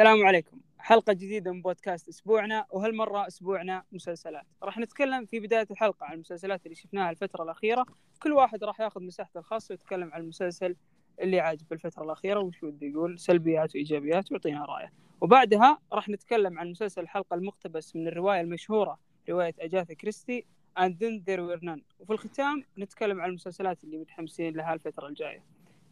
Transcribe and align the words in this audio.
السلام 0.00 0.26
عليكم. 0.26 0.60
حلقة 0.78 1.12
جديدة 1.12 1.52
من 1.52 1.62
بودكاست 1.62 2.08
أسبوعنا 2.08 2.66
وهالمرة 2.70 3.26
أسبوعنا 3.26 3.84
مسلسلات. 3.92 4.46
راح 4.62 4.78
نتكلم 4.78 5.26
في 5.26 5.40
بداية 5.40 5.66
الحلقة 5.70 6.06
عن 6.06 6.14
المسلسلات 6.14 6.66
اللي 6.66 6.74
شفناها 6.74 7.10
الفترة 7.10 7.42
الأخيرة. 7.44 7.86
كل 8.22 8.32
واحد 8.32 8.64
راح 8.64 8.80
ياخذ 8.80 9.02
مساحته 9.02 9.38
الخاصة 9.38 9.72
ويتكلم 9.72 10.10
عن 10.12 10.20
المسلسل 10.20 10.76
اللي 11.20 11.40
عاجبه 11.40 11.66
الفترة 11.72 12.04
الأخيرة 12.04 12.40
وش 12.40 12.62
وده 12.62 12.86
يقول؟ 12.86 13.18
سلبيات 13.18 13.74
وإيجابيات 13.74 14.32
ويعطينا 14.32 14.64
رأيه. 14.64 14.92
وبعدها 15.20 15.78
راح 15.92 16.08
نتكلم 16.08 16.58
عن 16.58 16.70
مسلسل 16.70 17.00
الحلقة 17.00 17.34
المقتبس 17.34 17.96
من 17.96 18.08
الرواية 18.08 18.40
المشهورة 18.40 18.98
رواية 19.28 19.54
أجاثا 19.60 19.94
كريستي 19.94 20.46
And 20.78 20.92
Then 20.92 21.22
There 21.28 21.40
Were 21.40 21.62
None. 21.64 21.82
وفي 21.98 22.12
الختام 22.12 22.64
نتكلم 22.78 23.20
عن 23.20 23.28
المسلسلات 23.28 23.84
اللي 23.84 23.98
متحمسين 23.98 24.56
لها 24.56 24.74
الفترة 24.74 25.08
الجاية. 25.08 25.42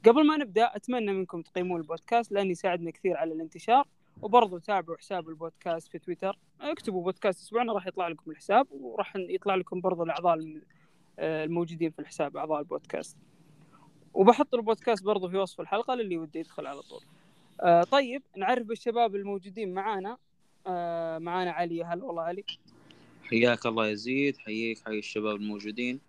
قبل 0.05 0.27
ما 0.27 0.37
نبدأ 0.37 0.77
أتمنى 0.77 1.13
منكم 1.13 1.43
تقيمون 1.43 1.81
البودكاست 1.81 2.33
لأنه 2.33 2.51
يساعدنا 2.51 2.91
كثير 2.91 3.17
على 3.17 3.33
الانتشار. 3.33 3.89
وبرضو 4.23 4.59
تابعوا 4.59 4.99
حساب 4.99 5.29
البودكاست 5.29 5.89
في 5.89 5.99
تويتر. 5.99 6.39
اكتبوا 6.61 7.03
بودكاست 7.03 7.41
أسبوعنا 7.43 7.73
راح 7.73 7.87
يطلع 7.87 8.09
لكم 8.09 8.31
الحساب 8.31 8.67
وراح 8.71 9.17
يطلع 9.17 9.55
لكم 9.55 9.81
برضو 9.81 10.03
الأعضاء 10.03 10.39
الموجودين 11.19 11.91
في 11.91 11.99
الحساب 11.99 12.37
أعضاء 12.37 12.59
البودكاست. 12.61 13.17
وبحط 14.15 14.55
البودكاست 14.55 15.05
برضو 15.05 15.29
في 15.29 15.37
وصف 15.37 15.61
الحلقة 15.61 15.95
للي 15.95 16.19
وده 16.19 16.41
يدخل 16.41 16.67
على 16.67 16.81
طول. 16.83 17.01
آه 17.61 17.83
طيب 17.83 18.23
نعرف 18.37 18.67
بالشباب 18.67 19.15
الموجودين 19.17 19.75
معانا. 19.75 20.17
آه 20.67 21.19
معانا 21.19 21.51
علي. 21.51 21.85
هلا 21.85 22.05
والله 22.05 22.23
علي. 22.23 22.45
حياك 23.25 23.67
الله 23.67 23.89
يزيد 23.89 24.37
حييك 24.37 24.79
حي 24.85 24.99
الشباب 24.99 25.37
الموجودين 25.37 26.01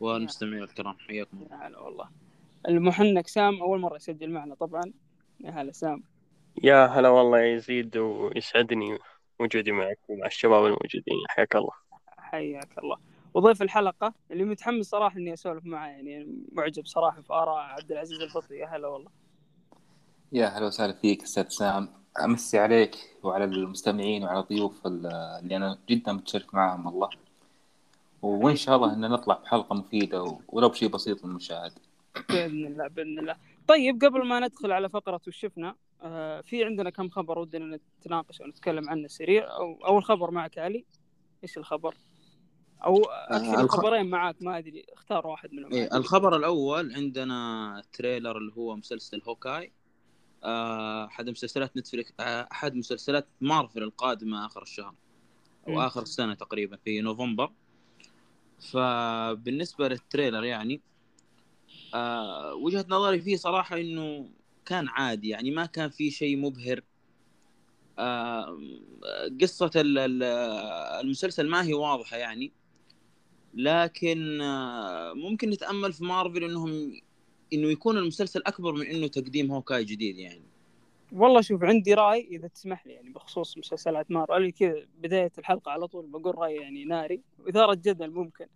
والمستمعين 0.00 0.62
الكرام 0.62 0.98
حياكم 0.98 1.42
الله. 1.42 1.66
هلا 1.66 1.78
والله. 1.78 2.08
المحنك 2.68 3.28
سام 3.28 3.62
أول 3.62 3.80
مرة 3.80 3.96
يسجل 3.96 4.30
معنا 4.30 4.54
طبعا. 4.54 4.92
يا 5.40 5.50
هلا 5.50 5.72
سام. 5.72 6.02
يا 6.62 6.86
هلا 6.86 7.08
والله 7.08 7.38
يا 7.40 7.54
يزيد 7.54 7.96
ويسعدني 7.96 8.98
وجودي 9.40 9.72
معك 9.72 9.98
ومع 10.08 10.26
الشباب 10.26 10.64
الموجودين 10.64 11.24
حياك 11.28 11.56
الله. 11.56 11.72
حياك 12.18 12.78
الله. 12.78 12.96
وضيف 13.34 13.62
الحلقة 13.62 14.14
اللي 14.30 14.44
متحمس 14.44 14.86
صراحة 14.86 15.16
إني 15.16 15.32
أسولف 15.32 15.66
معه 15.66 15.86
يعني 15.86 16.28
معجب 16.52 16.86
صراحة 16.86 17.22
في 17.22 17.32
آراء 17.32 17.56
عبد 17.56 17.92
العزيز 17.92 18.20
البطري 18.20 18.58
يا 18.58 18.66
هلا 18.66 18.88
والله. 18.88 19.10
يا 20.32 20.46
هلا 20.46 20.66
وسهلا 20.66 20.92
فيك 20.92 21.22
أستاذ 21.22 21.48
سام. 21.48 21.88
أمسي 22.24 22.58
عليك 22.58 22.96
وعلى 23.22 23.44
المستمعين 23.44 24.24
وعلى 24.24 24.40
الضيوف 24.40 24.86
اللي 24.86 25.56
أنا 25.56 25.78
جدا 25.88 26.12
متشرف 26.12 26.54
معهم 26.54 26.86
والله. 26.86 27.10
وإن 28.22 28.56
شاء 28.56 28.76
الله 28.76 28.92
إن 28.92 29.00
نطلع 29.00 29.34
بحلقة 29.34 29.74
مفيدة 29.74 30.38
ولو 30.48 30.68
بشيء 30.68 30.88
بسيط 30.88 31.24
للمشاهد. 31.24 31.72
بإذن 32.28 32.66
الله 32.66 32.88
بإذن 32.88 33.18
الله. 33.18 33.36
طيب 33.68 34.04
قبل 34.04 34.26
ما 34.26 34.40
ندخل 34.40 34.72
على 34.72 34.88
فقرة 34.88 35.20
وش 35.26 35.36
شفنا 35.36 35.68
آه 35.68 35.74
في 36.42 36.64
عندنا 36.64 36.90
كم 36.90 37.08
خبر 37.08 37.38
ودنا 37.38 37.80
نتناقش 38.00 38.40
أو 38.40 38.46
نتكلم 38.46 38.88
عنه 38.88 39.08
سريع. 39.08 39.56
أو 39.56 39.86
أول 39.86 40.04
خبر 40.04 40.30
معك 40.30 40.58
علي 40.58 40.84
إيش 41.42 41.58
الخبر؟ 41.58 41.96
أو 42.84 42.96
أكثر 43.04 43.58
آه 43.58 43.60
الخبرين 43.60 44.10
معك 44.10 44.36
ما 44.40 44.58
أدري 44.58 44.86
اختار 44.92 45.26
واحد 45.26 45.52
منهم. 45.52 45.72
إيه 45.72 45.96
الخبر 45.96 46.36
الأول 46.36 46.94
عندنا 46.94 47.82
trailer 47.92 48.38
اللي 48.38 48.52
هو 48.52 48.76
مسلسل 48.76 49.22
Hawkeye. 49.28 49.72
آه 50.44 51.04
أحد 51.04 51.30
مسلسلات 51.30 51.76
Netflix 51.76 52.12
آه 52.20 52.48
أحد 52.52 52.74
مسلسلات 52.74 53.26
مارفل 53.40 53.82
القادمة 53.82 54.46
آخر 54.46 54.62
الشهر 54.62 54.94
أو 55.68 55.80
آخر 55.80 56.02
السنة 56.02 56.34
تقريبا 56.34 56.76
في 56.76 57.00
نوفمبر. 57.00 57.52
فبالنسبة 58.72 59.88
لل 59.88 60.00
trailer 60.00 60.44
يعني 60.44 60.80
آه 61.94 62.54
وجهة 62.54 62.86
نظري 62.88 63.20
فيه 63.20 63.36
صراحة 63.36 63.76
إنه 63.80 64.28
كان 64.66 64.88
عادي 64.88 65.28
يعني 65.28 65.50
ما 65.50 65.66
كان 65.66 65.90
في 65.90 66.10
شيء 66.10 66.36
مبهر. 66.36 66.80
قصة 69.40 69.70
المسلسل 71.00 71.48
ما 71.48 71.64
هي 71.64 71.74
واضحة 71.74 72.16
يعني 72.16 72.52
لكن 73.54 74.38
ممكن 75.14 75.50
نتأمل 75.50 75.92
في 75.92 76.04
مارفل 76.04 76.44
إنهم 76.44 77.00
إنه 77.52 77.68
يكون 77.68 77.98
المسلسل 77.98 78.42
أكبر 78.46 78.72
من 78.72 78.86
إنه 78.86 79.06
تقديم 79.06 79.52
Hawkeye 79.52 79.84
جديد 79.84 80.18
يعني. 80.18 80.42
والله 81.12 81.40
شوف 81.40 81.62
عندي 81.62 81.94
رأي 81.94 82.28
إذا 82.30 82.48
تسمح 82.48 82.86
لي 82.86 82.92
يعني 82.92 83.10
بخصوص 83.10 83.58
مسلسلات 83.58 84.10
مارفل. 84.10 84.50
كذا 84.50 84.86
بداية 85.02 85.32
الحلقة 85.38 85.70
على 85.70 85.86
طول 85.86 86.06
بقول 86.06 86.38
راي 86.38 86.54
يعني 86.54 86.84
ناري. 86.84 87.20
وإثارة 87.38 87.74
جدل 87.74 88.10
ممكن. 88.10 88.46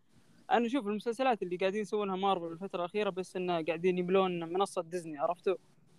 أنا 0.50 0.66
أشوف 0.66 0.87
المسلسلات 0.87 1.43
اللي 1.43 1.56
قاعدين 1.56 1.81
يسوونها 1.81 2.16
مارفل 2.16 2.47
الفترة 2.47 2.81
الأخيرة 2.81 3.11
بس 3.11 3.37
انه 3.37 3.65
قاعدين 3.65 3.99
يملون 3.99 4.53
منصة 4.53 4.83
ديزني 4.83 5.19
عرفتوا؟ 5.19 5.56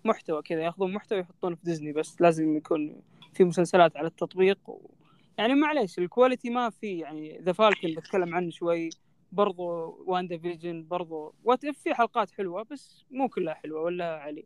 محتوى 0.08 0.42
كذا 0.42 0.62
ياخذون 0.62 0.94
محتوى 0.94 1.20
يحطونه 1.20 1.56
في 1.56 1.62
ديزني 1.64 1.94
بس 1.94 2.22
لازم 2.22 2.58
يكون 2.58 3.02
في 3.34 3.44
مسلسلات 3.44 3.98
على 3.98 4.08
التطبيق 4.08 4.70
و... 4.70 4.90
يعني 5.38 5.56
معليش 5.56 6.00
ال 6.00 6.06
quality 6.06 6.50
ما 6.50 6.70
في 6.70 6.98
يعني 6.98 7.40
The 7.42 7.52
Falcon 7.52 7.94
بتكلم 7.96 8.36
عنه 8.36 8.50
شوي 8.50 8.90
برضو 9.32 9.64
WandaVision 10.08 10.88
برضو 10.88 11.34
What 11.44 11.66
If 11.66 11.78
في 11.78 11.94
حلقات 11.94 12.32
حلوة 12.32 12.66
بس 12.72 13.06
مو 13.12 13.30
كلها 13.30 13.54
حلوة 13.54 13.82
ولا 13.82 14.06
علي 14.06 14.46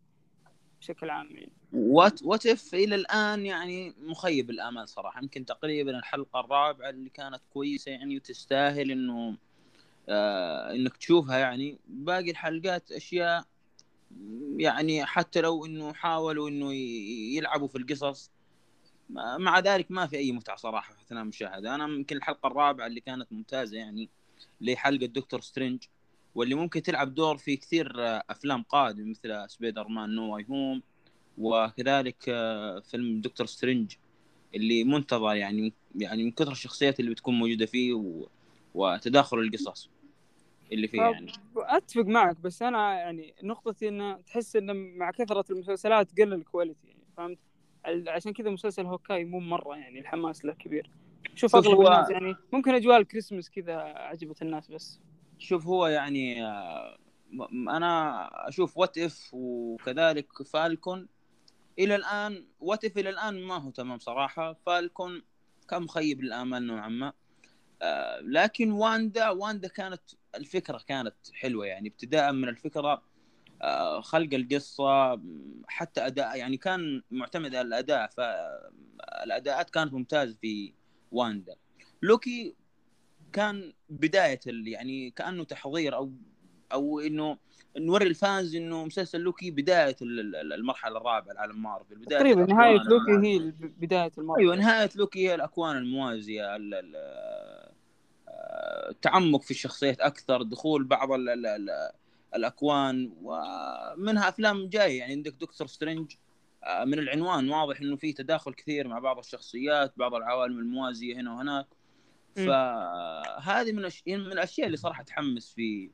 بشكل 0.82 1.10
عام 1.10 1.32
يعني. 1.32 1.52
What 1.74 2.24
What 2.24 2.46
If 2.46 2.74
إلى 2.74 2.96
الآن 2.96 3.46
يعني 3.46 3.94
مخيب 4.00 4.50
الامال 4.50 4.90
صراحة. 4.90 5.22
يمكن 5.22 5.46
تقريبا 5.46 6.00
الحلقة 6.00 6.40
الرابعة 6.40 6.90
اللي 6.90 7.10
كانت 7.10 7.42
كويسة 7.54 7.92
يعني 7.92 8.16
وتستاهل 8.16 8.92
إنه 8.92 9.38
آه 10.10 10.72
إنك 10.76 10.98
تشوفها 10.98 11.38
يعني. 11.38 11.80
باقي 11.88 12.32
الحلقات 12.32 12.92
أشياء 12.92 13.46
يعني 14.58 15.06
حتى 15.06 15.42
لو 15.42 15.66
إنه 15.66 15.94
حاولوا 15.94 16.50
إنه 16.50 16.74
يلعبوا 17.36 17.68
في 17.68 17.78
القصص 17.78 18.32
مع 19.40 19.60
ذلك 19.60 19.92
ما 19.92 20.08
في 20.08 20.18
أي 20.18 20.32
متعة 20.32 20.56
صراحة 20.56 20.94
أثناء 21.02 21.24
المشاهدة. 21.24 21.76
أنا 21.76 21.84
يمكن 21.84 22.16
الحلقة 22.16 22.48
الرابعة 22.48 22.88
اللي 22.88 23.00
كانت 23.00 23.34
ممتازة 23.34 23.78
يعني 23.78 24.10
اللي 24.62 24.76
حلقه 24.76 25.06
دكتور 25.06 25.42
سترينج 25.42 25.84
واللي 26.36 26.56
ممكن 26.56 26.82
تلعب 26.82 27.16
دور 27.16 27.38
في 27.38 27.58
كثير 27.58 27.92
أفلام 28.30 28.64
قادمة 28.64 29.10
مثل 29.10 29.50
Spider-Man 29.50 30.16
No 30.16 30.34
Way 30.34 30.46
Home 30.50 30.82
وكذلك 31.38 32.24
فيلم 32.92 33.22
Doctor 33.22 33.48
Strange 33.48 33.94
اللي 34.56 34.84
منتظر 34.84 35.36
يعني 35.36 35.74
يعني 35.96 36.24
من 36.24 36.32
كثر 36.32 36.52
الشخصيات 36.52 37.00
اللي 37.00 37.12
بتكون 37.12 37.40
موجودة 37.40 37.66
فيه 37.66 37.94
و... 37.94 38.28
وتداخل 38.76 39.40
القصص. 39.40 39.90
اللي 40.72 40.88
فيه 40.88 41.02
يعني. 41.02 41.32
أتفق 41.56 42.06
معك 42.06 42.40
بس 42.40 42.62
أنا 42.62 42.94
يعني 42.94 43.36
نقطتي 43.44 43.88
إنه 43.88 44.22
تحس 44.22 44.56
إنه 44.56 44.74
مع 44.74 45.12
كثرة 45.12 45.46
المسلسلات 45.52 46.20
قل 46.20 46.34
ال 46.34 46.41
quality 46.41 46.88
يعني 46.88 47.04
فهمت؟ 47.18 47.38
عشان 48.08 48.34
كذا 48.34 48.50
مسلسل 48.50 48.86
Hawkeye 48.86 49.26
مو 49.26 49.40
مرة 49.40 49.76
يعني 49.76 50.00
الحماس 50.00 50.46
له 50.46 50.54
كبير. 50.54 50.90
شوف 51.36 51.56
أغلب 51.56 51.76
هو... 51.76 51.88
الناس 51.88 52.10
يعني 52.10 52.36
ممكن 52.54 52.76
اجواء 52.76 52.98
الكريسماس 52.98 53.50
كذا 53.50 53.76
عجبت 53.78 54.42
الناس 54.42 54.72
بس. 54.72 55.00
شوف 55.38 55.68
هو 55.68 55.88
يعني 55.88 56.46
أنا 57.52 58.28
أشوف 58.48 58.78
What 58.78 58.98
If 58.98 59.30
وكذلك 59.34 60.44
Falcon. 60.44 61.08
إلى 61.80 61.96
الآن 61.96 62.46
What 62.60 62.86
If 62.86 62.98
إلى 62.98 63.10
الآن 63.10 63.42
ما 63.42 63.58
هو 63.58 63.70
تمام 63.70 64.00
صراحة. 64.00 64.54
Falcon 64.54 65.22
كان 65.70 65.84
مخيب 65.84 66.22
للآمال 66.22 66.68
نوعا 66.68 66.90
ما. 66.90 67.14
لكن 68.22 68.72
واندا 68.72 69.30
واندا 69.30 69.68
كانت 69.68 70.02
الفكرة 70.36 70.82
كانت 70.88 71.16
حلوة 71.34 71.66
يعني 71.66 71.90
ابتداء 71.90 72.32
من 72.32 72.50
الفكرة 72.50 73.02
خلق 74.00 74.34
القصة 74.34 75.22
حتى 75.68 76.06
أداء 76.06 76.38
يعني 76.38 76.58
كان 76.58 77.02
معتمد 77.12 77.56
على 77.56 77.68
الأداء 77.68 78.08
فالاداءات 78.08 79.70
كانت 79.70 79.94
ممتازة 79.94 80.36
في 80.42 80.74
واندا. 81.12 81.56
لوكي 82.02 82.56
كان 83.34 83.74
بداية 83.90 84.40
يعني 84.48 85.12
كأنه 85.12 85.44
تحضير 85.44 85.96
أو 85.96 86.12
أو 86.74 87.00
إنه 87.00 87.38
نوري 87.78 88.08
ال 88.08 88.18
fans 88.18 88.56
إنه 88.56 88.86
مسلسل 88.86 89.20
لوكي 89.20 89.52
بداية 89.52 89.96
المرحلة 90.02 90.98
الرابعة 90.98 91.34
لعالم 91.34 91.64
مارفل 91.64 91.96
بداية 91.96 92.20
تقريبا 92.20 92.46
نهاية 92.46 92.80
لوكي 92.84 93.28
هي 93.28 93.52
بداية 93.62 94.12
المرحلة. 94.18 94.44
أيوه 94.44 94.56
نهاية 94.56 94.90
لوكي 94.96 95.28
هي 95.28 95.36
الأكوان 95.36 95.78
الموازية 95.78 96.58
التعمق 98.90 99.42
في 99.42 99.52
الشخصيات 99.52 100.00
أكثر 100.00 100.42
دخول 100.42 100.84
بعض 100.84 101.12
ال 101.12 101.30
ال 101.30 101.46
ال 101.46 101.92
الأكوان 102.36 103.12
ومنها 103.22 104.30
أفلام 104.30 104.70
جاية. 104.70 105.00
يعني 105.00 105.14
عندك 105.14 105.34
Doctor 105.34 105.68
Strange 105.68 106.12
من 106.86 107.00
العنوان 107.00 107.50
واضح 107.50 107.82
إنه 107.82 107.96
في 107.96 108.14
تداخل 108.14 108.54
كثير 108.54 108.88
مع 108.88 109.00
بعض 109.00 109.18
الشخصيات 109.18 109.94
بعض 109.98 110.16
العوالم 110.16 110.60
الموازية 110.60 111.16
هنا 111.16 111.34
وهناك. 111.34 111.68
فهذه 112.36 113.72
من 113.72 113.90
من 114.08 114.32
الأشياء 114.32 114.68
اللي 114.68 114.78
صراحة 114.78 115.04
تحمس 115.04 115.54
في 115.54 115.92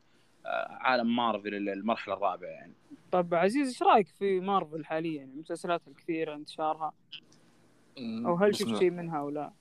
عالم 0.69 1.15
مارفل 1.15 1.69
المرحله 1.69 2.13
الرابعة 2.13 2.49
يعني. 2.49 2.73
طب 3.11 3.33
عزيز 3.33 3.67
إيش 3.67 3.83
رأيك 3.83 4.07
في 4.07 4.39
مارفل 4.39 4.85
حاليا؟ 4.85 5.17
يعني 5.17 5.31
المسلسلات 5.33 5.87
الكثيرة 5.87 6.35
انتشارها. 6.35 6.93
أو 7.97 8.35
هل 8.35 8.55
شفت 8.55 8.75
شيء 8.75 8.91
منها 8.91 9.19
أو 9.19 9.29
لا؟ 9.29 9.53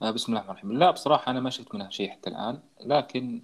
بسم 0.00 0.32
الله 0.32 0.44
الرحمن 0.44 0.50
الرحيم 0.50 0.72
لا 0.72 0.90
بصراحة 0.90 1.30
أنا 1.30 1.40
ما 1.40 1.50
شفت 1.50 1.74
منها 1.74 1.90
شيء 1.90 2.10
حتى 2.10 2.30
الآن 2.30 2.60
لكن 2.80 3.42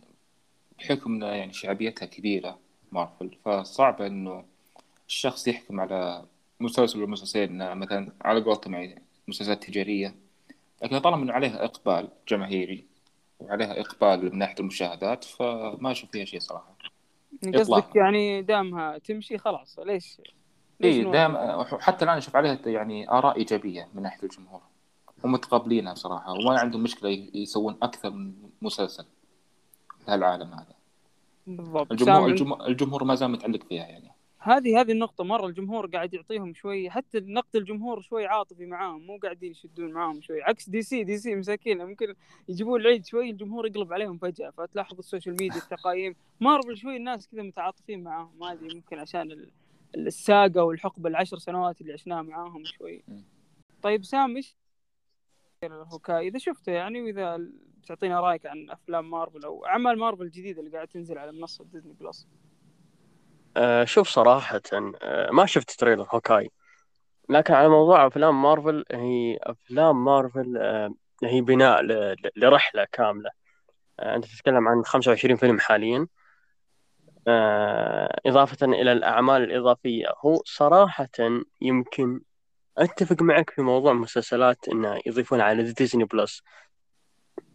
بحكم 0.79 1.23
يعني 1.23 1.53
شعبيتها 1.53 2.07
كبيرة 2.07 2.59
مارفل 2.93 3.37
فصعب 3.45 4.03
إنه 4.03 4.45
الشخص 5.09 5.49
يحكم 5.49 5.81
على 5.81 6.25
مسلسل 6.61 6.99
ولا 6.99 7.11
مسلسلين 7.11 7.63
آه، 7.63 7.75
مثلا 7.75 8.13
على 8.21 8.41
قولتهم 8.41 8.75
يعني 8.75 9.03
مسلسلات 9.29 9.65
تجارية 9.65 10.15
لكن 10.83 10.99
طالما 10.99 11.23
إنه 11.23 11.33
عليها 11.33 11.65
إقبال 11.65 12.09
جماهيري 12.29 12.87
وعليها 13.41 13.81
إقبال 13.81 14.25
من 14.25 14.39
ناحية 14.39 14.57
المشاهدات 14.61 15.25
فما 15.25 15.91
أشوف 15.91 16.11
فيها 16.11 16.25
شيء 16.25 16.41
صراحة 16.41 16.77
قصدك 17.43 17.61
إطلاق. 17.61 17.97
يعني 17.97 18.43
دامها 18.43 18.99
تمشي 18.99 19.39
خلاص 19.39 19.79
ليش؟ 19.79 20.21
ليش 20.81 20.97
نوقف؟ 20.97 21.13
دائما 21.13 21.65
حتى 21.81 22.05
الآن 22.05 22.17
أشوف 22.17 22.37
عليها 22.37 22.59
يعني 22.67 23.11
آراء 23.11 23.37
إيجابية 23.37 23.89
من 23.95 24.03
ناحية 24.03 24.23
الجمهور 24.23 24.61
هم 25.25 25.33
متقبلينها 25.33 25.93
بصراحة. 25.93 26.33
وما 26.33 26.59
عندهم 26.59 26.83
مشكلة 26.83 27.11
يسوون 27.35 27.77
أكثر 27.83 28.11
من 28.11 28.33
مسلسل 28.63 29.05
لهالعالم 30.09 30.55
هذا. 30.55 30.75
بالضبط. 31.47 31.93
الجمهور 31.93 32.29
الجمهور, 32.29 32.67
الجمهور 32.67 33.05
ما 33.05 33.15
زال 33.15 33.31
متعلق 33.31 33.65
فيها 33.65 33.87
يعني. 33.87 34.11
هذه 34.39 34.81
هذه 34.81 34.93
النقطة 34.93 35.25
مرة 35.25 35.47
الجمهور 35.47 35.87
قاعد 35.87 36.15
يعطيهم 36.15 36.55
شوي 36.55 36.91
حتى 36.91 37.21
نقد 37.21 37.57
الجمهور 37.57 38.01
شوي 38.01 38.27
عاطفي 38.27 38.67
معاهم 38.67 39.07
مو 39.07 39.19
قاعدين 39.23 39.51
يشدون 39.51 39.93
معاهم 39.93 40.21
شوي. 40.21 40.43
عكس 40.43 40.69
DC 40.69 41.05
DC 41.05 41.35
مساكين 41.35 41.85
ممكن 41.85 42.15
يجيبون 42.49 42.81
العيد 42.81 43.07
شوي 43.07 43.31
الجمهور 43.31 43.67
يقلب 43.67 43.93
عليهم 43.93 44.19
فجأة. 44.19 44.51
فتلاحظ 44.51 44.99
ال 44.99 45.04
social 45.04 45.37
media 45.41 45.59
التقايم. 45.59 46.15
مارفل 46.41 46.77
شوي 46.77 46.97
الناس 46.97 47.29
كذا 47.29 47.43
متعاطفين 47.43 48.03
معاهم. 48.03 48.45
هذه 48.45 48.75
ممكن 48.75 48.99
عشان 48.99 49.33
ال- 49.33 49.51
الساقا 49.97 50.63
والحقبة 50.65 51.09
العشر 51.09 51.39
سنوات 51.39 51.81
اللي 51.81 51.93
عشناها 51.93 52.23
معاهم 52.23 52.65
شوي. 52.65 53.03
طيب 53.83 54.05
سام 54.05 54.37
إيش 54.37 54.57
ال 55.65 55.73
Hawkeye 55.73 56.29
إذا 56.29 56.39
شفته 56.39 56.73
يعني 56.73 57.03
وإذا 57.03 57.39
بتعطينا 57.83 58.21
رأيك 58.21 58.47
عن 58.47 58.71
أفلام 58.71 59.11
مارفل 59.11 59.45
أو 59.45 59.67
أعمال 59.67 59.99
مارفل 59.99 60.23
الجديدة 60.23 60.61
اللي 60.61 60.71
قاعد 60.71 60.89
تنزل 60.89 61.19
على 61.19 61.33
منصة 61.33 61.65
Disney 61.65 61.93
Plus. 61.93 62.29
آه 63.57 63.85
شوف 63.85 64.09
صراحة 64.09 64.61
آه 65.03 65.31
ما 65.31 65.47
شفت 65.47 65.71
trailer 65.71 66.07
Hawkeye 66.15 66.51
لكن 67.29 67.55
على 67.55 67.69
موضوع 67.69 68.07
أفلام 68.07 68.43
مارفل 68.43 68.85
هي 68.93 69.39
أفلام 69.43 70.05
مارفل 70.05 70.57
آه 70.57 70.95
هي 71.25 71.41
بناء 71.41 71.83
لرحلة 72.37 72.87
كاملة. 72.93 73.31
أنت 74.01 74.25
تتكلم 74.25 74.69
عن 74.69 74.83
25 74.85 75.37
فيلم 75.37 75.61
حاليا. 75.61 76.07
إضافة 78.27 78.67
إلى 78.67 78.93
الأعمال 78.93 79.43
الإضافية 79.43 80.07
هو 80.25 80.43
صراحة 80.45 81.09
يمكن 81.61 82.21
أتفق 82.79 83.23
معك 83.23 83.51
في 83.51 83.63
موضوع 83.63 83.93
المسلسلات 83.93 84.69
إنه 84.69 85.01
يضيفون 85.07 85.41
على 85.41 85.73
Disney 85.73 86.05
Plus 86.05 86.43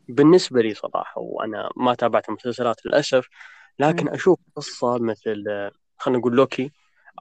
بالنسبة 0.07 0.61
لي 0.61 0.73
صراحة 0.73 1.21
وأنا 1.21 1.69
ما 1.75 1.95
تابعت 1.95 2.29
المسلسلات 2.29 2.85
للأسف 2.85 3.27
لكن 3.79 4.09
أشوف 4.09 4.39
قصة 4.55 4.97
مثل 4.99 5.43
خلينا 5.97 6.19
نقول 6.19 6.35
لوكي 6.35 6.71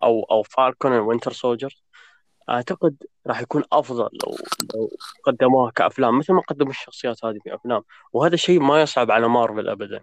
أو 0.02 0.22
أو 0.30 0.42
Falcon 0.42 0.92
Winter 0.92 1.32
Soldier 1.32 1.74
أعتقد 2.50 2.96
راح 3.26 3.40
يكون 3.40 3.64
أفضل 3.72 4.08
لو 4.24 4.36
لو 4.74 4.90
قدموها 5.24 5.70
كأفلام 5.70 6.18
مثل 6.18 6.32
ما 6.32 6.40
قدموا 6.40 6.70
الشخصيات 6.70 7.24
هذه 7.24 7.38
في 7.44 7.54
أفلام. 7.54 7.82
وهذا 8.12 8.34
الشيء 8.34 8.60
ما 8.60 8.82
يصعب 8.82 9.10
على 9.10 9.28
مارفل 9.28 9.68
أبدا. 9.68 10.00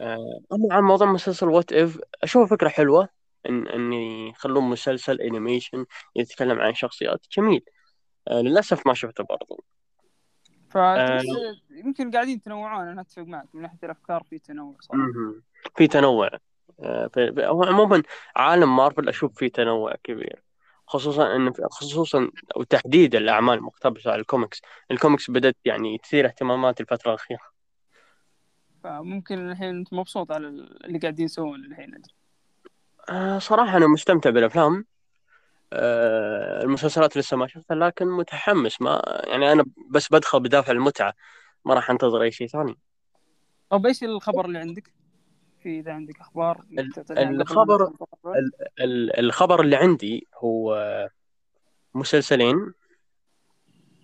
آه، 0.00 0.40
أما 0.52 0.74
عن 0.74 0.82
موضوع 0.82 1.12
مسلسل 1.12 1.48
What 1.48 1.72
If 1.72 1.98
أشوفه 2.22 2.56
فكرة 2.56 2.68
حلوة 2.68 3.08
إن 3.48 3.68
إن 3.68 3.92
يخلون 3.92 4.64
مسلسل 4.64 5.20
animation 5.20 5.86
يتكلم 6.16 6.60
عن 6.60 6.74
شخصيات. 6.74 7.26
جميل. 7.36 7.64
آه، 8.28 8.40
للأسف 8.40 8.86
ما 8.86 8.94
شفته 8.94 9.24
برضو. 9.24 9.64
فتحس 10.70 11.24
يمكن 11.70 12.10
قاعدين 12.10 12.36
يتنوعون 12.36 12.88
أنا 12.88 13.00
أتفق 13.00 13.22
معك 13.22 13.48
من 13.54 13.62
ناحية 13.62 13.78
الأفكار 13.84 14.22
في 14.30 14.38
تنوع 14.38 14.76
صراحة. 14.80 15.02
في 15.76 15.86
تنوع. 15.86 16.30
آه، 16.80 17.06
في- 17.06 17.44
عموما 17.44 18.02
عالم 18.36 18.76
مارفل 18.76 19.08
أشوف 19.08 19.38
فيه 19.38 19.48
تنوع 19.48 19.94
كبير. 20.04 20.42
خصوصا 20.86 21.36
إن 21.36 21.52
خصوصا 21.70 22.30
وتحديدا 22.56 23.18
الأعمال 23.18 23.58
المقتبسه 23.58 24.12
على 24.12 24.20
ال 24.20 24.25
comics. 24.25 24.62
ال 24.90 24.96
comics 24.96 25.30
بدأت 25.30 25.56
يعني 25.64 25.98
تثير 25.98 26.26
اهتماماتي 26.26 26.82
الفترة 26.82 27.10
الأخيرة. 27.10 27.52
فممكن 28.84 29.50
الحين 29.50 29.68
أنت 29.68 29.92
مبسوط 29.92 30.32
على 30.32 30.48
اللي 30.48 30.98
قاعدين 30.98 31.24
يسوون 31.24 31.64
الحين. 31.64 32.02
آه، 33.10 33.38
صراحة 33.38 33.76
أنا 33.76 33.86
مستمتع 33.86 34.30
بالأفلام. 34.30 34.86
آه، 35.72 36.62
المسلسلات 36.62 37.16
لسه 37.16 37.36
ما 37.36 37.46
شفتها 37.46 37.74
لكن 37.74 38.06
متحمس. 38.06 38.80
ما 38.82 39.02
يعني 39.26 39.52
أنا 39.52 39.64
بس 39.90 40.12
بدخل 40.12 40.40
بدافع 40.40 40.72
المتعة 40.72 41.14
ما 41.64 41.74
راح 41.74 41.90
أنتظر 41.90 42.22
أي 42.22 42.30
شيء 42.30 42.46
ثاني. 42.46 42.78
طب 43.70 43.86
إيش 43.86 44.04
الخبر 44.04 44.44
اللي 44.44 44.58
عندك؟ 44.58 44.92
في 45.62 45.80
إذا 45.80 45.92
عندك 45.92 46.20
ما 46.20 47.42
الخبر- 47.42 47.92
الخبر 49.18 49.60
اللي 49.60 49.76
عندي 49.76 50.26
هو 50.36 50.76
مسلسلين. 51.94 52.72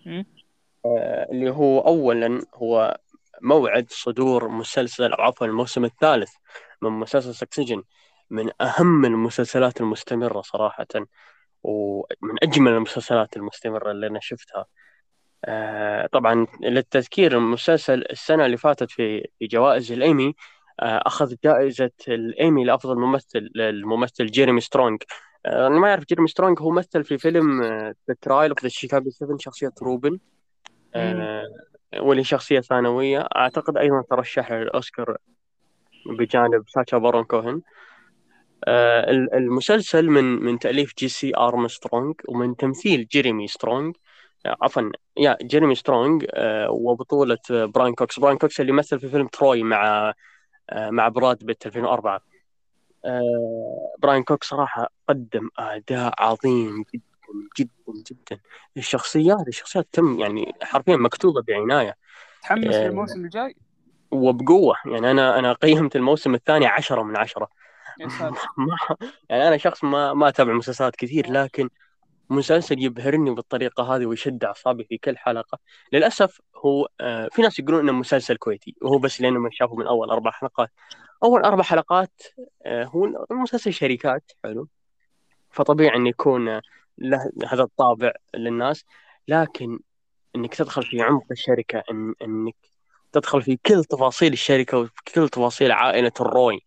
آه، 0.07 1.27
اللي 1.33 1.51
هو 1.51 1.81
أولا 1.81 2.47
هو 2.55 2.99
موعد 3.43 3.87
صدور 3.91 4.49
مسلسل 4.49 5.13
أو 5.13 5.23
عفوا 5.23 5.47
الموسم 5.47 5.85
الثالث 5.85 6.33
من 6.83 6.91
مسلسل 6.91 7.35
Succession 7.35 7.83
من 8.31 8.51
أهم 8.61 9.05
المسلسلات 9.05 9.81
المستمرة 9.81 10.41
صراحة 10.41 10.87
ومن 11.63 12.37
أجمل 12.43 12.73
المسلسلات 12.73 13.37
المستمرة 13.37 13.91
اللي 13.91 14.07
أنا 14.07 14.21
شفتها. 14.23 14.67
آه، 15.45 16.07
طبعا 16.07 16.47
للتذكير 16.63 17.37
المسلسل 17.39 18.05
السنة 18.11 18.47
اللي 18.47 18.57
فاتت 18.57 18.91
في 18.91 19.29
في 19.39 19.47
جوائز 19.47 19.93
الإيمي 19.93 20.35
آه، 20.81 21.03
أخذ 21.07 21.35
جائزة 21.45 21.91
الإيمي 22.09 22.65
لأفضل 22.65 22.97
ممثل 22.99 23.51
للممثل 23.55 24.27
جيريمي 24.27 24.61
سترونج. 24.61 25.03
آه، 25.47 25.67
أنا 25.67 25.79
ما 25.79 25.91
أعرف 25.91 26.05
جيريمي 26.05 26.29
سترونج 26.29 26.61
هو 26.61 26.71
مثل 26.71 27.05
في 27.05 27.19
فيلم 27.19 27.63
The 28.09 28.15
Trial 28.21 28.51
of 28.51 28.63
the 28.63 28.69
Chicago 28.69 29.11
7 29.11 29.37
شخصية 29.39 29.73
روبن. 29.83 30.19
واللي 31.99 32.25
شخصية 32.25 32.61
ثانوية. 32.61 33.29
أعتقد 33.37 33.77
أيضا 33.77 34.03
ترشح 34.11 34.53
للأوسكار 34.53 35.17
بجانب 36.19 36.65
ساشا 36.69 36.99
بارون 36.99 37.25
كوهين. 37.25 37.63
المسلسل 38.69 40.07
من 40.11 40.25
من 40.25 40.59
تأليف 40.59 40.93
جيسي 40.99 41.37
أرمسترونج 41.37 42.15
ومن 42.29 42.57
تمثيل 42.57 43.07
جيريمي 43.07 43.49
سترونج 43.49 43.97
آه، 44.47 44.57
عفوا 44.63 44.83
يا 45.17 45.37
جيريمي 45.43 45.75
سترونج 45.75 46.27
آه، 46.31 46.71
وبطولة 46.71 47.39
آه، 47.51 47.65
براين 47.65 47.95
كوكس. 47.95 48.21
براين 48.21 48.39
كوكس 48.39 48.61
اللي 48.61 48.73
مثل 48.73 49.01
في 49.01 49.09
فيلم 49.09 49.27
Troy 49.27 49.63
مع 49.63 50.15
آه، 50.71 50.91
مع 50.91 51.09
براد 51.09 51.45
بيت 51.45 51.67
2004 51.67 52.21
آه، 53.05 53.93
براين 53.99 54.23
كوكس 54.23 54.49
صراحة 54.49 54.89
قدم 55.09 55.49
أداء 55.59 56.15
عظيم 56.19 56.85
جدا 56.95 57.03
جدا 57.59 58.03
جدا. 58.11 58.41
الشخصيات 58.77 59.49
الشخصيات 59.49 59.89
تم 59.93 60.21
يعني 60.21 60.53
حرفيا 60.63 60.97
مكتوبة 60.97 61.43
بعناية. 61.43 61.97
تحمس 62.43 62.75
آه، 62.75 62.89
للموسم 62.89 63.25
الجاي؟ 63.25 63.57
وبقوة. 64.11 64.77
يعني 64.87 65.11
أنا 65.11 65.39
أنا 65.39 65.53
قيمت 65.53 65.97
الموسم 65.97 66.35
الثاني 66.35 66.67
عشرة 66.67 67.03
من 67.03 67.17
عشرة. 67.17 67.49
يعني 69.31 69.49
أنا 69.49 69.57
شخص 69.57 69.85
ما 69.85 70.15
ما 70.15 70.29
أتابع 70.29 70.53
مسلسلات 70.53 70.97
كثير 70.97 71.33
لكن 71.33 71.69
مسلسل 72.31 72.83
يبهرني 72.83 73.31
بالطريقة 73.31 73.97
هذه 73.97 74.07
ويشد 74.07 74.45
أعصابي 74.45 74.85
في 74.85 74.99
كل 74.99 75.17
حلقة. 75.19 75.59
للأسف 75.93 76.41
هو 76.57 76.89
آه، 77.01 77.29
في 77.33 77.43
ناس 77.43 77.59
يقولون 77.59 77.81
إنه 77.81 77.93
مسلسل 77.93 78.37
كويتي 78.37 78.75
وهو 78.83 78.99
بس 78.99 79.21
لأنه 79.21 79.39
ما 79.39 79.51
شافوا 79.53 79.77
من 79.77 79.87
أول 79.87 80.11
أربع 80.11 80.31
حلقات. 80.31 80.71
أول 81.23 81.43
أربع 81.43 81.63
حلقات 81.63 82.23
آه، 82.67 82.85
هو 82.85 83.27
المسلسل 83.31 83.73
شركات 83.73 84.33
حلو. 84.45 84.69
فطبيعي 85.51 85.97
إنه 85.97 86.09
يكون 86.09 86.61
له 86.99 87.33
هذا 87.49 87.63
الطابع 87.63 88.13
للناس 88.35 88.85
لكن 89.29 89.79
إنك 90.37 90.55
تدخل 90.55 90.83
في 90.83 91.03
عمق 91.03 91.25
الشركة 91.31 91.83
إن 91.91 92.15
إنك 92.23 92.57
تدخل 93.13 93.43
في 93.43 93.59
كل 93.67 93.85
تفاصيل 93.85 94.33
الشركة 94.33 94.79
وفي 94.79 94.93
كل 95.15 95.29
تفاصيل 95.29 95.73
عائلة 95.73 96.13
الروي 96.21 96.61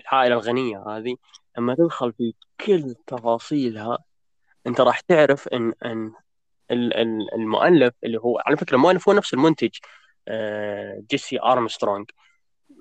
العائلة 0.00 0.34
الغنية 0.34 0.78
هذه 0.88 1.16
لما 1.58 1.74
تدخل 1.74 2.12
في 2.12 2.34
كل 2.66 2.94
تفاصيلها 3.06 3.98
أنت 4.66 4.80
راح 4.80 5.00
تعرف 5.00 5.48
إن 5.48 5.72
إن 5.84 6.12
ال- 6.70 6.94
ال- 6.94 7.34
المؤلف 7.34 7.94
اللي 8.04 8.18
هو 8.20 8.38
على 8.46 8.56
فكرة 8.56 8.74
المؤلف 8.76 9.08
هو 9.08 9.14
نفس 9.14 9.34
المنتج 9.34 9.70
آه، 10.28 11.02
جيسي 11.10 11.40
أرمسترونج. 11.40 12.10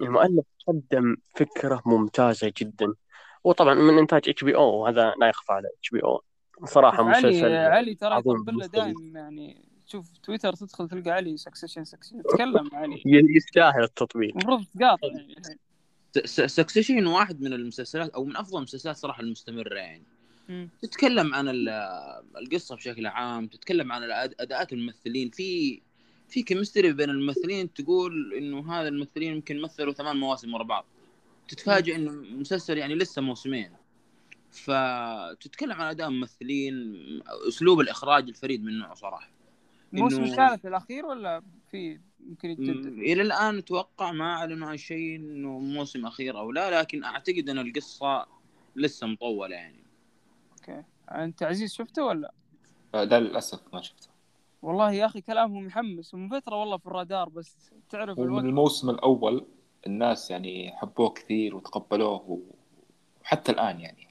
المؤلف 0.01 0.45
قدم 0.67 1.17
فكرة 1.35 1.81
ممتازة 1.85 2.53
جدا. 2.57 2.93
وطبعا 3.43 3.73
من 3.73 3.97
إنتاج 3.97 4.29
HBO 4.29 4.75
وهذا 4.75 5.13
لا 5.19 5.29
يخفى 5.29 5.51
على 5.53 5.67
HBO. 5.79 6.21
صراحة 6.65 7.03
علي 7.03 7.09
مسلسل 7.27 7.51
علي 7.55 7.95
ترى 7.95 8.19
يطبل. 8.19 8.67
دايم 8.67 9.17
يعني 9.17 9.65
تشوف 9.87 10.17
تويتر 10.23 10.53
تدخل 10.53 10.87
تلقى 10.89 11.11
علي 11.11 11.37
Succession 11.37 11.83
Succession 11.83 12.23
تكلم 12.23 12.69
علي. 12.73 13.01
يستاهل 13.37 13.83
التطبيق. 13.83 14.29
المفروض 14.31 14.65
تقاطع 14.79 15.07
يعني. 15.07 15.35
Succession 16.25 17.07
واحد 17.07 17.41
من 17.41 17.53
المسلسلات 17.53 18.09
أو 18.09 18.25
من 18.25 18.37
أفضل 18.37 18.57
المسلسلات 18.57 18.97
صراحة 18.97 19.21
المستمرة 19.21 19.75
يعني. 19.75 20.03
مم. 20.49 20.69
تتكلم 20.81 21.35
عن 21.35 21.47
ال- 21.49 21.69
القصة 22.37 22.75
بشكل 22.75 23.05
عام 23.07 23.47
تتكلم 23.47 23.91
عن 23.91 24.03
أداءات 24.39 24.73
الممثلين. 24.73 25.29
في 25.29 25.81
في 26.29 26.41
كيمستري 26.43 26.93
بين 26.93 27.09
الممثلين 27.09 27.73
تقول 27.73 28.33
إنه 28.33 28.73
هذا 28.73 28.87
الممثلين 28.87 29.33
يمكن 29.33 29.61
مثلوا 29.61 29.93
ثمان 29.93 30.17
مواسم 30.17 30.53
ورا 30.53 30.63
بعض. 30.63 30.85
تتفاجئ 31.47 31.95
إنه 31.95 32.11
مسلسل 32.11 32.77
يعني 32.77 32.95
لسه 32.95 33.21
موسمين. 33.21 33.71
فتتكلم 34.51 35.71
عن 35.71 35.87
أداء 35.87 36.09
ممثلين 36.09 36.95
أسلوب 37.47 37.79
الإخراج 37.79 38.27
الفريد 38.27 38.63
من 38.63 38.79
نوعه 38.79 38.93
صراحة. 38.93 39.34
الموسم 39.97 40.23
الثالث 40.23 40.65
الأخير 40.65 41.05
ولا 41.05 41.41
في 41.71 41.99
يمكن 42.27 42.49
يتجدد؟ 42.49 42.85
إلى 42.85 43.21
الآن 43.21 43.57
أتوقع 43.57 44.11
ما 44.11 44.33
اعلنوا 44.33 44.67
عن 44.67 44.77
شيء 44.77 45.15
إنه 45.15 45.59
موسم 45.59 46.05
أخير 46.05 46.39
أو 46.39 46.51
لا 46.51 46.79
لكن 46.79 47.03
أعتقد 47.03 47.49
أن 47.49 47.59
القصة 47.59 48.25
لسه 48.75 49.07
مطولة 49.07 49.55
يعني 49.55 49.83
أوكي 50.51 50.83
أنت 51.11 51.43
عزيز 51.43 51.73
شفته 51.73 52.03
ولا؟ 52.05 52.31
آه، 52.95 53.03
ده 53.03 53.19
للأسف 53.19 53.73
ما 53.73 53.81
شفته 53.81 54.09
والله 54.61 54.91
يا 54.91 55.05
أخي 55.05 55.21
كلامهم 55.21 55.65
محمس 55.65 56.13
ومن 56.13 56.29
فترة 56.29 56.55
والله 56.55 56.77
في 56.77 56.85
الرادار 56.87 57.29
بس 57.29 57.71
تعرف 57.89 58.19
الوقت 58.19 58.43
الموسم 58.43 58.89
الأول 58.89 59.45
الناس 59.87 60.31
يعني 60.31 60.71
حبوه 60.75 61.09
كثير 61.09 61.55
وتقبلوه 61.55 62.39
وحتى 63.21 63.51
الآن 63.51 63.79
يعني 63.79 64.07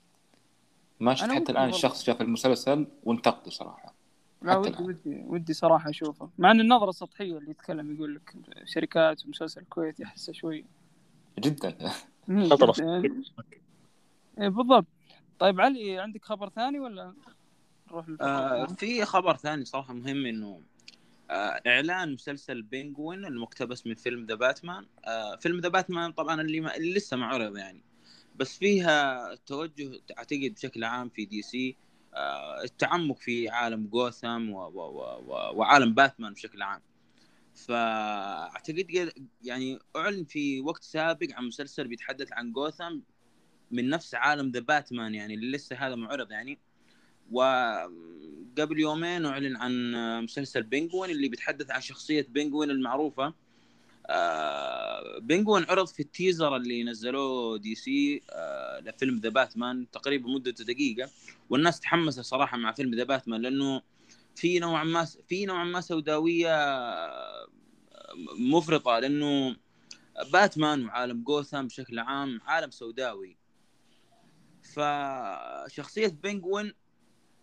ما 1.00 1.14
شفت 1.14 1.30
حتى 1.30 1.52
الآن 1.52 1.62
والله. 1.62 1.76
الشخص 1.76 2.02
شاف 2.02 2.20
المسلسل 2.20 2.86
وانتقده 3.04 3.50
صراحة 3.50 3.93
لا 4.44 4.56
ودي. 4.56 4.82
ودي 4.82 5.24
ودي 5.26 5.52
صراحة 5.52 5.90
أشوفه. 5.90 6.30
مع 6.38 6.50
إن 6.50 6.60
النظرة 6.60 6.90
السطحيه 6.90 7.38
اللي 7.38 7.50
يتكلم 7.50 7.94
يقول 7.94 8.14
لك 8.14 8.34
شركات 8.64 9.26
ومسلسل 9.26 9.60
الكويت 9.60 10.00
يحسه 10.00 10.32
شوي. 10.32 10.64
جدا. 11.38 11.76
إيه 14.40 14.48
بالضبط. 14.48 14.86
طيب 15.38 15.60
علي 15.60 15.98
عندك 15.98 16.24
خبر 16.24 16.48
ثاني 16.48 16.80
ولا 16.80 17.14
نروح 17.88 18.06
آه؟ 18.20 18.66
في 18.66 19.04
خبر 19.04 19.36
ثاني 19.36 19.64
صراحة 19.64 19.94
مهم 19.94 20.26
إنه 20.26 20.60
آه 21.30 21.60
إعلان 21.66 22.12
مسلسل 22.12 22.62
Penguin 22.62 23.24
المقتبس 23.24 23.86
من 23.86 23.94
فيلم 23.94 24.26
The 24.26 24.34
Batman 24.34 24.86
آه 25.04 25.36
فيلم 25.36 25.60
The 25.60 25.68
Batman 25.68 26.12
طبعا 26.12 26.40
اللي, 26.40 26.60
ما 26.60 26.76
اللي 26.76 26.94
لسه 26.94 27.16
ما 27.16 27.26
عرض 27.26 27.56
يعني. 27.56 27.80
بس 28.36 28.58
فيها 28.58 29.34
توجه 29.34 30.00
أعتقد 30.18 30.54
بشكل 30.56 30.84
عام 30.84 31.08
في 31.08 31.24
DC 31.24 31.70
آه 31.70 31.93
التعمق 32.64 33.18
في 33.18 33.48
عالم 33.48 33.86
جوثام 33.86 34.50
و 34.50 34.58
و 34.58 34.80
و 34.80 35.56
وعالم 35.58 35.94
باتمان 35.94 36.32
بشكل 36.32 36.62
عام. 36.62 36.80
فأعتقد 37.54 38.86
قد- 38.96 39.26
يعني 39.42 39.78
أعلن 39.96 40.24
في 40.24 40.60
وقت 40.60 40.82
سابق 40.82 41.26
عن 41.32 41.44
مسلسل 41.46 41.88
بيتحدث 41.88 42.32
عن 42.32 42.52
جوثام 42.52 43.02
من 43.70 43.88
نفس 43.88 44.14
عالم 44.14 44.50
The 44.50 44.60
Batman 44.60 45.14
يعني 45.14 45.34
اللي 45.34 45.50
لسه 45.56 45.76
هذا 45.76 45.94
ما 45.94 46.04
عرض 46.04 46.32
يعني. 46.32 46.58
وقبل 47.32 48.80
يومين 48.80 49.26
أعلن 49.26 49.56
عن 49.56 49.92
مسلسل 50.24 50.62
Penguin 50.62 51.10
اللي 51.10 51.28
بيتحدث 51.28 51.70
عن 51.70 51.80
شخصية 51.80 52.26
Penguin 52.30 52.70
المعروفة. 52.70 53.34
آه، 54.06 55.20
عرض 55.68 55.86
في 55.86 56.00
ال 56.00 56.08
teaser 56.08 56.56
اللي 56.56 56.84
نزلوه 56.84 57.58
DC 57.58 58.22
آه، 58.30 58.80
لفيلم 58.80 59.18
The 59.18 59.28
Batman 59.28 59.90
تقريبا 59.90 60.28
مدته 60.28 60.64
دقيقة. 60.64 61.10
والناس 61.50 61.80
تحمست 61.80 62.20
صراحة 62.20 62.56
مع 62.56 62.72
فيلم 62.72 62.94
The 62.94 63.04
Batman 63.04 63.42
لأنه 63.42 63.82
في 64.34 64.58
نوعا 64.58 64.84
ما 64.84 65.04
في 65.28 65.46
نوعا 65.46 65.64
ما 65.64 65.80
سوداوية 65.80 66.54
آه، 66.54 67.46
مفرطة 68.38 68.98
لأنه 68.98 69.56
باتمان 70.32 70.84
وعالم 70.84 71.22
جوثام 71.22 71.66
بشكل 71.66 71.98
عام 71.98 72.40
عالم 72.46 72.70
سوداوي. 72.70 73.36
فشخصية 74.74 76.18
Penguin 76.22 76.72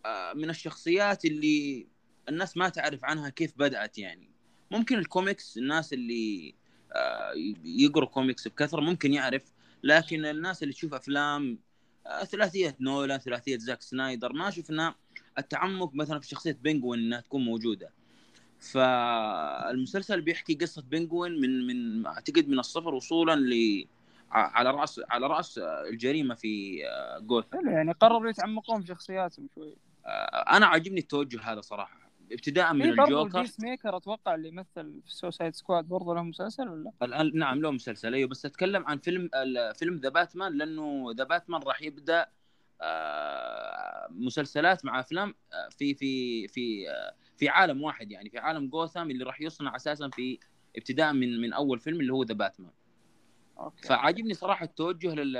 آه، 0.05 0.33
من 0.33 0.49
الشخصيات 0.49 1.25
اللي 1.25 1.87
الناس 2.29 2.57
ما 2.57 2.69
تعرف 2.69 3.05
عنها 3.05 3.29
كيف 3.29 3.53
بدأت 3.57 3.97
يعني. 3.97 4.30
ممكن 4.71 4.97
الكوميكس 4.97 5.57
الناس 5.57 5.93
اللي 5.93 6.55
آه، 6.95 7.33
يقروا 7.63 8.09
كوميكس 8.09 8.47
بكثرة 8.47 8.81
ممكن 8.81 9.13
يعرف 9.13 9.43
لكن 9.83 10.25
الناس 10.25 10.63
اللي 10.63 10.73
تشوف 10.73 10.93
أفلام 10.93 11.59
آه، 12.07 12.23
ثلاثية 12.23 12.75
نولان 12.79 13.19
ثلاثية 13.19 13.57
زاك 13.57 13.81
سنايدر 13.81 14.33
ما 14.33 14.49
شفنا 14.49 14.95
التعمق 15.37 15.95
مثلا 15.95 16.19
في 16.19 16.27
شخصية 16.27 16.57
Penguin 16.61 16.99
إنها 16.99 17.21
تكون 17.21 17.45
موجودة. 17.45 17.89
فالمسلسل 18.59 20.21
بيحكي 20.21 20.53
قصة 20.53 20.81
Penguin 20.81 21.41
من 21.41 21.67
من 21.67 22.05
أعتقد 22.05 22.49
من 22.49 22.59
الصفر 22.59 22.93
وصولا 22.93 23.35
ل 23.35 23.85
على 24.31 24.71
رأس 24.71 25.01
على 25.09 25.27
رأس 25.27 25.57
الجريمة 25.89 26.35
في 26.35 26.81
آه، 26.87 27.45
حلو 27.53 27.71
يعني 27.71 27.91
قرروا 27.91 28.29
يتعمقون 28.29 28.81
في 28.81 28.87
شخصياتهم 28.87 29.49
شوي. 29.55 29.75
أنا 30.51 30.65
عاجبني 30.65 30.99
التوجه 30.99 31.41
هذا 31.41 31.61
صراحة. 31.61 32.00
ابتداء 32.31 32.73
من 32.73 32.81
الجوكر. 32.81 33.37
ال 33.37 33.41
Peace 33.41 33.59
maker 33.59 33.97
أتوقع 33.97 34.35
اللي 34.35 34.47
يمثل 34.47 35.01
في 35.05 35.15
Suicide 35.15 35.55
Squad 35.55 35.85
برضو 35.85 36.13
له 36.13 36.23
مسلسل 36.23 36.69
ولا؟ 36.69 36.91
الآن 37.01 37.31
نعم 37.33 37.61
له 37.61 37.71
مسلسل 37.71 38.13
أيوه 38.13 38.29
بس 38.29 38.45
أتكلم 38.45 38.85
عن 38.87 38.97
فيلم 38.97 39.29
فيلم 39.75 39.95
The 39.95 40.09
Batman 40.09 40.57
لأنه 40.57 41.13
The 41.17 41.23
Batman 41.23 41.61
راح 41.61 41.81
يبدأ 41.81 42.27
آه، 42.81 44.07
مسلسلات 44.09 44.85
مع 44.85 44.99
أفلام 44.99 45.35
آه، 45.53 45.69
في 45.69 45.93
في 45.93 46.47
في 46.47 46.89
آه، 46.89 47.15
في 47.37 47.49
عالم 47.49 47.83
واحد 47.83 48.11
يعني 48.11 48.29
في 48.29 48.37
عالم 48.37 48.67
جوثام 48.67 49.11
اللي 49.11 49.23
راح 49.23 49.41
يصنع 49.41 49.75
أساسا 49.75 50.09
في 50.09 50.39
ابتداء 50.77 51.13
من 51.13 51.41
من 51.41 51.53
أول 51.53 51.79
فيلم 51.79 52.01
اللي 52.01 52.13
هو 52.13 52.23
The 52.23 52.33
Batman 52.33 52.71
okay. 53.59 53.87
فعاجبني 53.87 54.33
صراحة 54.33 54.65
التوجه 54.65 55.13
لل 55.13 55.33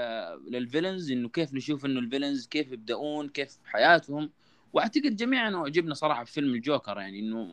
لل 0.51 0.63
villains 0.63 1.11
إنه 1.11 1.29
كيف 1.29 1.53
نشوف 1.53 1.85
إنه 1.85 1.99
ال 1.99 2.05
villains 2.05 2.47
كيف 2.47 2.71
يبدأون 2.71 3.29
كيف 3.29 3.57
حياتهم. 3.65 4.31
واعتقد 4.73 5.15
جميعنا 5.15 5.57
اعجبنا 5.57 5.93
صراحة 5.93 6.23
في 6.23 6.31
فيلم 6.31 6.53
الجوكر 6.53 6.97
يعني 6.97 7.19
انه 7.19 7.49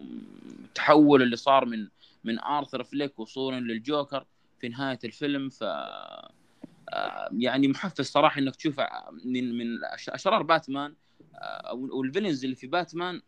التحول 0.65 1.23
اللي 1.23 1.37
صار 1.37 1.65
من 1.65 1.89
من 2.25 2.39
آرثر 2.39 2.85
فليك 2.85 3.19
وصولا 3.19 3.61
للجوكر 3.61 4.27
في 4.61 4.69
نهاية 4.69 4.99
الفيلم. 5.05 5.49
ف 5.49 5.65
آه، 6.93 7.29
يعني 7.39 7.69
محفز 7.69 8.05
صراحة 8.07 8.41
انك 8.41 8.57
تشوف 8.57 8.81
من 9.25 9.59
من 9.59 9.79
أش- 9.81 10.15
أشرار 10.15 10.43
باتمان 10.43 10.95
آه، 11.35 11.75
وال 11.75 11.89
villains 11.89 12.45
اللي 12.45 12.57
في 12.57 12.67
باتمان 12.67 13.23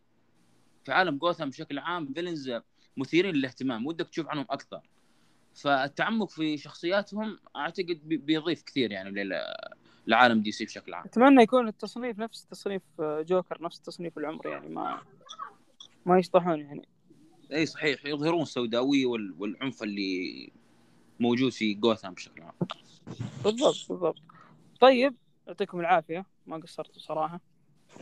في 0.85 0.93
عالم 0.93 1.17
جوثام 1.17 1.51
بشكل 1.51 1.79
عام 1.79 2.13
villains 2.13 2.53
مثيرين 2.97 3.35
للاهتمام 3.35 3.87
ودك 3.87 4.09
تشوف 4.09 4.29
عنهم 4.29 4.47
أكثر. 4.51 4.81
فالتعمق 5.55 6.31
في 6.31 6.59
شخصياتهم 6.59 7.39
أعتقد 7.57 8.01
بي- 8.05 8.17
بيضيف 8.17 8.63
كثير 8.63 8.93
يعني 8.93 9.11
لعالم 10.07 10.41
DC 10.43 10.65
بشكل 10.65 10.95
عام. 10.95 11.05
أتمنى 11.05 11.43
يكون 11.43 11.69
التصنيف 11.69 12.19
نفس 12.19 12.47
تصنيف 12.47 12.83
آه، 13.01 13.23
جوكر 13.23 13.63
نفس 13.63 13.81
تصنيف 13.81 14.19
العمر 14.19 14.47
يعني 14.47 14.69
ما 14.69 15.01
ما 16.07 16.19
يشطحون 16.19 16.61
يعني. 16.61 16.89
إي 17.53 17.67
صحيح. 17.67 18.07
يظهرون 18.07 18.43
السوداويه 18.43 19.07
وال- 19.07 19.35
والعنف 19.39 19.83
اللي 19.83 20.53
موجود 21.21 21.53
في 21.53 21.75
جوثام 21.75 22.15
بشكل 22.15 22.43
عام. 22.43 22.53
بالضبط 23.45 23.87
بالضبط. 23.89 24.19
طيب 24.81 25.15
يعطيكم 25.47 25.81
العافية. 25.81 26.27
ما 26.47 26.57
قصرتوا 26.57 27.01
صراحة 27.01 27.41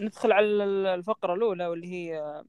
ندخل 0.01 0.33
على 0.33 0.47
ال- 0.47 0.87
الفقرة 0.87 1.35
الأولى 1.35 1.67
واللي 1.67 1.87
هي 1.93 2.43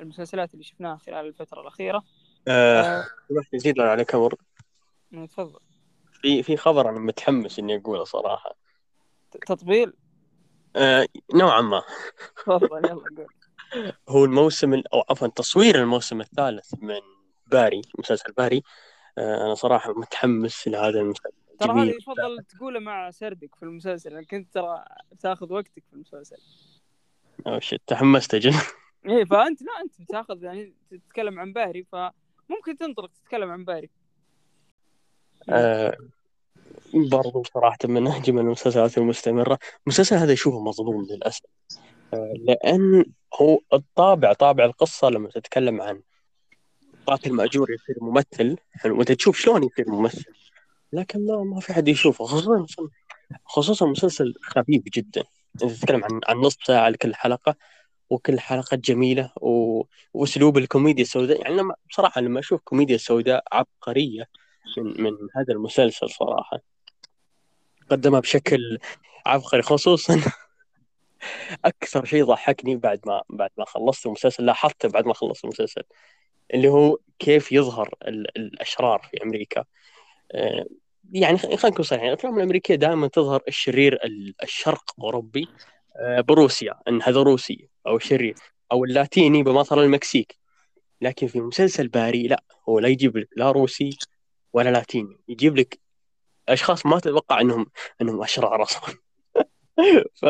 المسلسلات 0.00 0.52
اللي 0.54 0.64
شفناها 0.64 0.96
خلال 0.96 1.26
الفترة 1.26 1.60
الأخيرة. 1.60 2.02
آه، 2.48 3.04
سمحت 3.28 3.54
نزيد 3.54 3.80
عليك 3.80 4.14
أمر 4.14 4.34
تفضل. 5.28 5.60
في 6.22 6.42
في 6.42 6.56
خبر 6.56 6.88
أنا 6.88 6.98
متحمس 6.98 7.58
إني 7.58 7.76
أقوله 7.76 8.04
صراحة. 8.04 8.54
تطبيل؟ 9.46 9.92
آه، 10.76 11.06
نوعا 11.34 11.60
ما. 11.60 11.82
تفضل 12.36 12.84
يلا 12.84 13.04
قول. 13.16 13.26
هو 14.08 14.24
الموسم 14.24 14.74
ال- 14.74 14.94
أو 14.94 15.04
عفوا 15.10 15.28
تصوير 15.28 15.76
الموسم 15.82 16.20
الثالث 16.20 16.74
من 16.80 17.00
Barry 17.46 17.82
مسلسل 17.98 18.32
Barry. 18.32 18.62
آه، 19.18 19.46
أنا 19.46 19.54
صراحة 19.54 19.92
متحمس 19.92 20.68
لهذا 20.68 21.00
المسلسل. 21.00 21.32
ترى. 21.60 21.72
هذا 21.72 21.94
يفضل 21.96 22.44
تقوله 22.44 22.80
مع 22.80 23.10
سردك 23.10 23.54
في 23.54 23.62
المسلسل 23.62 24.12
لانك 24.14 24.34
انت 24.34 24.54
ترى 24.54 24.84
تاخذ 25.20 25.52
وقتك 25.52 25.84
في 25.90 25.92
المسلسل. 25.92 26.36
oh 27.46 27.60
shit 27.60 27.80
تحمست 27.86 28.34
أجل. 28.34 28.54
إيه 29.06 29.24
فأنت 29.24 29.62
لا 29.62 29.80
أنت 29.84 30.00
بتاخذ 30.00 30.42
يعني 30.44 30.74
تتكلم 30.90 31.40
عن 31.40 31.52
Barry 31.52 31.84
فممكن 31.84 32.78
تنطلق 32.78 33.10
تتكلم 33.10 33.50
عن 33.50 33.64
Barry. 33.64 33.90
آه، 35.50 35.96
برضو 36.94 37.42
صراحة 37.54 37.78
من 37.84 38.06
أجمل 38.06 38.40
المسلسلات 38.40 38.98
المستمرة. 38.98 39.58
المسلسل 39.86 40.16
هذا 40.16 40.32
أشوفه 40.32 40.64
مظلوم 40.64 41.06
للأسف. 41.10 41.44
آه، 42.14 42.32
لأن 42.38 43.04
هو 43.40 43.58
الطابع 43.72 44.32
طابع 44.32 44.64
القصة 44.64 45.08
لما 45.08 45.28
تتكلم 45.28 45.80
عن 45.80 46.00
قاتل 47.06 47.32
مأجور 47.32 47.70
يصير 47.70 47.96
ممثل. 48.00 48.56
حلو 48.72 48.98
وأنت 48.98 49.12
تشوف 49.12 49.38
شلون 49.38 49.64
يصير 49.64 49.90
ممثل. 49.90 50.32
لكن 50.92 51.26
ما 51.26 51.44
ما 51.44 51.60
في 51.60 51.72
حد 51.72 51.88
يشوفه. 51.88 52.24
خصوصا 52.24 52.66
خصوصا 53.44 53.86
مسلسل 53.86 54.34
خفيف 54.42 54.82
جدا. 54.94 55.24
تتكلم 55.58 56.04
عن 56.04 56.20
عن 56.28 56.36
نص 56.36 56.56
ساعة 56.66 56.88
لكل 56.88 57.14
حلقة 57.14 57.56
وكل 58.10 58.40
حلقة 58.40 58.76
جميلة 58.76 59.32
و... 59.40 59.82
وأسلوب 60.14 60.58
الكوميديا 60.58 61.02
السوداء. 61.02 61.40
يعني 61.40 61.56
لما 61.56 61.74
بصراحة 61.90 62.20
لما 62.20 62.40
أشوف 62.40 62.60
كوميديا 62.64 62.96
سوداء 62.96 63.44
عبقرية 63.52 64.24
من 64.78 65.02
من 65.02 65.12
هذا 65.36 65.52
المسلسل 65.54 66.10
صراحة. 66.10 66.58
قدمها 67.90 68.20
بشكل 68.20 68.78
عبقري 69.26 69.62
خصوصا 69.62 70.20
أكثر 71.64 72.04
شيء 72.04 72.24
ضحكني 72.24 72.76
بعد 72.76 73.00
ما 73.06 73.22
بعد 73.30 73.50
ما 73.58 73.64
خلصت 73.64 74.06
المسلسل 74.06 74.44
لاحظته 74.44 74.88
بعد 74.88 75.06
ما 75.06 75.14
خلصت 75.14 75.44
المسلسل 75.44 75.82
اللي 76.54 76.68
هو 76.68 76.98
كيف 77.18 77.52
يظهر 77.52 77.94
ال- 78.08 78.38
الأشرار 78.38 79.08
في 79.10 79.22
أمريكا. 79.22 79.64
آه، 80.32 80.66
يعني 81.12 81.38
خلينا 81.38 81.68
نكون 81.68 81.84
صريحين 81.84 82.08
الأفلام 82.08 82.36
الأمريكية 82.38 82.74
دائما 82.74 83.06
تظهر 83.08 83.42
الشرير 83.48 83.94
ال- 84.04 84.34
الشرق 84.42 84.84
اوروبي 85.00 85.48
آه، 85.96 86.20
بروسيا 86.20 86.74
إن 86.88 87.02
هذا 87.02 87.22
روسي 87.22 87.68
أو 87.86 87.98
شرير 87.98 88.34
أو 88.72 88.84
اللاتيني 88.84 89.42
بمظهر 89.42 89.82
المكسيك. 89.82 90.38
لكن 91.00 91.26
في 91.26 91.40
مسلسل 91.40 91.88
Barry 91.88 92.22
لا 92.28 92.42
هو 92.68 92.78
لا 92.78 92.88
يجيب 92.88 93.26
لا 93.36 93.50
روسي 93.50 93.98
ولا 94.52 94.70
لاتيني 94.70 95.20
يجيب 95.28 95.56
لك 95.56 95.80
أشخاص 96.48 96.86
ما 96.86 96.98
تتوقع 97.00 97.40
انهم 97.40 97.66
إنهم 98.00 98.22
أشرار 98.22 98.62
أصلا. 98.62 98.94
ف... 100.22 100.26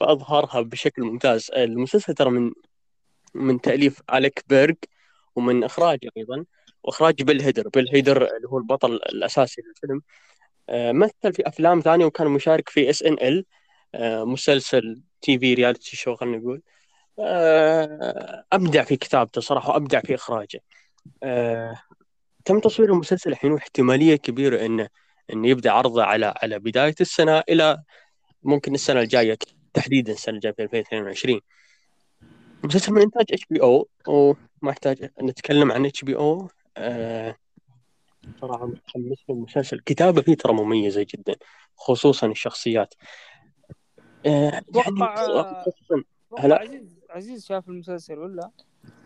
فأظهرها 0.00 0.60
بشكل 0.60 1.02
ممتاز. 1.02 1.50
المسلسل 1.56 2.14
ترى 2.14 2.30
من 2.30 2.52
من 3.34 3.60
تأليف 3.60 4.02
أليك 4.14 4.44
بيرج 4.48 4.76
ومن 5.36 5.64
اخراجه 5.64 6.10
أيضا 6.16 6.44
وإخراج 6.82 7.22
بيل 7.22 7.40
هيدر. 7.42 7.68
بيل 7.68 7.88
هيدر 7.92 8.36
اللي 8.36 8.48
هو 8.48 8.58
البطل 8.58 8.92
الأساسي 8.92 9.62
للفيلم. 9.62 10.02
آه، 10.68 10.92
مثل 10.92 11.32
في 11.32 11.48
أفلام 11.48 11.80
ثانية 11.80 12.04
وكان 12.04 12.26
مشارك 12.28 12.68
في 12.68 12.90
SNL 12.90 13.44
مسلسل 14.24 15.02
TV 15.20 15.54
reality 15.54 15.96
show 15.96 16.16
خلينا 16.16 16.36
نقول. 16.36 16.62
آه، 17.18 18.44
أبدع 18.52 18.84
في 18.84 18.96
كتابته 18.96 19.40
صراحة 19.40 19.70
وأبدع 19.70 20.00
في 20.00 20.14
إخراجه. 20.14 20.60
آه، 21.22 21.76
تم 22.46 22.60
تصوير 22.60 22.92
المسلسل 22.92 23.30
الحين 23.30 23.52
واحتمالية 23.52 24.16
كبيرة 24.16 24.66
انه 24.66 24.88
إنه 25.32 25.48
يبدأ 25.48 25.70
عرضه 25.70 26.02
على 26.02 26.34
على 26.42 26.58
بداية 26.58 26.94
السنة 27.00 27.42
إلى 27.48 27.82
ممكن 28.42 28.74
السنة 28.74 29.00
الجاية 29.00 29.38
تحديدا 29.74 30.12
السنة 30.12 30.34
الجاية 30.34 30.52
في 30.52 30.62
2022 30.62 31.40
مسلسل 32.64 32.92
من 32.92 33.02
إنتاج 33.02 33.26
HBO 33.32 33.88
وما 34.08 34.70
يحتاج 34.70 35.10
نتكلم 35.22 35.72
عن 35.72 35.86
HBO. 35.86 36.48
صراحة 38.40 38.66
متحمس 38.66 39.18
له 39.28 39.36
المسلسل. 39.36 39.80
كتابة 39.80 40.22
فيه 40.22 40.34
ترى 40.34 40.52
مميزة 40.52 41.06
جدا 41.14 41.34
خصوصا 41.76 42.26
الشخصيات. 42.26 42.94
يعني 44.24 44.58
أتوقع 44.58 45.14
خصوصا 45.62 46.02
أتوقع 46.26 46.44
هلا. 46.44 46.60
عزيز 46.60 47.00
عزيز 47.10 47.46
شاف 47.46 47.68
المسلسل 47.68 48.18
ولا؟ 48.18 48.50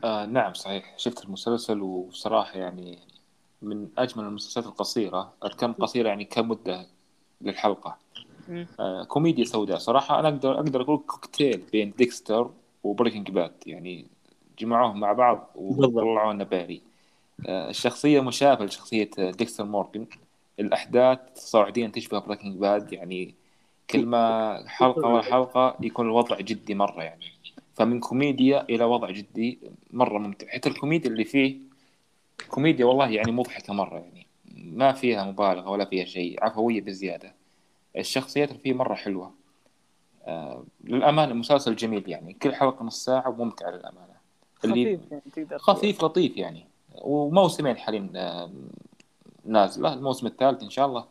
آه 0.04 0.26
نعم 0.26 0.54
صحيح. 0.54 0.94
شفت 0.99 1.25
المسلسل 1.25 1.80
وصراحة 1.80 2.59
يعني 2.59 3.10
من 3.62 3.88
أجمل 3.99 4.25
المسلسلات 4.25 4.67
القصيرة 4.67 5.33
كم 5.59 5.73
قصيرة 5.73 6.09
يعني 6.09 6.25
كمدة 6.25 6.87
للحلقة. 7.40 7.97
مم. 8.49 8.67
آه 8.81 9.05
كوميديا 9.05 9.45
سوداء. 9.45 9.79
صراحة 9.79 10.21
أنا 10.21 10.29
أقدر 10.29 10.55
أقدر 10.55 10.83
أقول 10.83 10.99
كوكتيل 10.99 11.62
بين 11.73 11.93
Dexter 11.99 12.50
و 12.85 12.90
Breaking 12.90 13.31
Bad. 13.31 13.52
يعني 13.67 14.07
جمعوهم 14.59 15.00
مع 15.00 15.12
بعض. 15.12 15.50
وطلعوا 15.55 16.33
لنا 16.33 16.45
Barry 16.45 16.83
آه 17.47 17.71
الشخصية 17.71 18.21
مشابهة 18.21 18.64
لشخصية 18.64 19.11
ديكستر 19.19 19.64
مورغان. 19.64 20.07
الأحداث 20.61 21.19
تصاعديا 21.35 21.88
تشبه 21.88 22.19
Breaking 22.19 22.57
Bad. 22.57 22.93
يعني 22.93 23.35
كل 23.90 24.07
ما 24.07 24.64
حلقة 24.67 25.09
ورا 25.09 25.23
حلقة 25.23 25.76
يكون 25.81 26.07
الوضع 26.07 26.40
جدي 26.40 26.75
مرة 26.75 27.02
يعني. 27.02 27.25
فمن 27.75 28.00
كوميديا 28.00 28.62
إلى 28.62 28.85
وضع 28.85 29.11
جدي 29.11 29.59
مرة 29.90 30.19
ممتع. 30.19 30.47
حتى 30.49 30.69
الكوميديا 30.69 31.11
اللي 31.11 31.25
فيه 31.25 31.70
كوميديا 32.49 32.85
والله 32.85 33.09
يعني 33.09 33.32
مضحكة 33.32 33.73
مرة 33.73 33.99
يعني. 33.99 34.26
ما 34.54 34.92
فيها 34.92 35.25
مبالغة 35.25 35.70
ولا 35.70 35.85
فيها 35.85 36.04
شيء 36.04 36.44
عفوية 36.44 36.80
بزيادة. 36.80 37.35
الشخصيات 37.97 38.49
اللي 38.50 38.61
فيه 38.62 38.73
مرة 38.73 38.94
حلوة. 38.94 39.35
آه 40.25 40.64
للأمانة 40.85 41.35
مسلسل 41.35 41.76
جميل 41.76 42.09
يعني. 42.09 42.32
كل 42.32 42.54
حلقة 42.54 42.85
نص 42.85 43.04
ساعة 43.04 43.28
وممتع 43.28 43.70
للأمانة. 43.70 44.20
اللي 44.64 44.97
خفيف 44.97 45.11
يعني 45.11 45.23
تقدر. 45.35 45.59
خفيف 45.59 46.04
لطيف 46.04 46.37
يعني. 46.37 46.66
وموسمين 47.02 47.76
حاليا 47.76 48.11
آه، 48.16 48.50
نازلة. 49.44 49.92
الموسم 49.94 50.26
الثالث 50.26 50.62
إن 50.62 50.70
شاء 50.70 50.87
الله. 50.87 51.04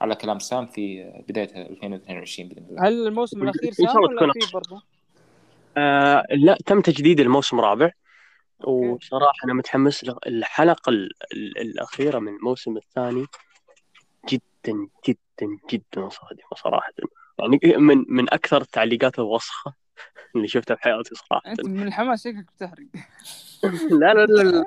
على 0.00 0.14
كلام 0.14 0.38
سام 0.38 0.66
في 0.66 1.12
بداية 1.28 1.66
2022 1.70 2.48
بإذن 2.48 2.66
الله. 2.70 2.88
هل 2.88 3.06
الموسم 3.06 3.42
الأخير 3.42 3.72
سام 3.72 3.96
ولا 3.96 4.32
في 4.32 4.52
برضه؟ 4.54 4.82
آه 5.76 6.24
لا 6.30 6.56
تم 6.66 6.80
تجديد 6.80 7.20
الموسم 7.20 7.58
الرابع. 7.58 7.90
وصراحة 8.68 9.44
أنا 9.44 9.54
متحمس 9.54 10.04
له. 10.04 10.18
الحلقة 10.26 10.90
ال 10.90 11.10
ال 11.32 11.58
الأخيرة 11.58 12.18
من 12.18 12.36
الموسم 12.36 12.76
الثاني 12.76 13.26
جدا 14.28 14.88
جدا 15.08 15.58
جدا 15.70 16.08
صادمة 16.08 16.48
صراحة. 16.56 16.92
يعني 17.38 17.76
من 17.76 18.04
من 18.08 18.32
أكثر 18.32 18.60
التعليقات 18.60 19.18
الوسخة 19.18 19.74
اللي 20.36 20.48
شفتها 20.48 20.74
في 20.74 20.82
حياتي 20.82 21.14
صراحة. 21.14 21.50
أنت 21.50 21.66
من 21.66 21.82
الحماس 21.82 22.24
شكلك 22.24 22.46
بتحرق. 22.56 22.86
لا 24.00 24.14
لا 24.14 24.26
لا 24.26 24.42
لا. 24.42 24.64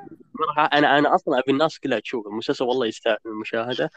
أنا 0.74 0.98
أنا 0.98 1.16
أصلا 1.16 1.40
أبي 1.40 1.52
الناس 1.52 1.80
كلها 1.80 2.00
تشوف 2.00 2.28
المسلسل 2.28 2.66
والله 2.66 2.86
يستاهل 2.86 3.18
المشاهدة. 3.26 3.90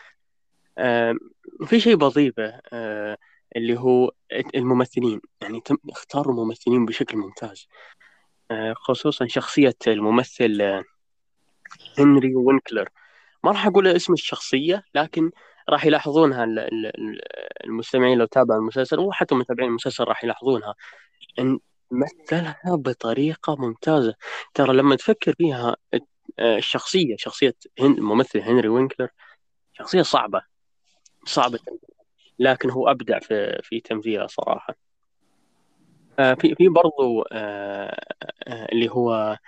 في 1.66 1.81
شيء 1.81 1.96
بضيفه 1.96 2.61
آه، 2.72 3.16
اللي 3.57 3.79
هو 3.81 4.12
الممثلين. 4.55 5.20
يعني 5.42 5.61
تم 5.61 5.77
اختار 5.90 6.31
الممثلين 6.31 6.87
بشكل 6.87 7.16
ممتاز. 7.16 7.68
خصوصا 8.76 9.26
شخصية 9.26 9.76
الممثل 9.87 10.58
آه، 10.61 10.84
هنري 11.98 12.34
وينكلر. 12.34 12.88
ما 13.44 13.50
راح 13.50 13.66
أقول 13.66 13.87
اسم 13.88 14.12
الشخصية 14.12 14.82
لكن 14.94 15.30
راح 15.68 15.84
يلاحظونها 15.84 16.44
ال- 16.44 16.58
ال- 16.58 16.87
ال- 16.87 17.20
المستمعين 17.64 18.18
لو 18.18 18.26
تابعوا 18.26 18.61
المسلسل 18.61 18.98
وحتى 18.98 19.34
متابعين 19.34 19.68
المسلسل 19.68 20.04
راح 20.04 20.24
يلاحظونها 20.24 20.74
إن 21.38 21.58
مثلها 21.90 22.61
بطريقة 22.66 23.56
ممتازة. 23.56 24.14
ترى 24.54 24.72
لما 24.72 24.96
تفكر 24.96 25.34
فيها 25.38 25.76
آه، 26.38 26.56
الشخصية 26.56 27.16
شخصية 27.18 27.54
الممثل 27.80 28.38
هنري 28.40 28.68
وينكلر 28.68 29.08
شخصية 29.72 30.02
صعبة 30.02 30.42
صعبة. 31.26 31.58
لكن 32.38 32.70
هو 32.70 32.88
أبدع 32.90 33.18
في 33.18 33.61
في 33.62 33.80
صراحة. 34.26 34.74
آه، 34.74 34.88
في 36.18 36.54
في 36.54 36.68
برضو 36.68 37.22
آه، 37.33 37.96
آه، 38.48 38.68
اللي 38.72 38.88
هو 38.90 39.38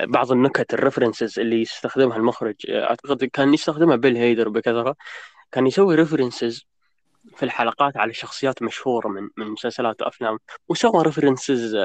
بعض 0.00 0.32
النكت 0.32 0.74
ال 0.74 0.80
references 0.80 1.38
اللي 1.38 1.62
يستخدمها 1.62 2.16
المخرج. 2.16 2.54
آه، 2.70 2.84
أعتقد 2.90 3.24
كان 3.24 3.54
يستخدمها 3.54 3.96
بيل 3.96 4.16
هيدر 4.16 4.48
بكثرة. 4.48 4.96
كان 5.52 5.66
يسوي 5.66 5.94
references 5.94 6.66
في 7.36 7.42
الحلقات 7.42 7.96
على 7.96 8.12
شخصيات 8.14 8.62
مشهورة 8.62 9.08
من 9.08 9.28
من 9.36 9.46
مسلسلات 9.46 10.02
وافلام 10.02 10.38
وسوى 10.68 11.02
references 11.02 11.76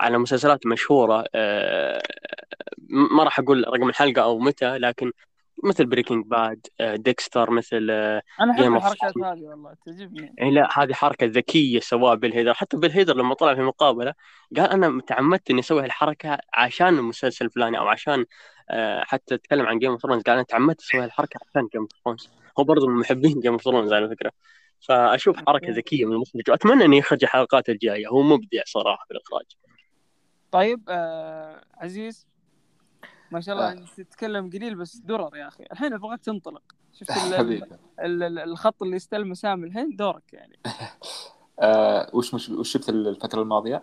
على 0.00 0.18
مسلسلات 0.18 0.66
مشهورة. 0.66 1.24
آه، 1.34 2.02
ما 2.88 3.24
راح 3.24 3.38
أقول 3.38 3.64
رقم 3.68 3.88
الحلقة 3.88 4.22
أو 4.22 4.38
متى 4.38 4.78
لكن 4.78 5.12
مثل 5.64 5.86
Breaking 5.86 6.26
Bad 6.26 6.66
Dexter 6.80 7.50
مثل 7.50 7.88
آه، 7.90 8.22
أنا 8.40 8.52
أحب 8.52 8.74
الحركات. 8.76 9.18
هذه 9.18 9.40
والله 9.40 9.74
تعجبني. 9.86 10.34
يعني 10.38 10.50
لا 10.50 10.68
هذه 10.78 10.92
حركة 10.92 11.26
ذكية 11.26 11.80
سواها 11.80 12.14
بيل 12.14 12.32
هيدر 12.32 12.54
حتى 12.54 12.76
بيل 12.76 12.90
هيدر 12.90 13.16
لما 13.16 13.34
طلع 13.34 13.54
في 13.54 13.62
مقابلة 13.62 14.14
قال 14.56 14.70
أنا 14.70 15.00
تعمدت 15.00 15.50
إني 15.50 15.60
أسوي 15.60 15.82
هالحركة 15.82 16.38
عشان 16.54 16.88
المسلسل 16.88 17.44
الفلاني 17.44 17.78
أو 17.78 17.88
عشان 17.88 18.24
آه، 18.70 19.04
حتى 19.04 19.34
أتكلم 19.34 19.66
عن 19.66 19.78
Game 19.78 19.90
of 19.90 20.02
Thrones 20.02 20.22
قال 20.22 20.34
أنا 20.34 20.42
تعمدت 20.42 20.80
أسوي 20.80 21.04
هالحركة 21.04 21.40
عشان 21.50 21.68
Game 21.72 21.82
of 21.82 21.90
Thrones 22.04 22.28
هو 22.58 22.64
برضه 22.64 22.86
من 22.88 22.94
محبين 22.94 23.40
Game 23.40 23.52
of 23.52 23.62
Thrones 23.62 23.92
على 23.92 24.08
فكرة. 24.08 24.32
فأشوف 24.88 25.36
حركة. 25.46 25.72
ذكية 25.72 26.04
من 26.04 26.12
المخرج 26.12 26.50
وأتمنى 26.50 26.84
إنه 26.84 26.96
يخرج 26.96 27.24
الحلقات 27.24 27.68
الجاية. 27.68 28.08
هو 28.08 28.22
مبدع 28.22 28.62
صراحة 28.66 29.04
في 29.08 29.14
الإخراج. 29.14 29.44
طيب 30.52 30.80
آه 30.88 31.64
عزيز. 31.74 32.31
ما 33.32 33.40
شاء 33.40 33.54
الله 33.54 33.68
آه. 33.68 33.72
انت 33.72 33.88
تتكلم 34.00 34.50
قليل 34.50 34.74
بس 34.74 34.96
درر 34.96 35.36
يا 35.36 35.48
أخي. 35.48 35.64
الحين 35.72 35.92
أبغاك 35.92 36.20
تنطلق. 36.20 36.62
شفت 36.94 37.10
الخط 38.00 38.82
اللي 38.82 38.96
يستلمه 38.96 39.34
سام 39.34 39.64
الحين؟ 39.64 39.96
دورك 39.96 40.22
يعني. 40.32 40.58
آه 41.60 42.10
وش 42.12 42.34
مش 42.34 42.48
وش 42.48 42.72
شفت 42.72 42.88
الفترة 42.88 43.42
الماضية؟ 43.42 43.82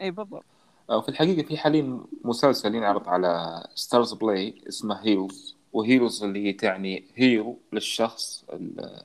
إي 0.00 0.10
بالضبط. 0.10 0.44
آه 0.90 1.00
في 1.00 1.08
الحقيقة 1.08 1.46
في 1.46 1.56
حاليا 1.56 2.00
مسلسل 2.24 2.74
ينعرض 2.74 3.08
على 3.08 3.62
Starzplay 3.74 4.54
اسمه 4.68 4.94
Heels 5.06 5.56
و 5.72 5.81
Heels 5.81 6.24
اللي 6.24 6.46
هي 6.46 6.52
تعني 6.52 7.04
hero 7.14 7.58
للشخص 7.72 8.44
ال- 8.52 9.00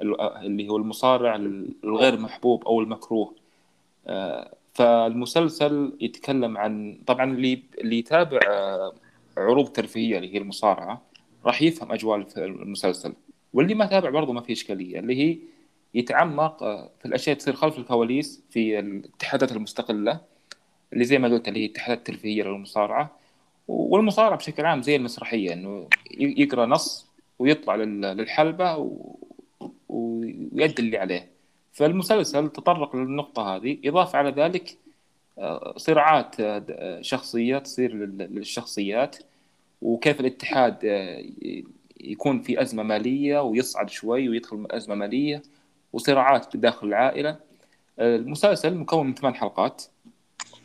ال- 0.00 0.20
اللي 0.20 0.68
هو 0.68 0.76
المصارع 0.76 1.36
الغير 1.84 2.18
محبوب 2.20 2.64
أو 2.64 2.80
المكروه. 2.80 3.34
آه 4.06 4.54
فالمسلسل 4.74 5.96
يتكلم 6.00 6.58
عن 6.58 6.98
طبعا 7.06 7.24
اللي 7.32 7.62
اللي 7.78 7.98
يتابع 7.98 8.40
آه 8.50 8.92
عروض 9.36 9.68
ترفيهية 9.68 10.16
اللي 10.18 10.34
هي 10.34 10.38
المصارعة 10.38 11.02
راح 11.46 11.62
يفهم 11.62 11.92
أجواء 11.92 12.18
الف- 12.18 12.38
المسلسل. 12.38 13.12
واللي 13.52 13.74
ما 13.74 13.86
تابع 13.86 14.10
برضه 14.10 14.32
ما 14.32 14.40
في 14.40 14.52
إشكالية 14.52 14.98
اللي 14.98 15.16
هي 15.18 15.38
يتعمق 15.94 16.62
آه، 16.62 16.90
في 16.98 17.06
الأشياء 17.06 17.36
تصير 17.36 17.54
خلف 17.54 17.78
الكواليس 17.78 18.42
في 18.50 18.78
الاتحادات 18.78 19.52
المستقلة 19.52 20.20
اللي 20.92 21.04
زي 21.04 21.18
ما 21.18 21.28
قلت 21.28 21.48
اللي 21.48 21.60
هي 21.60 21.64
الاتحادات 21.66 21.98
الترفيهية 21.98 22.42
للمصارعة. 22.42 23.16
والمصارعة 23.68 24.36
بشكل 24.36 24.64
عام 24.66 24.82
زي 24.82 24.96
المسرحية 24.96 25.52
إنه 25.52 25.88
ي- 26.18 26.42
يقرأ 26.42 26.66
نص 26.66 27.06
ويطلع 27.38 27.74
لل- 27.74 28.00
للحلبة 28.00 28.76
و- 28.76 29.16
ويؤدي 29.88 30.82
اللي 30.82 30.98
عليه. 30.98 31.28
فالمسلسل 31.72 32.48
تطرق 32.48 32.96
للنقطة 32.96 33.56
هذه 33.56 33.78
إضافة 33.84 34.18
على 34.18 34.30
ذلك 34.30 34.78
صراعات 35.76 36.40
آه، 36.40 36.64
آه، 36.70 37.02
شخصية 37.02 37.58
تصير 37.58 37.94
لل- 37.94 38.34
للشخصيات 38.34 39.16
وكيف 39.82 40.20
الاتحاد 40.20 40.76
آه، 40.84 41.24
يكون 42.00 42.42
في 42.42 42.62
أزمة 42.62 42.82
مالية 42.82 43.42
ويصعد 43.42 43.90
شوي 43.90 44.28
ويدخل 44.28 44.66
أزمة 44.70 44.94
مالية 44.94 45.42
وصراعات 45.92 46.56
داخل 46.56 46.86
العائلة. 46.86 47.36
المسلسل 48.00 48.74
مكون 48.74 49.06
من 49.06 49.14
ثمان 49.14 49.34
حلقات 49.34 49.82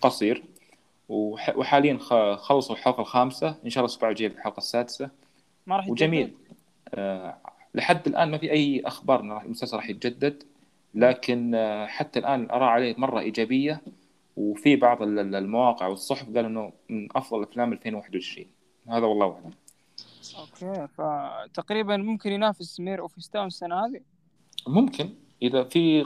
قصير 0.01 0.43
وح- 1.09 1.57
وحاليا 1.57 1.97
خلصوا 2.35 2.75
الحلقة 2.75 3.01
الخامسة 3.01 3.55
إن 3.65 3.69
شاء 3.69 3.83
الله 3.83 3.89
الأسبوع 3.93 4.09
الجاي 4.09 4.27
الحلقة 4.27 4.57
السادسة. 4.57 5.09
ما 5.67 5.77
راح 5.77 5.87
وجميل؟ 5.89 6.33
آه، 6.93 7.37
لحد 7.75 8.07
الآن 8.07 8.31
ما 8.31 8.37
في 8.37 8.51
أي 8.51 8.81
أخبار 8.85 9.19
إن 9.21 9.31
المسلسل 9.31 9.77
راح 9.77 9.89
يتجدد 9.89 10.43
لكن 10.95 11.55
آه، 11.55 11.85
حتى 11.85 12.19
الآن 12.19 12.43
الاراء 12.43 12.69
عليه 12.69 12.95
مرة 12.97 13.19
إيجابية 13.19 13.81
وفي 14.37 14.75
بعض 14.75 15.01
ال- 15.01 15.19
ال- 15.19 15.35
المواقع 15.35 15.87
والصحف 15.87 16.25
قالوا 16.35 16.49
إنه 16.49 16.73
من 16.89 17.07
أفضل 17.15 17.43
أفلام 17.43 17.73
2021 17.73 18.47
هذا 18.87 19.05
والله 19.05 19.25
أعلم. 19.33 19.51
أوكي 20.39 20.87
فتقريبا 20.87 21.97
ممكن 21.97 22.31
ينافس 22.31 22.79
Mare 22.79 22.99
of 23.01 23.11
Easttown 23.23 23.45
السنة 23.47 23.85
هذه؟ 23.85 23.99
ممكن. 24.67 25.09
إذا 25.41 25.63
في 25.63 26.03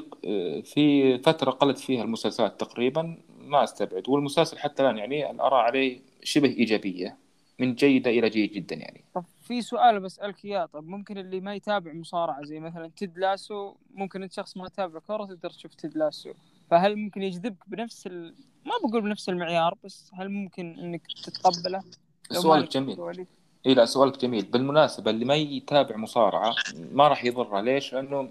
في 0.63 1.17
فترة 1.17 1.51
قلت 1.51 1.77
فيها 1.77 2.03
المسلسلات 2.03 2.59
تقريبا 2.59 3.17
ما 3.39 3.63
أستبعد. 3.63 4.09
والمسلسل 4.09 4.57
حتى 4.57 4.83
الآن 4.83 4.97
يعني 4.97 5.31
الآراء 5.31 5.59
عليه 5.59 5.99
شبه 6.23 6.49
إيجابية 6.49 7.17
من 7.59 7.75
جيده 7.75 8.11
إلى 8.11 8.29
جيد 8.29 8.51
جدا 8.51 8.75
يعني. 8.75 9.03
طب 9.15 9.23
في 9.41 9.61
سؤال 9.61 9.99
بسألك 9.99 10.45
إياه. 10.45 10.65
طب 10.65 10.87
ممكن 10.87 11.17
اللي 11.17 11.39
ما 11.39 11.55
يتابع 11.55 11.93
مصارعة 11.93 12.43
زي 12.43 12.59
مثلا 12.59 12.91
تيد 12.97 13.17
لاسو 13.17 13.73
ممكن 13.93 14.23
أنت 14.23 14.33
شخص 14.33 14.57
ما 14.57 14.67
تتابع 14.67 14.99
كورة 14.99 15.25
تقدر 15.25 15.49
تشوف 15.49 15.73
تيد 15.73 15.97
لاسو. 15.97 16.29
فهل 16.71 16.95
ممكن 16.95 17.21
يجذبك 17.21 17.63
بنفس 17.67 18.07
ال... 18.07 18.33
ما 18.65 18.89
بقول 18.89 19.01
بنفس 19.01 19.29
المعيار 19.29 19.77
بس 19.83 20.11
هل 20.13 20.29
ممكن 20.29 20.79
إنك 20.79 21.01
تتقبله؟ 21.23 21.83
سؤالك 22.31 22.63
لك 22.63 22.71
جميل؟ 22.71 23.25
اي 23.65 23.73
لا 23.73 23.85
سؤالك 23.85 24.21
جميل 24.21 24.45
بالمناسبة 24.45 25.11
اللي 25.11 25.25
ما 25.25 25.35
يتابع 25.35 25.95
مصارعة 25.97 26.55
ما 26.91 27.07
راح 27.07 27.25
يضره 27.25 27.61
ليش؟ 27.61 27.93
لأنه 27.93 28.29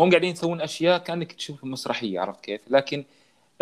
هم 0.00 0.10
قاعدين 0.10 0.32
يسوون 0.32 0.60
أشياء 0.60 0.98
كأنك 0.98 1.32
تشوف 1.32 1.64
مسرحية 1.64 2.20
عرفت 2.20 2.40
كيف؟ 2.44 2.60
لكن 2.70 3.04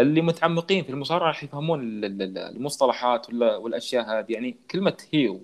اللي 0.01 0.21
متعمقين 0.21 0.85
في 0.85 0.91
المصارعة 0.91 1.29
راح 1.29 1.45
يفهمون 1.45 1.81
ال- 1.81 2.05
ال- 2.05 2.23
ال- 2.23 2.39
المصطلحات 2.39 3.35
والأشياء 3.35 4.05
هذه 4.11 4.33
يعني 4.33 4.57
كلمة 4.71 4.97
هيو 5.13 5.41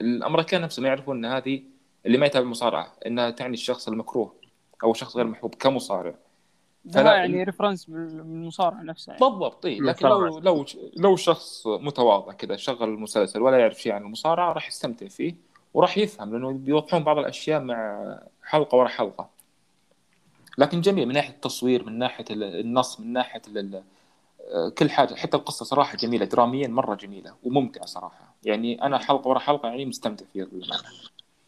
الأمريكان 0.00 0.60
نفسهم 0.62 0.86
يعرفون 0.86 1.24
أن 1.24 1.32
هذه 1.32 1.62
اللي 2.06 2.18
ما 2.18 2.26
يتابع 2.26 2.44
المصارعة 2.44 2.92
أنها 3.06 3.30
تعني 3.30 3.54
الشخص 3.54 3.88
المكروه 3.88 4.34
أو 4.82 4.90
الشخص 4.90 5.16
غير 5.16 5.26
محبوب 5.26 5.54
كمصارع 5.54 6.14
فلا- 6.92 7.16
يعني 7.16 7.42
ريفرنس 7.42 7.84
بالمصارعة 7.90 8.82
نفسها 8.82 9.14
يعني. 9.14 9.26
بالضبط 9.30 9.66
إيه 9.66 9.80
لكن 9.80 10.06
لو. 10.08 10.38
لو 10.38 10.64
لو 10.96 11.16
شخص 11.16 11.66
متواضع 11.66 12.32
كذا 12.32 12.56
شغل 12.56 12.88
المسلسل 12.88 13.42
ولا 13.42 13.58
يعرف 13.58 13.80
شيء 13.82 13.92
عن 13.92 14.02
المصارعة 14.02 14.52
راح 14.52 14.68
يستمتع 14.68 15.08
فيه 15.08 15.34
وراح 15.74 15.98
يفهم 15.98 16.32
لأنه 16.32 16.52
بيوضحون 16.52 17.04
بعض 17.04 17.18
الأشياء 17.18 17.60
مع 17.60 18.18
حلقة 18.42 18.78
ورا 18.78 18.88
حلقة 18.88 19.28
لكن 20.58 20.80
جميل 20.80 21.08
من 21.08 21.14
ناحية 21.14 21.34
التصوير 21.34 21.84
من 21.86 21.98
ناحية 21.98 22.24
ال- 22.30 22.60
النص 22.60 23.00
من 23.00 23.12
ناحية 23.12 23.42
ال- 23.48 23.58
ال- 23.58 23.82
آه، 24.54 24.68
كل 24.68 24.90
حاجة 24.90 25.14
حتى 25.14 25.36
القصة 25.36 25.64
صراحة 25.64 25.96
جميلة 25.96 26.24
دراميا 26.24 26.68
مرة 26.68 26.94
جميلة 26.94 27.34
وممتعة 27.44 27.86
صراحة 27.86 28.34
يعني 28.44 28.82
أنا 28.82 28.98
حلقة 28.98 29.28
ورا 29.28 29.38
حلقة 29.38 29.68
يعني 29.68 29.84
مستمتع 29.84 30.24
فيها. 30.32 30.46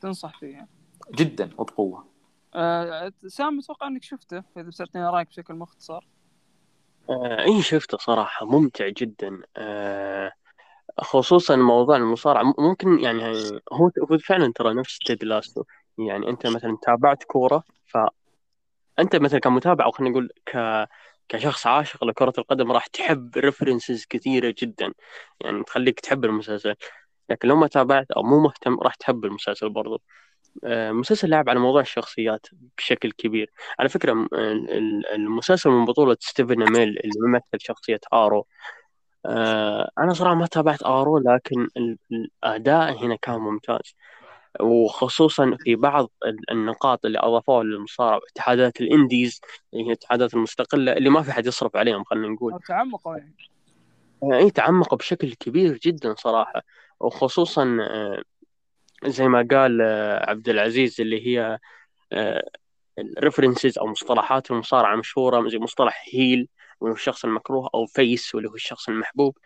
تنصح 0.01 0.38
فيه 0.40 0.46
يعني. 0.46 0.68
جدا 1.14 1.51
وبقوة 1.59 2.05
آه 2.57 3.12
سام 3.27 3.59
أتوقع 3.59 3.87
إنك 3.87 4.03
شفته 4.03 4.42
فإذا 4.55 4.69
بتعطينا 4.69 5.11
رأيك 5.11 5.29
بشكل 5.29 5.55
مختصر. 5.55 6.07
آه 7.11 7.42
إي 7.42 7.62
شفته 7.62 7.99
صراحة 7.99 8.47
ممتع 8.47 8.88
جدا. 8.88 9.42
آه 9.57 10.33
خصوصا 11.01 11.57
موضوع 11.57 11.97
المصارعة. 11.97 12.42
م- 12.42 12.55
ممكن 12.59 12.99
يعني 12.99 13.23
هو 13.73 13.90
هو 14.11 14.19
فعلا 14.19 14.53
ترى 14.53 14.75
نفس 14.75 14.99
Ted 14.99 15.25
Lasso 15.25 15.64
يعني 15.99 16.29
أنت 16.31 16.47
مثلا 16.47 16.79
تابعت 16.83 17.25
كورة 17.25 17.62
فانت 17.87 19.16
مثلا 19.16 19.40
كمتابع 19.40 19.85
أو 19.85 19.90
خلينا 19.90 20.11
نقول 20.11 20.31
ك 20.47 20.59
كشخص 21.29 21.66
عاشق 21.66 22.05
لكرة 22.05 22.33
القدم 22.38 22.73
راح 22.73 22.87
تحب 22.87 23.37
references 23.37 24.07
كثيرة 24.11 24.55
جدا. 24.59 24.92
يعني 25.40 25.62
تخليك 25.64 26.01
تحب 26.01 26.25
المسلسل. 26.25 26.75
لكن 27.31 27.49
لو 27.49 27.57
ما 27.57 27.66
تابعت 27.66 28.11
أو 28.11 28.23
مو 28.23 28.40
مهتم 28.40 28.81
راح 28.81 28.95
تحب 28.95 29.25
المسلسل 29.25 29.69
برضو. 29.71 30.03
مسلسل 30.64 31.29
لعب 31.31 31.49
على 31.49 31.61
موضوع 31.61 31.81
الشخصيات 31.81 32.47
بشكل 32.79 33.12
كبير. 33.12 33.51
على 33.79 33.88
فكرة 33.88 34.27
المسلسل 35.14 35.71
من 35.71 35.85
بطولة 35.85 36.16
ستيفن 36.21 36.62
أميل 36.62 36.88
اللي 36.88 37.12
يمثل 37.27 37.59
شخصية 37.59 38.01
Arrow. 38.12 38.47
آه، 39.27 39.90
أنا 39.99 40.12
صراحة 40.12 40.35
ما 40.35 40.47
تابعت 40.47 40.83
Arrow 40.83 41.19
لكن 41.19 41.69
ال- 41.77 41.99
الأداء 42.12 43.05
هنا 43.05 43.16
كان 43.16 43.38
ممتاز. 43.38 43.95
وخصوصا 44.61 45.57
في 45.61 45.77
بعض 45.77 46.11
ال- 46.27 46.51
النقاط 46.51 47.05
اللي 47.05 47.19
أضافوها 47.19 47.64
للمصارعة 47.64 48.21
اتحادات 48.33 48.81
ال 48.81 48.89
indies 48.89 49.40
اللي 49.73 49.85
هي 49.85 49.88
الاتحادات 49.88 50.35
المستقلة 50.35 50.92
اللي 50.92 51.11
ما 51.11 51.23
في 51.23 51.33
حد 51.33 51.47
يصرف 51.47 51.77
عليهم 51.77 52.05
خلينا 52.05 52.29
نقول. 52.29 52.59
تعمقوا 52.69 53.16
يعني. 53.16 53.37
إي 54.33 54.51
تعمقوا 54.51 54.99
بشكل 54.99 55.35
كبير 55.35 55.79
جدا 55.83 56.14
صراحة. 56.19 56.62
وخصوصا 57.01 57.79
آه، 57.81 58.23
زي 59.05 59.29
ما 59.29 59.49
قال 59.51 59.81
آه، 59.83 60.31
عبد 60.31 60.49
العزيز 60.49 61.01
اللي 61.01 61.27
هي 61.27 61.59
ال 62.99 63.06
references 63.06 63.79
أو 63.79 63.87
مصطلحات 63.87 64.51
المصارعة 64.51 64.95
المشهورة 64.95 65.49
زي 65.49 65.59
مصطلح 65.59 66.05
heel 66.12 66.49
واللي 66.81 66.93
هو 66.93 66.97
الشخص 66.97 67.25
المكروه 67.25 67.71
أو 67.75 67.87
فيس 67.87 68.35
واللي 68.35 68.49
هو 68.51 68.55
الشخص 68.55 68.89
المحبوب. 68.89 69.39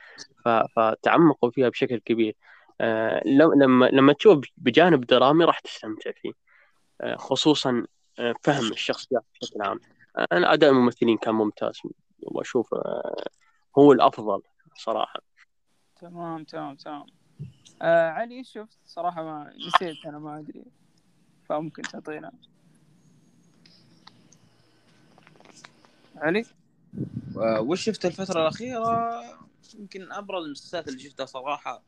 فتعمقوا 0.77 1.51
فيها 1.51 1.69
بشكل 1.69 1.99
كبير. 1.99 2.37
آه، 2.81 3.23
لما 3.27 3.87
لما 3.87 4.13
تشوف 4.13 4.45
بجانب 4.57 5.07
درامي 5.07 5.45
راح 5.45 5.59
تستمتع 5.59 6.11
فيه. 6.23 6.33
آه، 7.01 7.17
خصوصا 7.17 7.87
آه، 8.19 8.35
فهم 8.43 8.73
الشخصيات 8.73 9.25
بشكل 9.43 9.63
عام. 9.63 9.81
آه، 10.17 10.27
أنا 10.33 10.53
أداء 10.53 10.71
الممثلين 10.71 11.17
كان 11.17 11.35
ممتاز. 11.35 11.81
وأشوف 12.23 12.75
آه، 12.75 13.25
هو 13.79 13.93
الأفضل 13.93 14.43
صراحة. 14.77 15.21
تمام 16.01 16.45
تمام 16.45 16.77
تمام. 16.77 17.07
آه 17.83 18.11
علي 18.11 18.45
شفت 18.45 18.79
صراحة 18.87 19.23
ما 19.25 19.53
نسيت 19.67 20.07
أنا 20.07 20.19
ما 20.19 20.39
أدري. 20.39 20.65
فممكن 21.49 21.83
تعطينا. 21.83 22.33
علي؟ 26.17 26.45
آه، 27.37 27.61
وش 27.61 27.85
شفت 27.85 28.07
الفترة 28.07 28.43
الأخيرة؟ 28.43 29.23
يمكن 29.79 30.13
أبرز 30.13 30.45
المسلسلات 30.45 30.89
اللي 30.89 30.99
شفتها 30.99 31.27
صراحة 31.27 31.83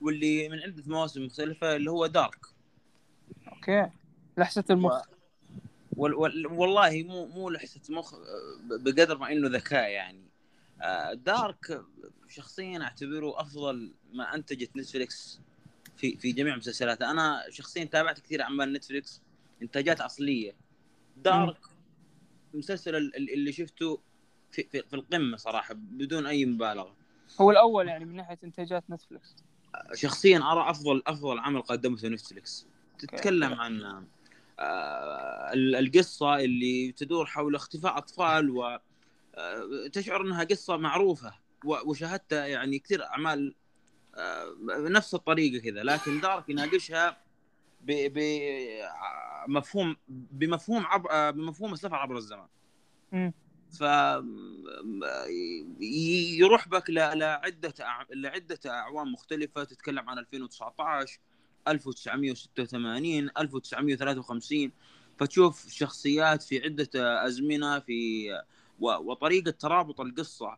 واللي 0.00 0.48
من 0.48 0.58
عدة 0.58 0.82
مواسم 0.86 1.24
مختلفة 1.24 1.76
اللي 1.76 1.90
هو 1.90 2.06
Dark. 2.06 2.46
أوكي. 3.52 3.90
لحسة 4.38 4.64
المخ. 4.70 5.02
وال 5.96 6.14
وال 6.14 6.46
والله 6.46 7.02
مو 7.02 7.26
مو 7.26 7.50
لحسة 7.50 7.80
مخ 7.94 8.14
آه، 8.14 8.18
بقدر 8.62 9.18
ما 9.18 9.32
إنه 9.32 9.48
ذكاء 9.48 9.90
يعني. 9.90 10.22
آه، 10.82 11.12
Dark 11.12 11.84
شخصيا 12.28 12.82
أعتبره 12.82 13.40
أفضل 13.40 13.92
ما 14.12 14.34
أنتجت 14.34 14.76
نتفليكس 14.76 15.40
في 15.96 16.16
في 16.16 16.32
جميع 16.32 16.56
مسلسلاتها 16.56 17.10
أنا 17.10 17.44
شخصيا 17.50 17.84
تابعت 17.84 18.20
كثير 18.20 18.42
أعمال 18.42 18.72
نتفليكس 18.72 19.22
إنتاجات 19.62 20.00
أصلية. 20.00 20.54
دارك 21.16 21.58
المسلسل 22.54 22.96
ال- 22.96 23.16
ال- 23.16 23.32
اللي 23.32 23.52
شفته 23.52 24.00
في, 24.52 24.62
في, 24.62 24.82
في 24.82 24.94
القمة 24.96 25.36
صراحة 25.36 25.74
بدون 25.74 26.26
أي 26.26 26.46
مبالغة. 26.46 26.96
هو 27.40 27.50
الأول 27.50 27.88
يعني 27.88 28.04
من 28.04 28.16
ناحية 28.16 28.38
إنتاجات 28.44 28.84
نتفلكس 28.90 29.36
شخصيا 29.94 30.38
أرى 30.38 30.70
أفضل 30.70 31.02
أفضل 31.06 31.38
عمل 31.38 31.62
قدمته 31.62 32.08
نتفلكس 32.08 32.66
تتكلم 32.98 33.54
عن 33.54 33.82
آه، 34.58 35.52
ال- 35.52 35.76
القصة 35.76 36.36
اللي 36.36 36.92
تدور 36.92 37.26
حول 37.26 37.54
اختفاء 37.54 37.98
أطفال 37.98 38.50
و 38.50 38.78
آه، 39.34 39.90
إنها 40.20 40.44
قصة 40.44 40.76
معروفة. 40.76 41.34
و- 41.66 41.90
وشاهدتها 41.90 42.46
يعني 42.46 42.78
كثير 42.78 43.04
أعمال 43.04 43.54
آه، 44.14 44.56
نفس 44.78 45.14
الطريقة 45.14 45.62
كذا 45.62 45.82
لكن 45.82 46.20
دارك 46.20 46.48
يناقشها 46.48 47.16
بمفهوم 49.46 49.96
بمفهوم 50.08 50.86
عب... 50.86 51.06
آه، 51.06 51.30
بمفهوم 51.30 51.72
السفر 51.72 51.94
عبر 51.94 52.16
الزمان 52.16 52.46
مم. 53.12 53.32
ف 53.78 53.82
يروح 56.38 56.68
بك 56.68 56.90
لعدة 56.90 57.74
لعدة 58.10 58.58
أعوام 58.66 59.12
مختلفة 59.12 59.64
تتكلم 59.64 60.10
عن 60.10 60.18
2019 60.18 61.18
1986 61.68 63.30
1953 63.38 64.72
فتشوف 65.18 65.68
شخصيات 65.68 66.42
في 66.42 66.64
عدة 66.64 66.88
أزمنة 67.26 67.78
في 67.78 68.28
وطريقة 68.80 69.50
ترابط 69.50 70.00
القصة 70.00 70.56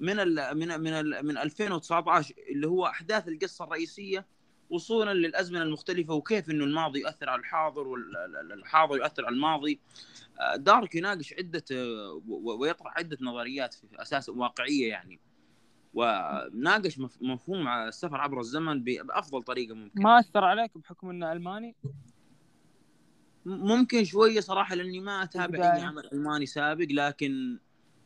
من 0.00 0.20
ال 0.20 0.58
من 0.58 0.80
من 0.80 0.92
ال 0.92 1.26
من 1.26 1.38
2019 1.38 2.34
اللي 2.50 2.66
هو 2.66 2.86
أحداث 2.86 3.28
القصة 3.28 3.64
الرئيسية 3.64 4.26
وصولا 4.70 5.14
للأزمنة 5.14 5.62
المختلفة 5.62 6.14
وكيف 6.14 6.50
إنه 6.50 6.64
الماضي 6.64 7.00
يؤثر 7.00 7.28
على 7.30 7.40
الحاضر 7.40 7.88
والحاضر 7.88 8.96
يؤثر 8.96 9.26
على 9.26 9.34
الماضي. 9.34 9.80
آه، 10.40 10.56
دارك 10.56 10.94
يناقش 10.94 11.32
عدة 11.38 11.64
آه، 11.72 12.22
ويطرح 12.28 12.98
عدة 12.98 13.18
نظريات 13.20 13.74
في 13.74 13.86
أساس 14.02 14.28
واقعية 14.28 14.88
يعني. 14.88 15.20
وناقش 15.94 16.98
مف- 16.98 17.22
مفهوم 17.22 17.68
السفر 17.68 18.16
عبر 18.20 18.40
الزمن 18.40 18.84
بأفضل 18.84 19.42
طريقة 19.42 19.74
ممكن. 19.74 20.02
ما 20.02 20.18
أثر 20.18 20.44
عليك 20.44 20.78
بحكم 20.78 21.10
إنه 21.10 21.32
ألماني؟ 21.32 21.76
ممكن 23.46 24.04
شوية 24.04 24.40
صراحة 24.40 24.74
لأني 24.74 25.00
ما 25.00 25.22
أتابع 25.22 25.76
اي. 25.76 25.80
عمل 25.82 26.08
ألماني 26.12 26.46
سابق 26.46 26.86
لكن 26.90 27.58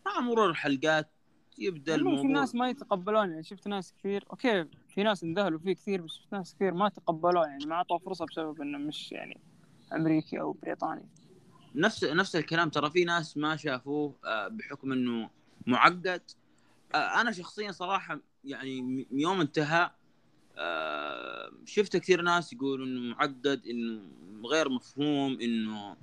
مع 0.06 0.20
مرور 0.20 0.50
الحلقات 0.50 1.10
يبدأ 1.58 1.94
الموضوع. 1.94 2.30
ناس 2.30 2.54
ما 2.54 2.68
يتقبلون 2.68 3.30
يعني 3.30 3.42
شفت 3.42 3.68
ناس 3.68 3.94
كثير 3.98 4.24
أوكي 4.30 4.64
في 4.88 5.02
ناس 5.02 5.24
انذهلوا 5.24 5.58
فيه 5.58 5.72
كثير 5.72 6.00
بس 6.02 6.12
شفت 6.12 6.32
ناس 6.32 6.54
كثير 6.54 6.74
ما 6.74 6.88
تقبلوه 6.88 7.46
يعني 7.46 7.66
ما 7.66 7.74
أعطوه 7.74 7.98
فرصة 7.98 8.26
بسبب 8.26 8.60
إنه 8.60 8.78
مش 8.78 9.12
يعني 9.12 9.40
أمريكي 9.92 10.40
أو 10.40 10.52
بريطاني. 10.52 11.08
نفس 11.74 12.04
نفس 12.04 12.36
الكلام 12.36 12.68
ترى 12.68 12.90
في 12.90 13.04
ناس 13.04 13.36
ما 13.36 13.56
شافوه 13.56 14.14
آه، 14.24 14.48
بحكم 14.48 14.92
إنه 14.92 15.30
معقد. 15.66 16.22
آه، 16.94 17.20
أنا 17.20 17.32
شخصيا 17.32 17.72
صراحة 17.72 18.20
يعني 18.44 19.06
يوم 19.10 19.40
انتهى 19.40 19.90
آه، 20.56 21.52
شفت 21.64 21.96
كثير 21.96 22.22
ناس 22.22 22.52
يقولوا 22.52 22.86
إنه 22.86 23.14
معقد 23.14 23.62
إنه 23.70 24.48
غير 24.48 24.68
مفهوم 24.68 25.40
إنه 25.40 25.96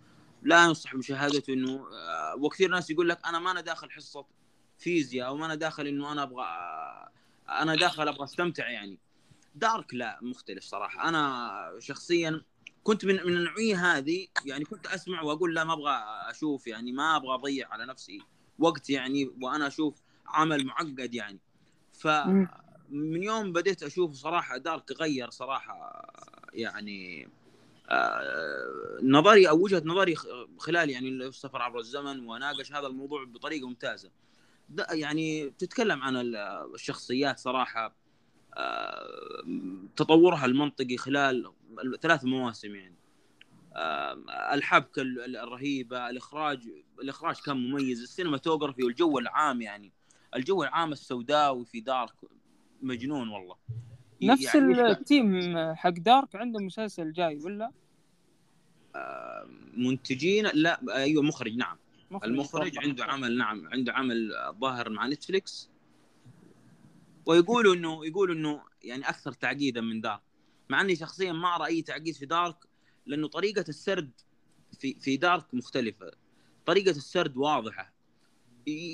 لا 0.43 0.65
ينصح 0.65 0.95
بمشاهدته 0.95 1.53
إنه 1.53 1.85
وكثير 2.37 2.69
ناس 2.69 2.89
يقول 2.89 3.09
لك 3.09 3.19
أنا 3.27 3.39
ما 3.39 3.51
أنا 3.51 3.61
داخل 3.61 3.91
حصة 3.91 4.25
فيزياء 4.77 5.27
أو 5.27 5.37
ما 5.37 5.45
أنا 5.45 5.55
داخل 5.55 5.87
إنه 5.87 6.11
أنا 6.11 6.23
أبغى 6.23 6.45
أنا 7.49 7.75
داخل 7.75 8.07
أبغى 8.07 8.23
أستمتع 8.23 8.69
يعني. 8.69 8.99
دارك 9.55 9.93
لا 9.93 10.19
مختلف 10.21 10.63
صراحة. 10.63 11.09
أنا 11.09 11.75
شخصيا 11.79 12.41
كنت 12.83 13.05
من 13.05 13.15
من 13.15 13.37
النوعيه 13.37 13.97
هذه 13.97 14.27
يعني 14.45 14.65
كنت 14.65 14.87
أسمع 14.87 15.21
وأقول 15.21 15.55
لا 15.55 15.63
ما 15.63 15.73
أبغى 15.73 16.03
أشوف 16.29 16.67
يعني 16.67 16.91
ما 16.91 17.15
أبغى 17.15 17.33
أضيع 17.33 17.69
على 17.69 17.85
نفسي 17.85 18.21
وقت 18.59 18.89
يعني 18.89 19.31
وأنا 19.41 19.67
أشوف 19.67 20.01
عمل 20.27 20.65
معقد 20.65 21.13
يعني. 21.13 21.39
ف. 21.93 22.07
من 22.89 23.23
يوم 23.23 23.53
بديت 23.53 23.83
أشوف 23.83 24.13
صراحة 24.13 24.57
دارك 24.57 24.91
غير 24.91 25.29
صراحة 25.29 26.05
يعني 26.53 27.29
آه، 27.89 28.99
نظري 29.03 29.49
أو 29.49 29.63
وجهة 29.63 29.81
نظري 29.85 30.15
خلال 30.57 30.89
يعني 30.89 31.09
السفر 31.09 31.61
عبر 31.61 31.79
الزمن 31.79 32.27
وناقش 32.27 32.71
هذا 32.71 32.87
الموضوع 32.87 33.23
بطريقة 33.23 33.67
ممتازة. 33.67 34.09
يعني 34.91 35.49
تتكلم 35.49 36.01
عن 36.03 36.15
ال- 36.15 36.35
الشخصيات 36.75 37.39
صراحة 37.39 37.95
آه، 38.57 39.43
تطورها 39.95 40.45
المنطقي 40.45 40.97
خلال 40.97 41.51
ثلاث 42.01 42.23
مواسم 42.25 42.75
يعني. 42.75 42.95
آه، 43.75 44.53
الحبكة 44.53 45.01
ال- 45.01 45.19
ال- 45.25 45.37
الرهيبة 45.37 46.09
الإخراج 46.09 46.69
الإخراج 47.01 47.35
كان 47.45 47.57
مميز 47.57 48.01
ال 48.01 48.07
cinematography 48.07 48.83
والجو 48.83 49.19
العام 49.19 49.61
يعني. 49.61 49.91
الجو 50.35 50.63
العام 50.63 50.91
السوداوي 50.91 51.65
في 51.65 51.79
Dark 51.79 52.13
مجنون 52.81 53.29
والله. 53.29 53.55
نفس 54.23 54.55
يعني 54.55 54.81
ال 54.91 55.04
team 55.04 55.55
حق 55.75 55.89
Dark 55.89 56.35
عنده 56.35 56.59
مسلسل 56.59 57.11
جاي 57.13 57.39
ولا؟ 57.43 57.71
آه، 58.95 59.47
منتجين 59.77 60.45
لا 60.53 60.79
أيوه 60.95 61.23
مخرج 61.23 61.55
نعم. 61.55 61.77
المخرج. 62.23 62.77
عنده 62.77 63.05
عمل 63.05 63.37
نعم 63.37 63.67
عنده 63.67 63.93
عمل 63.93 64.31
ظاهر 64.61 64.89
مع 64.89 65.07
نتفليكس. 65.07 65.69
ويقولوا 67.25 67.75
انه 67.75 68.05
يقولوا 68.05 68.35
إنه 68.35 68.61
يعني 68.83 69.09
أكثر 69.09 69.31
تعقيدا 69.31 69.81
من 69.81 70.01
دارك. 70.01 70.21
مع 70.69 70.81
إني 70.81 70.95
شخصيا 70.95 71.31
ما 71.31 71.55
ارى 71.55 71.65
اي 71.65 71.81
تعقيد 71.81 72.15
في 72.15 72.25
دارك 72.25 72.55
لأنه 73.05 73.27
طريقة 73.27 73.65
السرد 73.69 74.11
في 74.79 74.93
في 74.99 75.17
دارك 75.17 75.53
مختلفة. 75.53 76.11
طريقة 76.65 76.91
السرد 76.91 77.37
واضحة. 77.37 77.93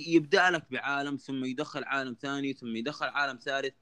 يبدأ 0.07 0.49
لك 0.49 0.71
بعالم 0.71 1.15
ثم 1.15 1.45
يدخل 1.45 1.83
عالم 1.83 2.15
ثاني 2.21 2.53
ثم 2.53 2.75
يدخل 2.75 3.05
عالم 3.05 3.39
ثالث. 3.43 3.73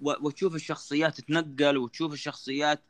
وتشوف 0.00 0.54
الشخصيات 0.54 1.20
تتنقل 1.20 1.76
وتشوف 1.76 2.12
الشخصيات 2.12 2.82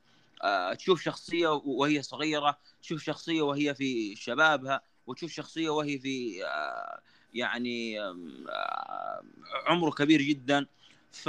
آه، 0.44 0.74
تشوف 0.74 1.02
شخصية 1.02 1.48
وهي 1.48 2.02
صغيرة 2.02 2.58
تشوف 2.82 3.02
شخصية 3.02 3.42
وهي 3.42 3.74
في 3.74 4.16
شبابها. 4.16 4.82
وتشوف 5.08 5.32
شخصية 5.32 5.70
وهي 5.70 5.98
في 5.98 6.44
آه، 6.46 7.00
يعني 7.34 8.00
آه، 8.00 9.22
عمره 9.66 9.90
كبير 9.90 10.22
جدا. 10.22 10.66
ف 11.12 11.28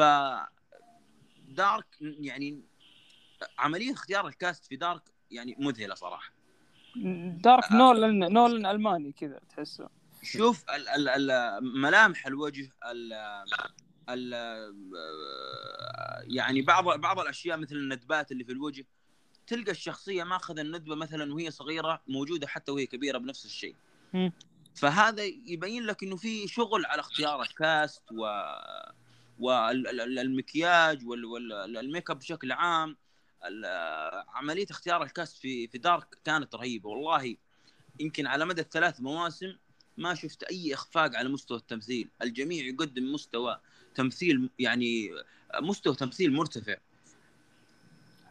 دارك 1.49 1.85
يعني 1.99 2.61
عملية 3.59 3.93
اختيار 3.93 4.27
الكاست 4.27 4.65
في 4.65 4.75
دارك 4.75 5.01
يعني 5.31 5.55
مذهلة 5.59 5.95
صراحة. 5.95 6.31
دارك 7.41 7.71
نولن 7.71 8.33
نولن 8.33 8.65
ألماني 8.65 9.11
كذا 9.11 9.39
تحسه. 9.49 9.89
شوف 10.23 10.63
ال- 10.69 10.87
ال- 10.89 11.09
ال- 11.31 11.81
ملامح 11.81 12.27
الوجه 12.27 12.71
ال 12.85 13.13
ال 14.09 14.33
يعني 16.35 16.61
بعض 16.61 16.99
بعض 16.99 17.19
الأشياء 17.19 17.57
مثل 17.57 17.75
الندبات 17.75 18.31
اللي 18.31 18.43
في 18.43 18.51
الوجه 18.51 18.85
تلقى 19.49 19.71
الشخصية 19.71 20.23
ماخذ 20.23 20.59
الندبة 20.59 20.95
مثلا 20.95 21.33
وهي 21.33 21.51
صغيرة 21.51 22.01
موجودة 22.07 22.47
حتى 22.47 22.71
وهي 22.71 22.85
كبيرة 22.85 23.17
بنفس 23.17 23.45
الشيء. 23.45 23.75
فهذا 24.75 25.23
يبين 25.23 25.83
لك 25.83 26.03
إنه 26.03 26.15
في 26.15 26.47
شغل 26.47 26.85
على 26.85 26.99
اختيار 26.99 27.41
الكاست 27.41 28.03
و 28.11 28.25
والمكياج 29.39 31.07
والميك 31.07 32.09
أب 32.09 32.19
بشكل 32.19 32.51
عام. 32.51 32.97
عملية 34.27 34.65
اختيار 34.71 35.03
الكاست 35.03 35.37
في 35.37 35.67
في 35.67 35.77
دارك 35.77 36.07
كانت 36.23 36.55
رهيبة 36.55 36.89
والله. 36.89 37.35
يمكن 37.99 38.27
على 38.27 38.45
مدى 38.45 38.61
الثلاث 38.61 39.01
مواسم 39.01 39.55
ما 39.97 40.15
شفت 40.15 40.43
أي 40.43 40.73
إخفاق 40.73 41.15
على 41.15 41.29
مستوى 41.29 41.57
التمثيل. 41.57 42.09
الجميع 42.21 42.65
يقدم 42.65 43.13
مستوى 43.13 43.59
تمثيل 43.95 44.49
يعني 44.59 45.11
مستوى 45.61 45.95
تمثيل 45.95 46.33
مرتفع. 46.33 46.75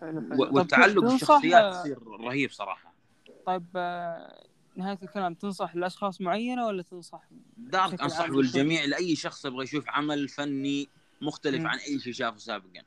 حلو 0.01 0.21
حلو. 0.21 0.57
والتعلق 0.57 1.01
تنصح- 1.01 1.13
بالشخصيات 1.13 1.75
يصير 1.75 1.99
رهيب 2.21 2.51
صراحة. 2.51 2.95
طيب 3.47 3.67
آه، 3.77 4.45
نهاية 4.77 4.99
الكلام 5.03 5.35
تنصح 5.35 5.77
لأشخاص 5.77 6.21
معينة 6.21 6.67
ولا 6.67 6.83
تنصح 6.83 7.23
Dark 7.57 8.01
أنصح 8.03 8.31
بالجميع 8.31 8.85
لأي 8.85 9.17
شخص 9.17 9.45
يبغى 9.45 9.63
يشوف 9.65 9.89
عمل 9.89 10.29
فني 10.29 10.89
مختلف 11.23 11.61
مم. 11.61 11.67
عن 11.67 11.79
أي 11.79 11.99
شيء 11.99 12.13
شافه 12.13 12.39
سابقا. 12.39 12.83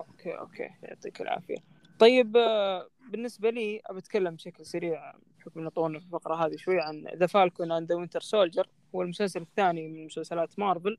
أوكي 0.00 0.38
أوكي. 0.38 0.70
يعطيك 0.82 1.20
العافية. 1.20 1.56
طيب 1.98 2.36
آه، 2.36 2.88
بالنسبة 3.10 3.50
لي 3.50 3.80
أبى 3.86 3.98
أتكلم 3.98 4.34
بشكل 4.34 4.66
سريع 4.66 5.14
بحكم 5.38 5.60
إن 5.60 5.68
طولنا 5.68 5.98
في 5.98 6.04
الفقرة 6.06 6.46
هذه 6.46 6.56
شوي 6.56 6.80
عن 6.80 7.04
The 7.16 7.26
Falcon 7.26 7.72
and 7.72 7.88
the 7.88 7.94
Winter 7.98 8.20
Soldier 8.20 8.66
هو 8.94 9.02
المسلسل 9.02 9.40
الثاني 9.42 9.88
من 9.88 10.06
مسلسلات 10.06 10.58
مارفل 10.58 10.98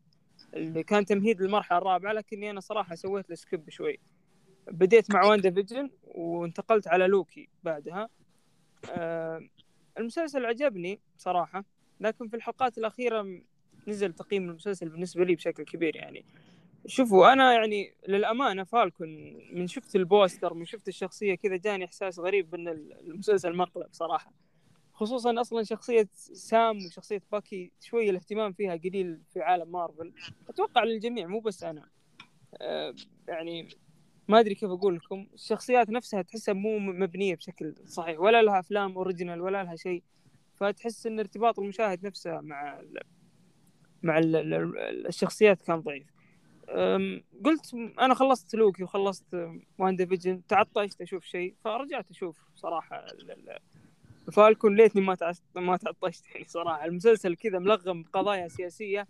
اللي 0.54 0.84
كان 0.84 1.06
تمهيد 1.06 1.42
للمرحلة 1.42 1.78
الرابعة 1.78 2.14
لكني 2.14 2.50
أنا 2.50 2.60
صراحة 2.60 2.96
سويت 2.96 3.30
له 3.30 3.36
skip 3.36 3.70
شوي. 3.70 4.00
بديت 4.68 5.12
مع 5.12 5.26
WandaVision 5.26 5.90
وانتقلت 6.04 6.88
على 6.88 7.08
لوكي 7.08 7.50
بعدها. 7.64 8.10
آه، 8.92 9.42
المسلسل 9.98 10.46
عجبني 10.46 11.00
صراحة 11.18 11.66
لكن 12.00 12.28
في 12.28 12.36
الحلقات 12.36 12.78
الأخيرة 12.78 13.42
نزل 13.88 14.14
تقييم 14.14 14.50
المسلسل 14.50 14.90
بالنسبة 14.90 15.24
لي 15.24 15.36
بشكل 15.36 15.64
كبير 15.64 15.96
يعني. 15.96 16.26
شوفوا 16.88 17.34
أنا 17.34 17.54
يعني 17.54 17.94
للأمانة 18.08 18.64
Falcon 18.64 19.10
من 19.54 19.68
شفت 19.68 19.96
ال 19.96 20.04
poster 20.04 20.54
من 20.54 20.66
شفت 20.66 20.88
الشخصية 20.88 21.36
كذا 21.36 21.56
جاني 21.56 21.86
إحساس 21.86 22.20
غريب 22.20 22.50
بأن 22.50 22.68
المسلسل 23.08 23.56
مقلب 23.56 23.88
صراحة. 23.92 24.34
خصوصا 24.94 25.42
أصلا 25.42 25.64
شخصية 25.64 26.08
سام 26.14 26.78
وشخصية 26.78 27.22
باكي 27.32 27.72
شوية 27.82 28.10
الاهتمام 28.10 28.54
فيها 28.54 28.76
قليل 28.76 29.22
في 29.34 29.42
عالم 29.42 29.72
مارفل. 29.72 30.14
أتوقع 30.50 30.84
للجميع 30.84 31.28
مو 31.28 31.40
بس 31.40 31.64
أنا. 31.64 31.90
آه، 32.62 32.96
يعني 33.28 33.68
ما 34.28 34.40
أدري 34.40 34.56
كيف 34.56 34.70
أقول 34.70 34.96
لكم 34.96 35.28
الشخصيات 35.34 35.90
نفسها 35.90 36.22
تحسها 36.22 36.54
مو 36.54 36.80
مبنية 36.80 37.36
بشكل 37.36 37.76
صحيح 37.86 38.20
ولا 38.20 38.42
لها 38.42 38.60
أفلام 38.60 38.92
original 38.96 39.42
ولا 39.42 39.64
لها 39.64 39.76
شيء. 39.76 40.04
فتحس 40.56 41.08
إن 41.08 41.20
ارتباط 41.20 41.60
المشاهد 41.60 42.06
نفسه 42.06 42.42
مع 42.42 42.80
ال 42.80 43.00
مع 44.04 44.18
ال 44.18 44.36
ال 44.36 45.08
الشخصيات 45.08 45.62
كان 45.62 45.80
ضعيف. 45.80 46.08
قلت 47.46 47.74
أنا 48.00 48.14
خلصت 48.14 48.56
لوكي 48.56 48.84
وخلصت 48.84 49.50
وان 49.78 50.06
فيجن 50.06 50.42
تعطشت 50.48 51.02
أشوف 51.02 51.24
شيء 51.26 51.56
فرجعت 51.64 52.10
أشوف 52.12 52.38
صراحة 52.56 52.96
ال- 53.06 53.32
ال- 53.32 53.60
فالكون 54.32 54.76
ليتني 54.76 55.02
ما 55.02 55.18
ما 55.56 55.78
تعطشت 55.78 56.26
يعني 56.36 56.46
صراحة. 56.48 56.86
المسلسل 56.86 57.36
كذا 57.36 57.60
ملغم 57.60 58.04
بقضايا 58.04 58.48
سياسية. 58.48 59.08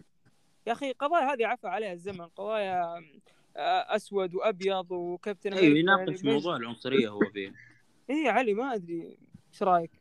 يا 0.67 0.71
أخي 0.71 0.91
قضايا 0.91 1.33
هذه 1.33 1.47
عفى 1.47 1.67
عليها 1.67 1.93
الزمن 1.93 2.25
قضايا 2.27 3.03
أسود 3.55 4.35
وأبيض 4.35 4.91
وكابتن 4.91 5.53
أيوه 5.53 5.77
يناقش 5.77 6.23
يعني 6.23 6.33
موضوع 6.33 6.55
العنصرية 6.55 7.09
هو 7.09 7.19
فيه. 7.33 7.53
يا 8.25 8.31
علي 8.31 8.53
ما 8.53 8.75
أدري 8.75 9.17
إيش 9.53 9.63
رأيك؟ 9.63 9.91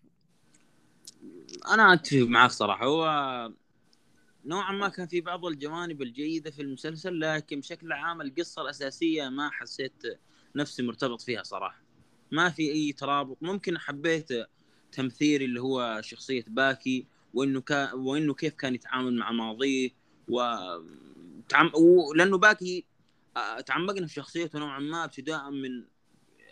أنا 1.68 1.92
أتفق 1.92 2.26
معك 2.26 2.50
صراحة. 2.50 2.86
هو 2.86 3.52
نوعا 4.44 4.72
ما 4.72 4.88
كان 4.88 5.06
في 5.06 5.20
بعض 5.20 5.46
الجوانب 5.46 6.02
الجيدة 6.02 6.50
في 6.50 6.62
المسلسل 6.62 7.20
لكن 7.20 7.60
بشكل 7.60 7.92
عام 7.92 8.20
القصة 8.20 8.62
الأساسية 8.62 9.28
ما 9.28 9.50
حسيت 9.50 10.02
نفسي 10.56 10.82
مرتبط 10.82 11.20
فيها 11.20 11.42
صراحة. 11.42 11.82
ما 12.30 12.50
في 12.50 12.72
أي 12.72 12.92
ترابط. 12.92 13.36
ممكن 13.42 13.78
حبيت 13.78 14.28
تمثيل 14.92 15.42
اللي 15.42 15.60
هو 15.60 16.00
شخصية 16.02 16.44
باكي 16.48 17.06
وإنه 17.34 17.60
كان 17.60 17.94
وإنه 17.94 18.34
كيف 18.34 18.54
كان 18.54 18.74
يتعامل 18.74 19.16
مع 19.16 19.32
ماضيه 19.32 19.90
تعم... 21.48 21.70
ولأنه 21.74 22.38
باكي 22.38 22.78
آه، 22.78 22.89
تعمقنا 23.66 24.06
في 24.06 24.14
شخصيته 24.14 24.58
نوعا 24.58 24.78
ما 24.78 25.04
ابتداء 25.04 25.50
من 25.50 25.84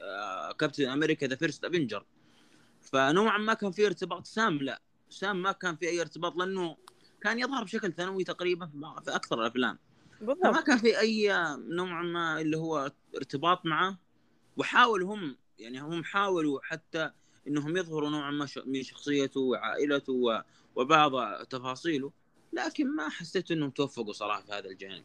آه، 0.03 0.53
Captain 0.53 0.89
America 0.89 1.27
The 1.27 1.37
First 1.37 1.65
Avenger 1.65 2.07
فنوعا 2.81 3.39
ما 3.39 3.55
كان 3.55 3.71
في 3.71 3.87
ارتباط 3.87 4.27
سام 4.27 4.59
لا 4.59 4.83
سام 5.11 5.43
ما 5.43 5.53
كان 5.53 5.77
في 5.77 5.89
أي 5.89 6.01
ارتباط 6.01 6.37
لأنه 6.37 6.77
كان 7.21 7.39
يظهر 7.39 7.65
بشكل 7.65 7.93
ثانوي 7.93 8.25
تقريبا 8.25 8.67
في 9.05 9.15
أكثر 9.15 9.41
الأفلام. 9.41 9.79
فما 10.21 10.27
بالضبط 10.35 10.67
كان 10.67 10.79
في 10.79 11.01
أي 11.01 11.29
نوعا 11.57 12.03
ما 12.03 12.41
اللي 12.41 12.57
هو 12.57 12.93
ارتباط 13.17 13.67
معه. 13.67 13.99
وحاول 14.57 15.03
هم 15.03 15.37
يعني 15.59 15.81
هم 15.81 16.05
حاولوا 16.05 16.61
حتى 16.63 17.11
إنهم 17.49 17.77
يظهروا 17.77 18.11
نوعا 18.11 18.31
ما 18.31 18.49
من 18.67 18.83
شخصيته 18.83 19.41
وعائلته 19.41 20.43
وبعض 20.77 21.45
تفاصيله 21.45 22.13
لكن 22.53 22.97
ما 22.97 23.09
حسيت 23.09 23.51
إنهم 23.51 23.71
توفقوا 23.71 24.13
صراحة 24.13 24.43
في 24.43 24.53
هذا 24.53 24.69
الجانب. 24.69 25.05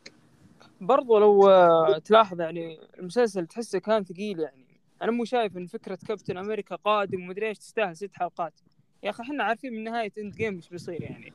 برضو 0.81 1.19
لو 1.19 1.49
آه، 1.49 1.97
تلاحظ 1.97 2.41
يعني 2.41 2.79
المسلسل 2.99 3.47
تحسه 3.47 3.79
كان 3.79 4.03
ثقيل 4.03 4.39
يعني. 4.39 4.65
أنا 5.01 5.12
مو 5.12 5.25
شايف 5.25 5.57
إن 5.57 5.67
فكرة 5.67 5.99
كابتن 6.07 6.38
أمريكا 6.38 6.75
قادم 6.75 7.23
ومدري 7.23 7.47
إيش 7.47 7.57
تستاهل 7.57 7.97
ست 7.97 8.12
حلقات. 8.13 8.59
يا 9.03 9.09
أخي 9.09 9.23
إحنا 9.23 9.43
عارفين 9.43 9.73
من 9.73 9.83
نهاية 9.83 10.12
إند 10.17 10.36
جيم 10.36 10.55
إيش 10.55 10.69
بيصير 10.69 11.01
يعني 11.01 11.33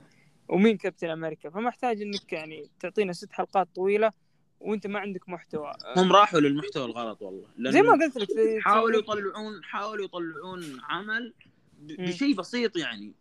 ومين 0.48 0.76
كابتن 0.76 1.10
أمريكا. 1.10 1.50
فما 1.50 1.68
أحتاج 1.68 2.02
إنك 2.02 2.32
يعني 2.32 2.70
تعطينا 2.80 3.12
ست 3.12 3.32
حلقات 3.32 3.68
طويلة 3.74 4.12
وأنت 4.60 4.86
ما 4.86 4.98
عندك 4.98 5.28
محتوى. 5.28 5.68
آه، 5.68 6.00
هم 6.02 6.12
راحوا 6.12 6.40
للمحتوى 6.40 6.84
الغلط 6.84 7.22
والله. 7.22 7.46
زي 7.58 7.82
ما 7.82 7.92
قلت 7.92 8.16
لك 8.16 8.28
حاولوا 8.60 8.98
يطلعون 9.00 9.64
حاولوا 9.64 10.04
يطلعون 10.04 10.80
عمل. 10.82 11.34
بشيء 11.80 12.34
بسيط 12.34 12.76
يعني. 12.76 13.12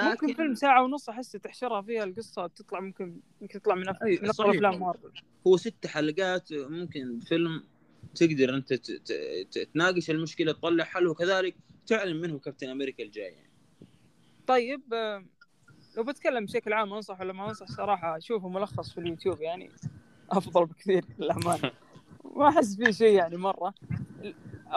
ممكن 0.00 0.26
لكن 0.26 0.34
فيلم 0.36 0.54
ساعة 0.54 0.82
ونص 0.84 1.08
أحس 1.08 1.32
تحشرها 1.32 1.82
فيها 1.82 2.04
القصة 2.04 2.46
تطلع 2.46 2.80
ممكن 2.80 3.20
ممكن 3.40 3.60
تطلع 3.60 3.74
من 3.74 3.88
أف... 3.88 4.02
أي، 4.02 4.10
من 4.22 4.28
أفضل 4.28 4.32
صحيح. 4.34 4.54
أفلام. 4.54 4.80
مارفل. 4.80 5.12
هو 5.46 5.56
ست 5.56 5.86
حلقات 5.86 6.52
ممكن 6.52 7.20
فيلم 7.20 7.64
تقدر 8.14 8.54
أنت 8.54 8.72
ت- 8.74 8.90
ت- 8.90 9.12
ت- 9.50 9.68
تناقش 9.74 10.10
المشكلة 10.10 10.52
تطلع 10.52 10.84
حل 10.84 11.06
وكذلك 11.06 11.56
تعلم 11.86 12.16
منه 12.20 12.38
كابتن 12.38 12.68
أمريكا 12.68 13.02
الجاي. 13.04 13.32
يعني. 13.32 13.50
طيب 14.46 14.94
آه، 14.94 15.24
لو 15.96 16.04
بتكلم 16.04 16.44
بشكل 16.44 16.72
عام 16.72 16.92
أنصح 16.92 17.20
ولا 17.20 17.32
ما 17.32 17.48
أنصح؟ 17.48 17.66
صراحة 17.66 18.16
أشوفه 18.16 18.48
ملخص 18.48 18.92
في 18.92 19.00
اليوتيوب 19.00 19.40
يعني 19.40 19.70
أفضل 20.30 20.66
بكثير 20.66 21.04
للأمانة. 21.18 21.70
ما 22.36 22.48
أحس 22.48 22.76
فيه 22.76 22.90
شيء 22.90 23.14
يعني 23.16 23.36
مرة. 23.36 23.74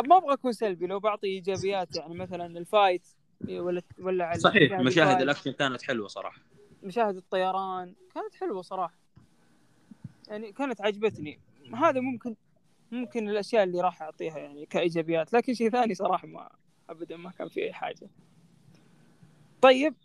ما 0.08 0.17
أبغى 0.17 0.34
أكون 0.34 0.51
سلبي 0.51 0.88
لو 0.88 0.99
بعطي 0.99 1.28
إيجابيات 1.28 1.95
يعني 1.95 2.15
مثلا 2.15 2.45
ال 2.45 2.56
fight 2.56 3.08
ولا 3.50 3.82
ولا 4.00 4.26
على 4.26 4.39
صحيح 4.39 4.80
مشاهد 4.80 5.21
الأكشن 5.21 5.52
كانت 5.52 5.82
حلوة 5.82 6.08
صراحة. 6.08 6.41
مشاهد 6.84 7.15
الطيران 7.15 7.93
كانت 8.15 8.36
حلوة 8.36 8.62
صراحة. 8.62 8.98
يعني 10.28 10.52
كانت 10.52 10.82
عجبتني. 10.82 11.39
هذا 11.74 12.00
ممكن 12.00 12.36
ممكن 12.91 13.30
الأشياء 13.30 13.63
اللي 13.63 13.82
راح 13.82 14.02
أعطيها 14.02 14.38
يعني 14.38 14.65
كإيجابيات 14.65 15.34
لكن 15.34 15.54
شيء 15.54 15.69
ثاني 15.69 15.95
صراحة 15.95 16.28
ما 16.28 16.50
ابدا 16.89 17.17
ما 17.17 17.32
كان 17.32 17.50
في 17.50 17.63
أي 17.63 17.74
حاجة. 17.74 18.10
طيب 19.62 19.95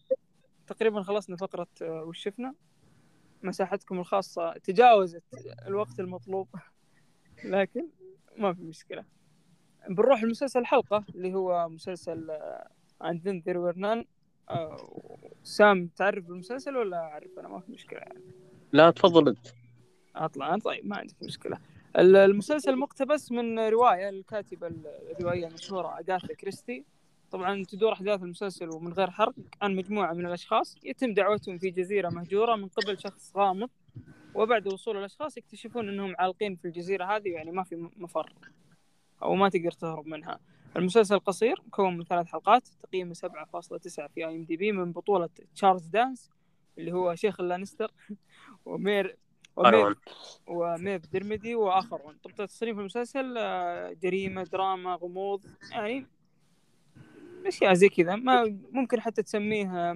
تقريبا 0.66 1.02
خلصنا 1.02 1.36
فقرة 1.36 1.66
آه، 1.82 2.04
وش 2.04 2.18
شفنا؟ 2.18 2.54
مساحتكم 3.42 3.98
الخاصة. 3.98 4.52
تجاوزت 4.52 5.22
الوقت 5.66 6.00
المطلوب. 6.00 6.48
لكن 7.44 7.86
ما 8.36 8.54
في 8.54 8.62
مشكلة. 8.62 9.04
بنروح 9.88 10.22
المسلسل 10.22 10.60
الحلقة 10.60 11.04
اللي 11.14 11.34
هو 11.34 11.68
مسلسل 11.68 12.38
عن 13.00 13.16
ذن 13.16 13.42
ذير 13.46 13.58
وير 13.58 13.76
نان 13.76 14.04
سام 15.42 15.86
تعرف 15.96 16.24
بالمسلسل 16.24 16.76
ولا 16.76 16.96
أعرف؟ 16.96 17.38
أنا 17.38 17.48
ما 17.48 17.60
في 17.60 17.72
مشكلة 17.72 17.98
يعني. 17.98 18.20
لا 18.72 18.90
تفضل 18.90 19.28
أنت. 19.28 19.46
أطلع 20.16 20.48
أنا؟ 20.48 20.58
طيب 20.58 20.86
ما 20.86 20.96
عندك 20.96 21.14
مشكلة. 21.22 21.58
ال- 21.98 22.16
المسلسل 22.16 22.76
مقتبس 22.76 23.32
من 23.32 23.58
رواية 23.58 24.08
الكاتبة 24.08 24.66
الروائيه 25.18 25.46
المشهورة 25.46 25.88
أغاثا 25.88 26.34
كريستي. 26.34 26.84
طبعا 27.30 27.64
تدور 27.64 27.92
أحداث 27.92 28.22
المسلسل 28.22 28.68
ومن 28.68 28.92
غير 28.92 29.10
حرق. 29.10 29.34
عن 29.62 29.76
مجموعة 29.76 30.12
من 30.12 30.26
الأشخاص 30.26 30.76
يتم 30.84 31.14
دعوتهم 31.14 31.58
في 31.58 31.70
جزيرة 31.70 32.08
مهجورة 32.08 32.56
من 32.56 32.68
قبل 32.68 32.98
شخص 32.98 33.36
غامض. 33.36 33.70
وبعد 34.34 34.72
وصول 34.72 34.96
الأشخاص 34.96 35.36
يكتشفون 35.36 35.88
إنهم 35.88 36.14
عالقين 36.18 36.56
في 36.56 36.64
الجزيرة 36.64 37.04
هذه 37.04 37.28
يعني 37.28 37.50
ما 37.50 37.62
في 37.64 37.90
مفر. 37.96 38.32
أو 39.22 39.34
ما 39.34 39.48
تقدر 39.48 39.70
تهرب 39.70 40.06
منها. 40.06 40.40
المسلسل 40.76 41.18
قصير 41.18 41.62
مكون 41.66 41.96
من 41.96 42.04
ثلاث 42.04 42.26
حلقات 42.26 42.68
تقييمه 42.82 43.14
7.9 43.14 43.18
في 43.88 44.10
IMDb 44.16 44.72
من 44.72 44.92
بطولة 44.92 45.28
تشارلز 45.54 45.86
دانس 45.86 46.30
اللي 46.78 46.92
هو 46.92 47.14
شيخ 47.14 47.40
اللانستر 47.40 47.90
ومير 48.66 49.16
ومير. 49.56 49.98
وميف 50.46 51.06
درمدي 51.06 51.54
واخرون 51.54 52.16
طب 52.24 52.30
تصنيف 52.34 52.78
المسلسل 52.78 53.34
آه، 53.38 53.92
جريمة 54.02 54.42
دراما 54.42 54.94
غموض 54.94 55.44
يعني 55.70 56.06
أشياء 57.46 57.74
زي 57.74 57.88
كذا. 57.88 58.16
ما 58.16 58.58
ممكن 58.72 59.00
حتى 59.00 59.22
تسميه 59.22 59.92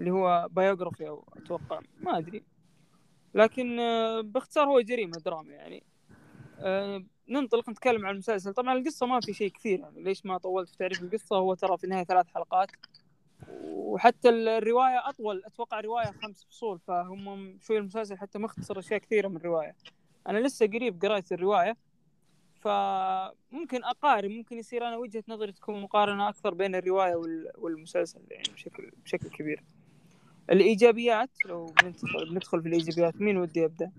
اللي 0.00 0.10
هو 0.10 0.48
biography 0.50 1.08
أو 1.08 1.24
أتوقع 1.36 1.80
ما 2.00 2.18
أدري. 2.18 2.42
لكن 3.34 3.80
آه، 3.80 4.20
باختصار 4.20 4.66
هو 4.66 4.80
جريمة 4.80 5.18
دراما 5.24 5.52
يعني. 5.52 5.82
آه، 6.58 7.04
ننطلق 7.28 7.68
نتكلم 7.70 8.06
عن 8.06 8.12
المسلسل. 8.12 8.52
طبعا 8.54 8.78
القصة 8.78 9.06
ما 9.06 9.20
في 9.20 9.32
شيء 9.32 9.50
كثير 9.50 9.78
يعني 9.80 10.02
ليش 10.02 10.26
ما 10.26 10.38
طولت 10.38 10.68
في 10.68 10.76
تعريف 10.76 11.02
القصة؟ 11.02 11.36
هو 11.36 11.54
ترى 11.54 11.78
في 11.78 11.84
النهاية 11.84 12.04
ثلاث 12.04 12.26
حلقات. 12.34 12.68
وحتى 13.62 14.28
الرواية 14.28 15.08
أطول 15.08 15.42
أتوقع 15.44 15.80
رواية 15.80 16.06
خمس 16.22 16.44
فصول 16.44 16.78
فهم 16.78 17.58
شوي 17.62 17.78
المسلسل 17.78 18.16
حتى 18.18 18.38
مختصر 18.38 18.78
أشياء 18.78 19.00
كثيرة 19.00 19.28
من 19.28 19.36
الرواية. 19.36 19.76
أنا 20.28 20.38
لسه 20.38 20.66
قريب 20.66 21.02
قرأت 21.02 21.32
الرواية 21.32 21.76
فممكن 22.60 23.84
أقارن 23.84 24.30
ممكن 24.30 24.58
يصير 24.58 24.88
أنا 24.88 24.96
وجهة 24.96 25.24
نظري 25.28 25.52
تكون 25.52 25.80
مقارنة 25.82 26.28
أكثر 26.28 26.54
بين 26.54 26.74
الرواية 26.74 27.14
وال- 27.14 27.50
والمسلسل 27.58 28.20
يعني 28.30 28.48
بشكل 28.54 28.90
بشكل 29.04 29.28
كبير. 29.28 29.62
الإيجابيات 30.50 31.30
لو 31.44 31.72
بندخل 32.30 32.62
في 32.62 32.68
الإيجابيات 32.68 33.20
مين 33.20 33.36
ودي 33.36 33.60
يبدا 33.60 33.92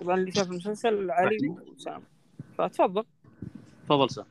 طبعا 0.00 0.16
اللي 0.16 0.32
شاف 0.32 0.50
المسلسل 0.50 1.10
علي 1.10 1.48
وسام. 1.48 2.02
فتفضل 2.58 3.04
تفضل 3.84 4.10
سام. 4.10 4.24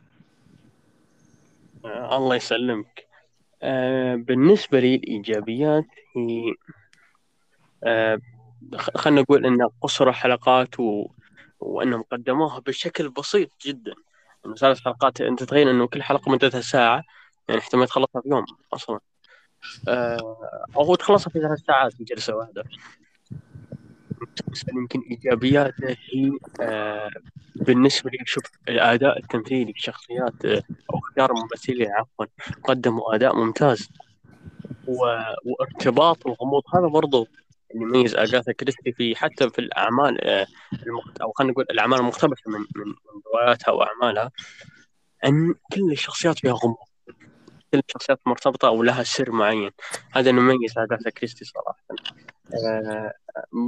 آه 1.86 2.18
الله 2.18 2.36
يسلمك. 2.36 3.08
آه 3.64 4.16
بالنسبة 4.16 4.80
لي 4.80 4.96
الإيجابيات 4.96 5.86
هي 6.18 6.54
آه 7.84 8.20
خ- 8.76 8.98
خلنا 8.98 9.22
نقول 9.22 9.46
أن 9.46 9.68
قصر 9.82 10.12
حلقات 10.14 10.80
و... 10.80 11.08
وأنهم 11.60 12.04
قدموها 12.12 12.60
بشكل 12.60 13.10
بسيط 13.10 13.50
جدا. 13.66 13.94
إنه 14.46 14.56
ثلاث 14.56 14.80
حلقات 14.82 15.22
أنت 15.22 15.44
تتخيل 15.44 15.70
أنه 15.70 15.88
كل 15.88 16.04
حلقة 16.04 16.32
مدتها 16.32 16.62
ساعة 16.62 17.04
يعني 17.50 17.60
احتمال 17.62 17.88
تخلصها 17.88 18.22
في 18.22 18.30
يوم 18.30 18.46
أصلا. 18.74 19.00
آه 19.88 20.38
أو 20.76 20.82
هو 20.84 20.96
تخلصها 20.96 21.32
في 21.32 21.40
ثلاث 21.40 21.60
ساعات 21.68 21.94
في 21.94 22.04
جلسة 22.04 22.36
واحدة. 22.36 22.64
المسلسل 24.48 24.78
يمكن 24.78 25.02
إيجابياته 25.12 25.88
هي 25.90 26.32
آه 26.62 27.10
بالنسبة 27.56 28.10
لي 28.10 28.18
شوف 28.26 28.44
الأداء 28.70 29.20
التمثيلي 29.20 29.72
الشخصيات 29.72 30.46
آه، 30.46 30.64
أو 30.94 31.00
اختيار 31.00 31.32
الممثلين 31.32 31.92
عفوا 31.92 32.26
قدموا 32.64 33.16
أداء 33.16 33.36
ممتاز. 33.36 33.90
وارتباط 35.46 36.28
الغموض 36.28 36.64
هذا 36.76 36.88
برضو 36.88 37.28
اللي 37.72 37.84
يميز 37.84 38.16
أغاثا 38.16 38.52
كريستي 38.52 38.92
في 38.92 39.16
حتى 39.16 39.50
في 39.50 39.60
الأعمال 39.60 40.22
آه، 40.28 40.48
المخت... 40.74 41.22
أو 41.22 41.32
خلينا 41.32 41.52
نقول 41.54 41.66
الأعمال 41.72 42.00
المقتبسة 42.00 42.52
من 42.52 42.60
من 42.60 42.94
رواياتها 43.34 43.72
وأعمالها 43.72 44.32
أن 45.26 45.54
كل 45.74 45.92
الشخصيات 45.92 46.40
فيها 46.40 46.54
غموض 46.54 46.78
كل 47.74 47.82
الشخصيات 47.88 48.20
مرتبطة 48.26 48.68
أو 48.68 48.84
لها 48.84 49.04
سر 49.04 49.32
معين 49.32 49.72
هذا 50.12 50.30
اللي 50.30 50.42
يميز 50.42 50.78
أغاثا 50.78 51.10
كريستي 51.10 51.46
صراحة 51.46 51.78
آه، 51.92 51.96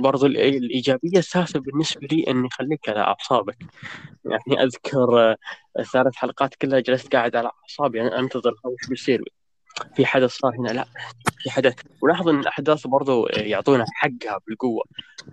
برضو 0.02 0.28
الإي- 0.28 0.38
الإيجابية 0.38 1.18
الثالثة 1.18 1.60
بالنسبة 1.60 2.08
لي 2.12 2.24
أن 2.28 2.46
يخليك 2.46 2.90
على 2.90 3.00
أعصابك. 3.00 3.58
يعني 4.26 4.64
أذكر 4.64 5.20
آه، 5.20 5.38
الثلاث 5.80 6.16
حلقات 6.16 6.56
كلها 6.56 6.80
جلست 6.80 7.16
قاعد 7.16 7.36
على 7.36 7.52
أعصابي 7.64 7.98
يعني 7.98 8.20
أنتظر 8.20 8.52
وش 8.64 8.90
بيصير 8.90 9.24
في 9.96 10.06
حدث 10.06 10.32
صار 10.32 10.56
هنا 10.60 10.70
لا 10.70 10.86
في 11.40 11.50
حدث. 11.52 11.74
ولاحظ 12.02 12.28
إن 12.30 12.40
الأحداث 12.40 12.88
برضو 12.88 13.28
يعطونها 13.28 13.86
حقها 13.96 14.40
بالقوة. 14.48 14.84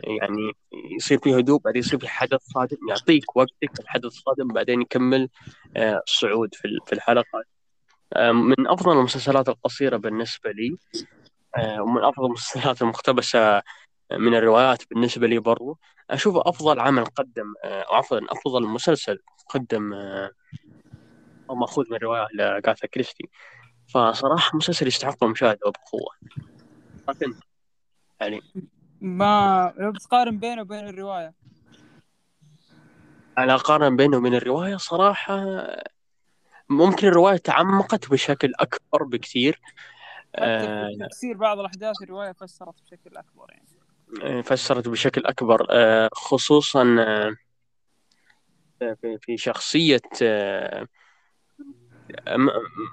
يعني 0.04 0.52
يصير 0.96 1.18
في 1.18 1.34
هدوء 1.38 1.60
بعدين 1.60 1.80
يصير 1.80 1.98
في 1.98 2.08
حدث 2.08 2.40
صادم 2.42 2.76
يعطيك 2.88 3.36
وقتك 3.36 3.80
الحدث 3.80 4.04
الصادم 4.04 4.48
بعدين 4.48 4.82
يكمل 4.82 5.28
آه، 5.76 6.02
الصعود 6.08 6.54
في 6.54 6.64
ال- 6.64 6.80
في 6.86 6.92
الحلقات 6.92 7.44
آه، 8.12 8.32
من 8.32 8.66
أفضل 8.68 8.92
المسلسلات 8.98 9.48
القصيرة 9.48 9.96
بالنسبة 9.96 10.50
لي 10.50 10.76
آه، 10.96 11.04
ومن 11.58 12.04
أفضل 12.04 12.26
المسلسلات 12.26 12.82
المقتبسة 12.82 13.62
من 14.12 14.34
الروايات 14.34 14.82
بالنسبة 14.90 15.26
لي 15.26 15.38
برضو. 15.38 15.78
اشوفه 16.10 16.42
أفضل 16.46 16.80
عمل 16.80 17.04
قدم 17.04 17.54
آه، 17.64 17.82
أو 17.82 17.94
عفوا 17.94 18.18
أفضل 18.30 18.66
مسلسل 18.66 19.18
قدم 19.48 19.92
آه، 19.92 20.30
أو 21.50 21.54
مأخوذ 21.54 21.84
من 21.90 21.96
رواية 21.96 22.26
لاغاثا 22.34 22.86
كريستي. 22.86 23.28
فصراحة 23.88 24.56
مسلسل 24.56 24.86
يستحق 24.86 25.24
المشاهده 25.24 25.60
وبقوة. 25.66 26.12
لكن 27.08 27.34
يعني 28.20 28.40
ما 29.00 29.74
لو 29.78 29.92
بتقارن 29.92 30.38
بينه 30.38 30.62
وبين 30.62 30.88
الرواية. 30.88 31.34
على 33.38 33.56
قارن 33.56 33.96
بينه 33.96 34.16
وبين 34.16 34.34
الرواية 34.34 34.76
صراحة 34.76 35.44
ممكن 36.68 37.08
الرواية 37.08 37.36
تعمقت 37.36 38.10
بشكل 38.10 38.52
أكبر 38.60 39.02
بكثير. 39.02 39.60
آه، 40.34 40.90
تفسير 41.10 41.36
بعض 41.36 41.58
الأحداث 41.58 42.02
الروايه 42.02 42.32
فسرت 42.32 42.82
بشكل 42.82 43.16
أكبر 43.16 43.46
يعني. 43.50 44.42
فسرت 44.42 44.88
بشكل 44.88 45.26
أكبر 45.26 45.66
آه، 45.70 46.08
خصوصا 46.12 46.96
آه، 46.98 47.36
في 48.94 49.18
في 49.18 49.36
شخصية 49.36 50.00
آه، 50.22 50.86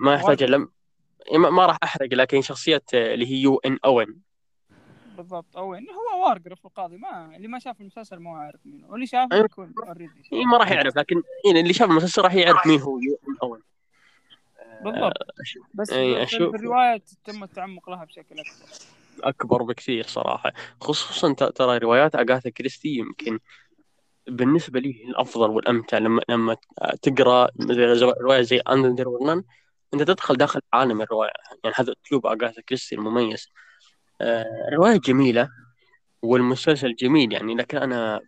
ما 0.01 0.13
يحتاج 0.13 0.43
لم 0.43 0.69
ما 1.37 1.65
راح 1.65 1.77
أحرق 1.83 2.13
لكن 2.13 2.41
شخصية 2.41 2.83
آه، 2.93 3.13
اللي 3.13 3.25
هي 3.25 3.41
يو 3.41 3.57
إن 3.65 3.79
أوين. 3.85 4.21
بالضبط 5.17 5.57
أو 5.57 5.73
يعني 5.73 5.87
هو 5.89 6.27
وارقرف 6.27 6.65
القاضي 6.65 6.97
ما 6.97 7.35
اللي 7.35 7.47
ما 7.47 7.59
شاف 7.59 7.81
المسلسل 7.81 8.17
ما 8.17 8.37
عارف 8.37 8.59
مين 8.65 8.85
واللي 8.85 9.05
شافه 9.05 9.35
أيوة. 9.35 9.45
يكون 9.45 9.73
already 9.87 10.29
ما 10.45 10.57
راح 10.57 10.71
يعرف 10.71 10.97
لكن 10.97 11.21
يعني 11.45 11.59
اللي 11.59 11.73
شاف 11.73 11.89
المسلسل 11.89 12.21
راح 12.21 12.33
يعرف 12.33 12.67
مين 12.67 12.79
هو 12.79 12.99
يو 12.99 13.19
إن 13.27 13.35
أوين. 13.43 13.61
بالضبط. 14.83 15.13
بس 15.73 15.89
أي 15.89 16.25
في, 16.27 16.37
أشوف- 16.37 16.49
في 16.51 16.55
الروايه 16.55 17.01
تم 17.25 17.43
التعمق 17.43 17.89
لها 17.89 18.05
بشكل 18.05 18.35
أكبر. 18.39 18.65
أكبر 19.23 19.63
بكثير 19.63 20.07
صراحة. 20.07 20.53
خصوصا 20.81 21.33
ترى 21.33 21.77
روايات 21.77 22.15
أغاثا 22.15 22.49
كريستي 22.49 22.89
يمكن 22.89 23.39
بالنسبة 24.27 24.79
لي 24.79 25.03
الأفضل 25.07 25.49
والأمتع. 25.49 25.97
لما 25.97 26.21
لما 26.29 26.57
تقرأ 27.01 27.49
رواية 28.21 28.41
زي 28.41 28.59
أندر 28.59 29.07
ورنان 29.09 29.43
أنت 29.93 30.01
تدخل 30.01 30.35
داخل 30.35 30.61
عالم 30.73 31.01
الرواية. 31.01 31.31
يعني 31.63 31.75
هذا 31.79 31.93
أسلوب 32.05 32.25
أغاثا 32.25 32.61
كريستي 32.61 32.95
المميز. 32.95 33.47
آه، 34.21 34.45
الرواية 34.67 34.97
جميلة 34.99 35.49
والمسلسل 36.21 36.95
جميل 36.95 37.33
يعني 37.33 37.55
لكن 37.55 37.77
أنا 37.77 38.21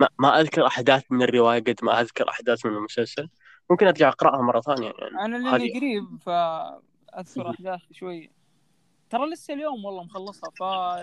ما, 0.00 0.08
ما 0.18 0.40
أذكر 0.40 0.66
أحداث 0.66 1.02
من 1.10 1.22
الرواية 1.22 1.60
قد 1.60 1.76
ما 1.82 2.00
أذكر 2.00 2.28
أحداث 2.28 2.66
من 2.66 2.72
المسلسل. 2.72 3.28
ممكن 3.70 3.86
أرجع 3.86 4.08
أقرأها 4.08 4.42
مرة 4.42 4.60
ثانية 4.60 4.92
يعني 4.98 5.24
أنا 5.24 5.36
لأني 5.36 5.72
قريب 5.78 6.04
فأذكر. 6.20 7.50
أحداث 7.50 7.80
شوي 7.92 8.30
ترى 9.10 9.30
لسه 9.30 9.54
اليوم 9.54 9.84
والله 9.84 10.02
مخلصها 10.04 10.50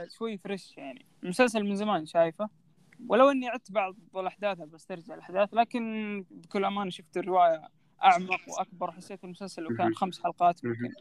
فشوي 0.07 0.37
فريش 0.37 0.77
يعني 0.77 1.05
المسلسل 1.23 1.63
من 1.63 1.75
زمان 1.75 2.05
شايفه 2.05 2.49
ولو 3.07 3.29
إني 3.31 3.47
عدت 3.47 3.71
بعض 3.71 3.95
الاحداث 4.15 4.57
بسترجع 4.57 5.13
الأحداث 5.13 5.53
لكن 5.53 6.25
بكل 6.31 6.65
أمانة 6.65 6.89
شفت 6.89 7.17
الرواية 7.17 7.67
أعمق 8.03 8.39
وأكبر 8.47 8.91
حسيت 8.91 9.23
المسلسل 9.23 9.61
لو 9.61 9.69
كان. 9.77 9.95
خمس 9.95 10.23
حلقات. 10.23 10.65
ممكن 10.65 10.91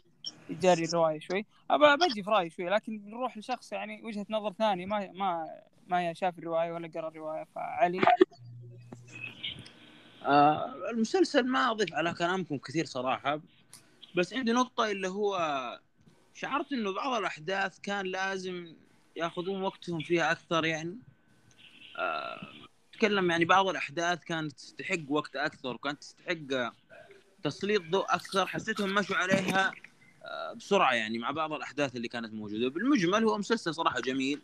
يجاري 0.50 0.84
الرواية 0.84 1.18
شوي 1.18 1.46
ابى 1.70 2.04
بجي 2.06 2.22
في 2.22 2.30
رأيي 2.30 2.50
شوي 2.50 2.68
لكن 2.68 3.02
نروح 3.06 3.38
لشخص 3.38 3.72
يعني 3.72 4.02
وجهة 4.04 4.26
نظر 4.30 4.52
ثانية 4.52 4.86
ما 4.86 5.12
ما 5.12 5.46
ما 5.86 6.12
شاف 6.12 6.38
الرواية 6.38 6.72
ولا 6.72 6.88
قرأ 6.94 7.08
الرواية 7.08 7.44
فعلي 7.44 8.00
آه 10.24 10.90
المسلسل 10.90 11.46
ما 11.46 11.70
أضيف 11.70 11.94
على 11.94 12.14
كلامكم 12.14 12.58
كثير 12.58 12.84
صراحة 12.84 13.40
بس 14.16 14.34
عندي 14.34 14.52
نقطة 14.52 14.90
اللي 14.90 15.08
هو 15.08 15.38
شعرت 16.34 16.72
إنه 16.72 16.94
بعض 16.94 17.18
الأحداث 17.18 17.80
كان 17.80 18.06
لازم 18.06 18.74
يأخذون 19.16 19.62
وقتهم 19.62 20.00
فيها 20.00 20.32
أكثر 20.32 20.64
يعني. 20.64 20.98
آه، 21.98 22.48
أتكلم 22.94 23.30
يعني 23.30 23.44
بعض 23.44 23.68
الأحداث 23.68 24.24
كانت 24.24 24.52
تستحق 24.52 24.98
وقت 25.08 25.36
أكثر 25.36 25.74
وكانت 25.74 26.00
تستحق 26.00 26.72
تسليط 27.42 27.82
ضوء 27.82 28.04
أكثر 28.08 28.46
حسيتهم 28.46 28.94
مشوا 28.94 29.16
عليها 29.16 29.72
آه، 30.24 30.52
بسرعة 30.52 30.94
يعني 30.94 31.18
مع 31.18 31.30
بعض 31.30 31.52
الأحداث 31.52 31.96
اللي 31.96 32.08
كانت 32.08 32.34
موجودة. 32.34 32.68
بالمجمل 32.68 33.24
هو 33.24 33.38
مسلسل 33.38 33.74
صراحة 33.74 34.00
جميل. 34.00 34.40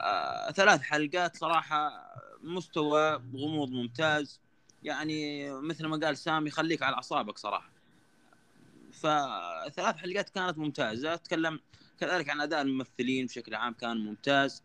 آه، 0.00 0.50
ثلاث 0.50 0.80
حلقات 0.80 1.36
صراحة 1.36 2.12
مستوى 2.42 3.22
غموض 3.34 3.70
ممتاز. 3.70 4.40
يعني 4.82 5.50
مثل 5.52 5.86
ما 5.86 6.06
قال 6.06 6.16
سامي 6.16 6.50
خليك 6.50 6.82
على 6.82 6.94
أعصابك 6.96 7.38
صراحة. 7.38 7.70
فثلاث 8.92 9.96
حلقات 9.96 10.28
كانت 10.28 10.58
ممتازة. 10.58 11.14
أتكلم 11.14 11.60
كذلك 12.00 12.28
عن 12.28 12.40
أداء 12.40 12.62
الممثلين 12.62 13.26
بشكل 13.26 13.54
عام 13.54 13.72
كان 13.72 13.96
ممتاز. 13.96 14.62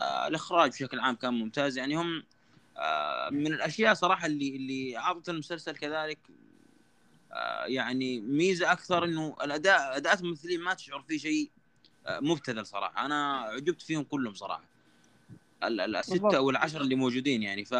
آه 0.00 0.26
الإخراج 0.28 0.70
بشكل 0.70 1.00
عام 1.00 1.14
كان 1.14 1.34
ممتاز. 1.34 1.78
يعني 1.78 1.96
هم 1.96 2.22
آه 2.76 3.30
من 3.30 3.46
الأشياء 3.46 3.94
صراحة 3.94 4.26
اللي 4.26 4.56
اللي 4.56 4.98
اعطت 4.98 5.28
المسلسل 5.28 5.76
كذلك 5.76 6.18
آه 7.32 7.64
يعني 7.64 8.20
ميزة 8.20 8.72
أكثر 8.72 9.04
إنه 9.04 9.36
الأداء 9.42 9.96
أداءات 9.96 10.20
الممثلين 10.20 10.60
ما 10.60 10.74
تشعر 10.74 11.00
فيه 11.02 11.18
شيء 11.18 11.50
آه 12.06 12.20
مبتذل 12.20 12.66
صراحة. 12.66 13.06
أنا 13.06 13.36
عجبت 13.40 13.82
فيهم 13.82 14.04
كلهم 14.04 14.34
صراحة. 14.34 14.64
ال- 15.64 15.80
ال- 15.80 15.96
السته. 15.96 16.36
أو 16.36 16.50
العشره 16.50 16.80
اللي 16.82 16.94
موجودين 16.94 17.42
يعني. 17.42 17.64
ف 17.64 17.74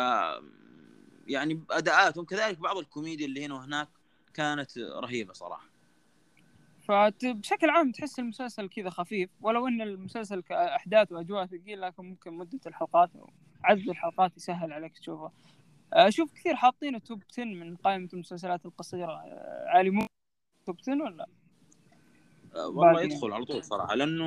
يعني 1.27 1.61
اداءاتهم 1.71 2.25
كذلك 2.25 2.59
بعض 2.59 2.77
الكوميديا 2.77 3.27
اللي 3.27 3.45
هنا 3.45 3.55
وهناك 3.55 3.89
كانت 4.35 4.79
رهيبة 4.79 5.33
صراحة. 5.33 5.67
فبشكل 6.89 7.71
عام 7.71 7.93
تحس 7.93 8.19
المسلسل 8.19 8.69
كذا 8.69 8.91
خفيف 8.91 9.31
ولو 9.41 9.69
إن 9.69 9.81
المسلسل 9.81 10.43
كاحداث 10.43 11.13
واجواء 11.13 11.47
ثقيل 11.47 11.81
لكن 11.81 12.05
ممكن 12.05 12.33
مدة 12.33 12.61
الحلقات 12.67 13.11
عدد 13.65 13.89
الحلقات 13.89 14.37
يسهل 14.37 14.73
عليك 14.73 14.99
تشوفه 14.99 15.31
أشوف 15.93 16.33
كثير 16.33 16.57
حاطينه 16.57 16.99
توب 16.99 17.23
10 17.33 17.45
من 17.45 17.77
قائمة 17.77 18.09
المسلسلات 18.13 18.67
القصيرة. 18.67 19.13
آه، 19.13 19.65
علي 19.69 19.91
مو 19.91 20.07
توب 20.67 20.77
10 20.81 21.03
ولا؟ 21.03 21.27
آه، 22.55 22.69
والله. 22.69 23.03
يدخل 23.03 23.33
على 23.33 23.45
طول 23.45 23.65
صراحة 23.65 23.95
لأنه 23.95 24.25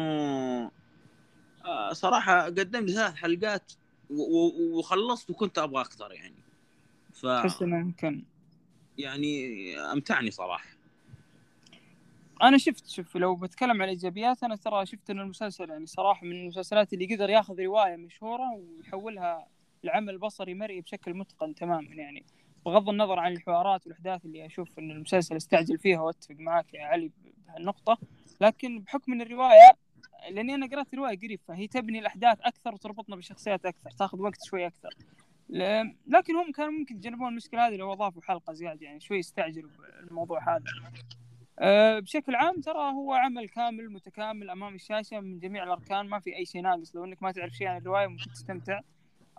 آه، 1.66 1.94
صراحة 1.94 2.46
قدم 2.46 2.86
لي 2.86 2.94
ثلاث 2.94 3.16
حلقات 3.16 3.74
وخلصت 4.10 5.30
وكنت 5.30 5.58
أبغى 5.58 5.82
أكثر 5.82 6.12
يعني. 6.12 6.39
ف 7.20 7.26
تحس 7.26 7.62
إنه 7.62 7.80
يمكن 7.80 8.24
يعني 8.98 9.54
أمتعني 9.78 10.32
صراحة. 10.32 10.70
أنا 12.42 12.58
شفت 12.58 12.88
شوف 12.88 13.18
لو 13.18 13.36
بتكلم 13.36 13.72
عن 13.72 13.84
الايجابيات 13.84 14.44
أنا 14.44 14.56
ترى 14.56 14.86
شفت 14.86 15.10
ان 15.10 15.20
المسلسل 15.20 15.70
يعني 15.70 15.86
صراحة 15.86 16.26
من 16.26 16.32
المسلسلات 16.32 16.94
اللي 16.94 17.16
قدر 17.16 17.30
ياخذ 17.30 17.62
رواية 17.62 17.96
مشهورة 17.96 18.52
ويحولها 18.54 19.48
لعمل 19.84 20.18
بصري 20.18 20.54
مرئي 20.54 20.82
بشكل 20.82 21.14
متقن 21.14 21.56
تماما 21.56 21.96
يعني. 21.96 22.26
بغض 22.66 22.90
النظر 22.90 23.20
عن 23.20 23.32
الحوارات 23.32 23.88
والأحداث 23.88 24.26
اللي 24.26 24.46
أشوف 24.46 24.80
إن 24.80 24.92
المسلسل 24.92 25.36
أستعجل 25.36 25.78
فيها 25.78 26.02
وأتفق 26.02 26.36
معاك 26.40 26.74
يا 26.74 26.86
علي 26.86 27.12
بهالنقطة. 27.48 27.98
لكن 28.42 28.80
بحكم 28.80 29.14
إن 29.14 29.22
الرواية 29.22 29.72
لأني 30.30 30.56
أنا 30.56 30.68
قرأت 30.68 30.94
الروايه 30.94 31.18
قريب 31.18 31.40
فهي 31.48 31.68
تبني 31.68 32.00
الأحداث 32.00 32.38
أكثر 32.42 32.74
وتربطنا 32.74 33.16
بالشخصيات 33.16 33.66
أكثر 33.66 33.92
تاخذ 33.92 34.22
وقت 34.22 34.46
شوي 34.46 34.68
أكثر. 34.68 34.90
لكن 36.08 36.36
هم 36.36 36.52
كانوا 36.52 36.72
ممكن 36.72 36.96
يتجنبون 36.96 37.28
المشكلة 37.28 37.68
هذه 37.68 37.76
لو 37.76 37.94
أضافوا 37.94 38.22
حلقة 38.22 38.54
زيادة 38.54 38.86
يعني 38.86 39.00
شوي 39.00 39.20
استعجلوا 39.20 39.70
بالموضوع 40.02 40.56
هذا. 40.56 40.64
أه، 41.60 42.00
بشكل 42.00 42.36
عام 42.36 42.62
ترى 42.62 42.92
هو 42.92 43.14
عمل 43.14 43.50
كامل 43.50 43.90
متكامل 43.90 44.50
أمام 44.50 44.76
الشاشة 44.76 45.20
من 45.20 45.40
جميع 45.40 45.64
الأركان 45.64 46.10
ما 46.10 46.20
في 46.20 46.36
أي 46.36 46.46
شيء 46.46 46.62
ناقص. 46.62 46.96
لو 46.96 47.06
إنك 47.06 47.24
ما 47.24 47.32
تعرف 47.32 47.54
شيء 47.54 47.68
عن 47.68 47.78
الرواية 47.78 48.08
ممكن 48.08 48.32
تستمتع. 48.32 48.80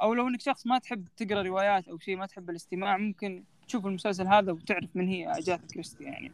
أو 0.02 0.14
لو 0.14 0.28
إنك 0.28 0.40
شخص 0.40 0.66
ما 0.66 0.78
تحب 0.78 1.08
تقرأ 1.16 1.42
روايات 1.42 1.88
أو 1.88 1.98
شيء 1.98 2.16
ما 2.16 2.26
تحب 2.26 2.50
الاستماع 2.50 2.96
ممكن 2.96 3.44
تشوف 3.66 3.86
المسلسل 3.86 4.26
هذا 4.26 4.52
وتعرف 4.52 4.88
من 4.94 5.08
هي 5.08 5.30
اجاثا 5.30 5.66
كريستي 5.74 6.04
يعني. 6.04 6.32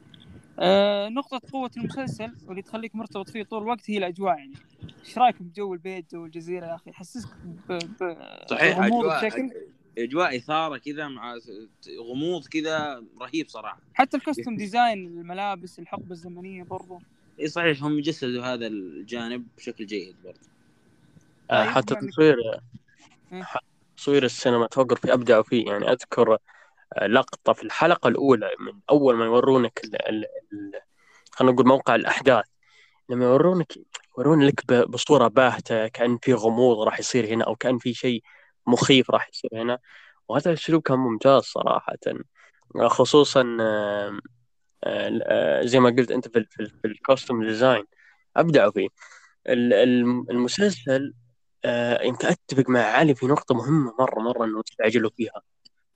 أه 0.58 1.08
نقطة 1.08 1.40
قوة 1.52 1.70
المسلسل 1.76 2.32
واللي 2.46 2.62
تخليك 2.62 2.96
مرتبط 2.96 3.30
فيه 3.30 3.42
طول 3.42 3.62
الوقت 3.62 3.90
هي 3.90 3.98
الأجواء 3.98 4.38
يعني. 4.38 4.54
إيش 5.04 5.18
رأيك 5.18 5.42
بجو 5.42 5.74
البيت 5.74 6.12
جو 6.12 6.24
الجزيرة 6.24 6.66
يا 6.66 6.74
أخي؟ 6.74 6.90
يحسسك 6.90 7.28
ب... 7.68 7.72
ب... 7.72 8.16
صحيح 8.50 8.78
أجواء 8.78 9.26
بشكل؟ 9.26 9.50
أجواء 9.98 10.36
إثارة 10.36 10.78
كذا 10.78 11.08
مع 11.08 11.34
غموض 12.10 12.46
كذا 12.46 13.04
رهيب 13.20 13.48
صراحة. 13.48 13.80
حتى 13.94 14.16
ال 14.16 14.21
costume 14.21 14.56
design 14.56 15.06
الملابس 15.06 15.78
الحقبة 15.78 16.10
الزمنية 16.10 16.62
برضو. 16.62 16.98
إي 17.40 17.48
صحيح 17.48 17.82
هم 17.82 18.00
جسدوا 18.00 18.44
هذا 18.44 18.66
الجانب 18.66 19.46
بشكل 19.56 19.86
جيد 19.86 20.16
برضه 20.24 20.38
آه، 21.50 21.64
طيب، 21.64 21.74
حتى 21.74 21.94
تصوير 21.94 22.36
إيه. 23.32 23.46
تصوير 23.96 24.24
ال 24.24 24.30
cinematography 24.30 25.12
ابدعوا 25.12 25.42
فيه. 25.42 25.66
يعني 25.66 25.92
أذكر 25.92 26.32
آه، 26.34 26.38
لقطة 27.02 27.52
في 27.52 27.62
الحلقة 27.62 28.08
الأولى 28.08 28.50
من 28.60 28.72
أول 28.90 29.16
ما 29.16 29.24
يورونك. 29.24 29.80
خلينا 31.30 31.52
نقول 31.52 31.66
موقع 31.66 31.94
الأحداث 31.94 32.44
لما 33.08 33.24
يورونك 33.24 33.72
يورون 34.18 34.42
لك. 34.42 34.72
بصورة 34.88 35.28
باهتة 35.28 35.88
كأن 35.88 36.18
في 36.22 36.34
غموض 36.34 36.80
راح 36.86 36.98
يصير 36.98 37.26
هنا 37.26 37.44
أو 37.44 37.56
كأن 37.56 37.78
في 37.78 37.94
شيء 37.94 38.22
مخيف 38.66 39.10
راح 39.10 39.28
يصير 39.32 39.50
هنا 39.62 39.78
وهذا 40.28 40.50
الاسلوب 40.50 40.82
كان 40.82 40.98
ممتاز 40.98 41.42
صراحة 41.42 41.94
آه، 42.76 42.88
خصوصا 42.88 43.56
آه، 43.60 44.18
آه، 44.84 45.20
آه، 45.22 45.62
زي 45.66 45.80
ما 45.80 45.90
قلت 45.90 46.10
أنت 46.10 46.28
في 46.28 46.38
ال- 46.38 46.46
في, 46.50 46.60
ال- 46.62 46.70
في 46.82 46.88
ال 46.88 46.96
costume 46.96 47.46
design 47.46 47.84
ابدعوا 48.36 48.70
فيه 48.72 48.88
ال- 49.48 49.72
الم- 49.72 50.26
المسلسل 50.30 51.14
آه، 51.64 52.02
يمكن 52.02 52.28
اتفق 52.28 52.70
مع 52.70 52.80
علي 52.80 53.14
في 53.14 53.26
نقطة 53.26 53.54
مهمة 53.54 53.94
مره 53.98 54.20
مرة 54.20 54.44
إنه 54.44 54.62
استعجلوا 54.68 55.10
فيها 55.16 55.42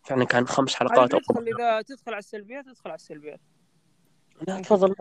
فعلا 0.03 0.25
كان 0.25 0.47
خمس 0.47 0.75
حلقات 0.75 1.15
أو 1.15 1.21
تدخل 1.21 1.49
إذا 1.57 1.83
تدخل 1.83 2.13
على 2.13 2.19
السلبيات 2.19 2.65
تدخل 2.65 2.91
على 2.91 2.95
السلبيات. 2.95 3.41
لا 4.49 4.61
تفضل. 4.61 4.95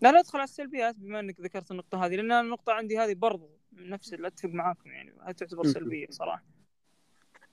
لا 0.00 0.12
لا 0.12 0.20
ادخل 0.20 0.38
على 0.38 0.44
السلبيات 0.44 0.96
بما 0.96 1.20
إنك 1.20 1.40
ذكرت 1.40 1.70
النقطة 1.70 2.06
هذه 2.06 2.16
لأن 2.16 2.32
النقطة 2.32 2.72
عندي 2.72 2.98
هذه 2.98 3.14
برضو 3.14 3.50
نفس 3.72 4.14
اللي 4.14 4.26
أتفق 4.28 4.48
معاكم 4.48 4.90
يعني 4.90 5.14
هذه 5.22 5.32
تعتبر. 5.32 5.66
سلبية 5.66 6.06
صراحة. 6.10 6.44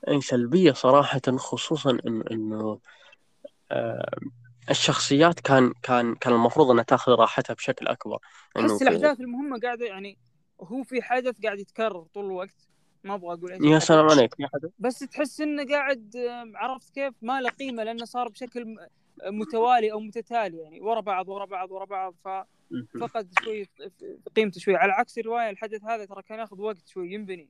أي 0.08 0.22
سلبية 0.22 0.72
صراحة 0.72 1.22
خصوصا 1.38 1.97
إنه 2.32 2.80
آه، 3.72 4.20
الشخصيات 4.70 5.39
كان 5.39 5.74
كان 5.84 6.16
كان 6.16 6.34
المفروض 6.34 6.72
إنها 6.72 6.84
تأخذ 6.84 7.12
راحتها 7.12 7.53
بشكل 7.53 7.88
أكبر. 7.88 8.20
إنه 8.58 8.74
احس 8.74 8.82
الأحداث 8.82 9.20
المهمة 9.20 9.60
قاعدة 9.60 9.86
يعني 9.86 10.18
هو 10.62 10.84
في 10.84 11.01
حدث 11.01 11.41
قاعد 11.43 11.60
يتكرر 11.60 12.05
طول 12.14 12.26
الوقت. 12.26 12.68
ما 13.04 13.14
أبغى 13.14 13.34
أقول 13.34 13.66
يا. 13.66 13.80
سلام 13.80 14.10
عليك 14.10 14.36
يا 14.39 14.50
حدا 14.54 14.70
بس 14.80 15.00
تحس 15.00 15.41
إنه 15.41 15.66
قاعد 15.66 16.14
عرفت 16.56 16.93
كيف؟ 16.93 17.14
ما 17.22 17.41
له 17.41 17.50
قيمة 17.50 17.84
لأنه 17.84 18.06
صار 18.06 18.28
بشكل 18.28 18.76
متوالي 19.26 19.91
أو 19.91 20.00
متتالي 20.00 20.58
يعني 20.58 20.82
ورا 20.82 21.00
بعض 21.00 21.30
ورا 21.30 21.45
بعض 21.45 21.72
ورا 21.72 21.86
بعض 21.86 22.16
ففقد 22.93 23.30
شوي 23.43 23.68
قيمته 24.36 24.60
شوي. 24.60 24.76
على 24.76 24.91
عكس 24.91 25.18
الرواية 25.18 25.50
الحدث 25.50 25.84
هذا 25.84 26.06
ترى 26.06 26.22
كان 26.22 26.39
ياخذ 26.39 26.62
وقت 26.62 26.88
شوي 26.88 27.14
ينبني. 27.14 27.50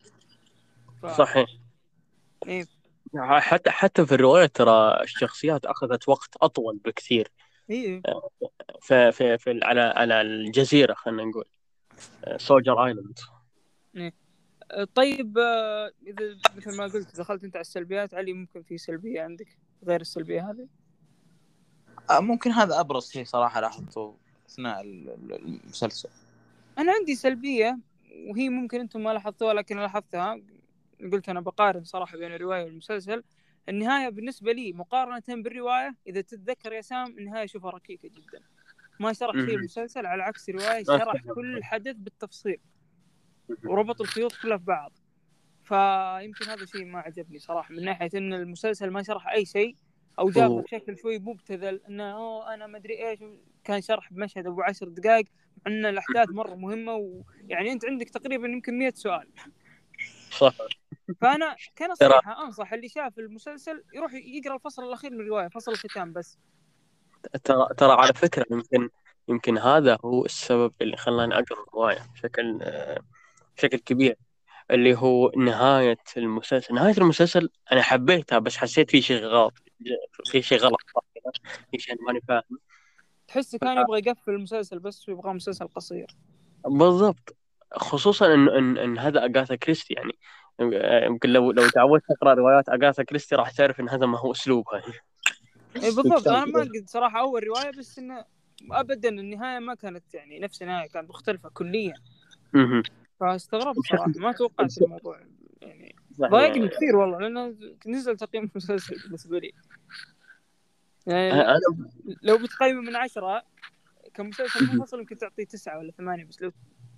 ف... 1.01 1.05
صحيح. 1.05 1.49
إيه. 2.47 2.65
حتى 3.17 3.69
حتى 3.69 4.05
في 4.05 4.15
الرواية 4.15 4.45
ترى 4.45 5.03
الشخصيات 5.03 5.65
أخذت 5.65 6.09
وقت 6.09 6.35
أطول 6.41 6.77
بكثير. 6.85 7.31
اي 7.71 8.01
في 8.81 9.11
في, 9.11 9.37
في 9.37 9.59
على 9.63 9.81
على 9.81 10.21
الجزيرة 10.21 10.93
خلينا 10.93 11.23
نقول. 11.23 11.45
سولجر 12.37 12.85
ايلاند 12.85 13.19
طيب 14.95 15.37
آه، 15.37 15.91
إذا 16.07 16.37
مثل 16.55 16.77
ما 16.77 16.83
قلت 16.83 17.17
دخلت 17.17 17.43
أنت 17.43 17.55
على 17.55 17.61
السلبيات 17.61 18.13
علي 18.13 18.33
ممكن 18.33 18.61
في 18.63 18.77
سلبية 18.77 19.21
عندك 19.21 19.57
غير 19.87 20.01
السلبية 20.01 20.49
هذه؟ 20.51 20.67
آه، 22.09 22.19
ممكن 22.19 22.51
هذا 22.51 22.79
أبرز 22.79 23.09
شيء 23.11 23.25
صراحة 23.25 23.61
لاحظته 23.61 24.17
أثناء 24.49 24.81
ال- 24.81 25.09
ال- 25.09 25.33
المسلسل. 25.63 26.09
أنا 26.77 26.91
عندي 26.91 27.15
سلبية 27.15 27.79
وهي 28.29 28.49
ممكن 28.49 28.79
أنتم 28.79 29.03
ما 29.03 29.13
لاحظتوها 29.13 29.53
لكن 29.53 29.77
لاحظتها 29.77 30.41
قلت 31.11 31.29
أنا 31.29 31.39
بقارن 31.41 31.83
صراحة 31.83 32.17
بين 32.17 32.33
الرواية 32.33 32.63
والمسلسل. 32.63 33.23
النهاية 33.69 34.09
بالنسبة 34.09 34.51
لي 34.51 34.73
مقارنة 34.73 35.23
بالرواية 35.29 35.95
إذا 36.07 36.21
تتذكر 36.21 36.73
يا 36.73 36.81
سام 36.81 37.17
النهاية 37.17 37.43
اشوفها 37.43 37.71
ركيكة 37.71 38.09
جدا. 38.09 38.41
ما 38.99 39.13
شرح 39.13 39.35
مهم. 39.35 39.49
المسلسل 39.49 40.05
على 40.05 40.23
عكس 40.23 40.49
الرواية 40.49 40.83
شرح. 40.83 41.21
كل 41.35 41.63
حدث 41.63 41.95
بالتفصيل. 41.95 42.59
وربط 43.65 44.01
الخيوط 44.01 44.33
كلها 44.41 44.57
في 44.57 44.63
بعض. 44.63 44.91
فيمكن 45.63 46.45
هذا 46.49 46.65
شيء 46.65 46.85
ما 46.85 46.99
عجبني 46.99 47.39
صراحة 47.39 47.73
من 47.73 47.85
ناحية 47.85 48.09
إن 48.15 48.33
المسلسل 48.33 48.89
ما 48.89 49.03
شرح 49.03 49.27
أي 49.27 49.45
شيء 49.45 49.75
أو 50.19 50.29
جابه 50.29 50.61
بشكل 50.61 50.97
شوي 50.97 51.19
مبتذل 51.19 51.81
إنه 51.89 52.11
أوه 52.11 52.53
أنا 52.53 52.67
ما 52.67 52.77
أدري 52.77 53.09
إيش 53.09 53.19
كان 53.63 53.81
شرح 53.81 54.13
بمشهد 54.13 54.47
أبو 54.47 54.61
عشر 54.61 54.87
دقائق 54.87 55.25
مع 55.65 55.73
إن 55.73 55.85
الأحداث 55.85 56.29
مرة 56.29 56.55
مهمة 56.55 56.95
ويعني 56.95 57.71
أنت 57.71 57.85
عندك 57.85 58.09
تقريبا 58.09 58.47
يمكن 58.47 58.79
100 58.79 58.91
سؤال. 58.95 59.27
صح. 60.31 60.53
فأنا 61.21 61.55
كنصيحه 61.77 62.45
أنصح 62.45 62.73
اللي 62.73 62.89
شاف 62.89 63.19
المسلسل 63.19 63.83
يروح 63.93 64.13
يقرأ 64.13 64.55
الفصل 64.55 64.83
الأخير 64.83 65.11
من 65.11 65.19
الروايه 65.19 65.47
فصل 65.47 65.71
الختام 65.71 66.13
بس. 66.13 66.37
ترى 67.43 67.67
ترى 67.77 67.91
على 67.91 68.13
فكرة 68.13 68.45
يمكن 68.51 68.89
يمكن 69.27 69.57
هذا 69.57 69.97
هو 70.05 70.25
السبب 70.25 70.73
اللي 70.81 70.97
خلاني 70.97 71.33
أقرأ 71.33 71.63
الرواية 71.67 71.99
بشكل 72.13 72.59
آه، 72.61 72.99
بشكل 73.57 73.77
كبير 73.77 74.15
اللي 74.71 74.97
هو 74.97 75.31
نهاية 75.37 75.97
المسلسل. 76.17 76.75
نهاية 76.75 76.97
المسلسل 76.97 77.49
أنا 77.71 77.81
حبيتها 77.81 78.39
بس 78.39 78.57
حسيت 78.57 78.91
في 78.91 79.01
شيء 79.01 79.23
غلط. 79.23 79.53
في 80.31 80.41
شيء 80.41 80.57
غلط. 80.57 80.79
في 81.71 81.79
شيء 81.79 81.95
ماني 82.01 82.21
فاهم. 82.27 82.41
تحسه 83.27 83.57
كان 83.57 83.77
يبغى 83.77 83.99
يقفل 83.99 84.31
المسلسل 84.31 84.79
بس 84.79 85.09
ويبغاه 85.09 85.33
مسلسل 85.33 85.67
قصير. 85.67 86.07
بالضبط. 86.65 87.35
خصوصا 87.73 88.33
إن 88.33 88.49
إن, 88.49 88.77
إن 88.77 88.97
هذا 88.97 89.25
أغاثا 89.25 89.55
كريستي 89.55 89.93
يعني. 89.93 90.13
يمكن 91.05 91.29
لو 91.29 91.51
لو 91.51 91.69
تعودت 91.69 92.03
تقرأ 92.09 92.33
روايات 92.33 92.69
أغاثا 92.69 93.03
كريستي 93.03 93.35
راح 93.35 93.51
تعرف 93.51 93.79
إن 93.79 93.89
هذا 93.89 94.05
ما 94.05 94.19
هو 94.19 94.31
أسلوبها. 94.31 94.81
اي 95.75 95.91
بالضبط. 95.95 96.27
أنا 96.27 96.45
ما 96.45 96.59
قلت 96.59 96.89
صراحة 96.89 97.19
أول 97.19 97.43
رواية 97.43 97.71
بس 97.79 97.99
إنه 97.99 98.25
ابدا 98.71 99.09
النهاية 99.09 99.59
ما 99.59 99.75
كانت 99.75 100.13
يعني 100.13 100.39
نفس 100.39 100.61
النهاية 100.61 100.87
كانت 100.87 101.09
مختلفة 101.09 101.49
كليا. 101.49 101.93
فاستغربت 103.19 103.77
صراحة 103.89 104.11
ما 104.15 104.31
توقعت 104.31 104.77
الموضوع 104.81 105.19
يعني. 105.61 105.95
ضايقني. 106.19 106.67
كثير 106.67 106.95
والله 106.95 107.19
لأنه 107.19 107.55
نزل 107.87 108.17
تقييم 108.17 108.43
المسلسل 108.43 108.95
بالنسبة 109.03 109.39
لي 109.39 109.53
يعني 111.07 111.31
أنا 111.31 111.59
لو 112.21 112.37
بتقيمه 112.37 112.81
من 112.81 112.95
عشرة 112.95 113.43
كمسلسل 114.13 114.73
منفصل 114.73 114.99
يمكن 114.99 115.17
تعطيه 115.17 115.45
تسعة 115.45 115.77
ولا 115.77 115.91
ثمانية 115.91 116.25
بس 116.25 116.41
لو 116.41 116.51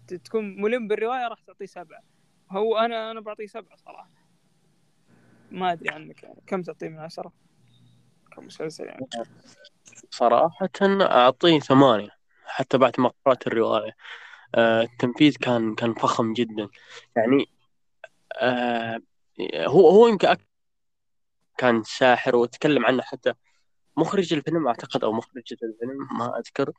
تكون 0.08 0.62
ملم 0.62 0.88
بالرواية 0.88 1.28
راح 1.28 1.42
تعطيه 1.42 1.66
سبعة. 1.66 2.02
هو 2.52 2.78
أنا 2.78 3.12
أنا 3.12 3.20
بعطيه 3.20 3.46
سبعة 3.48 3.76
صراحة. 3.76 4.10
ما 5.52 5.72
أدري 5.72 5.90
عنك 5.90 6.24
يعني 6.24 6.42
كم 6.48 6.62
تعطيه 6.62 6.90
من 6.90 7.00
عشرة 7.00 7.34
كمسلسل 8.36 8.86
يعني؟ 8.86 9.08
صراحة 10.10 10.70
أعطيه 11.02 11.60
ثمانية 11.60 12.10
حتى 12.46 12.78
بعد 12.78 13.00
ما 13.00 13.12
قرأت 13.26 13.48
الرواية. 13.48 13.96
التنفيذ 14.58 15.36
كان 15.36 15.76
كان 15.76 15.94
فخم 15.94 16.34
جدا. 16.34 16.70
يعني 17.16 17.50
آه، 18.42 19.02
هو 19.56 19.90
هو 19.90 20.08
يمكن 20.08 20.36
كان 21.58 21.84
ساحر 21.84 22.36
وتكلم 22.36 22.86
عنه 22.86 23.02
حتى. 23.02 23.34
مخرج 23.98 24.34
الفيلم 24.34 24.68
أعتقد 24.68 25.04
أو 25.04 25.14
مخرجة 25.14 25.58
الفيلم 25.64 26.08
ما 26.20 26.40
أذكر. 26.40 26.72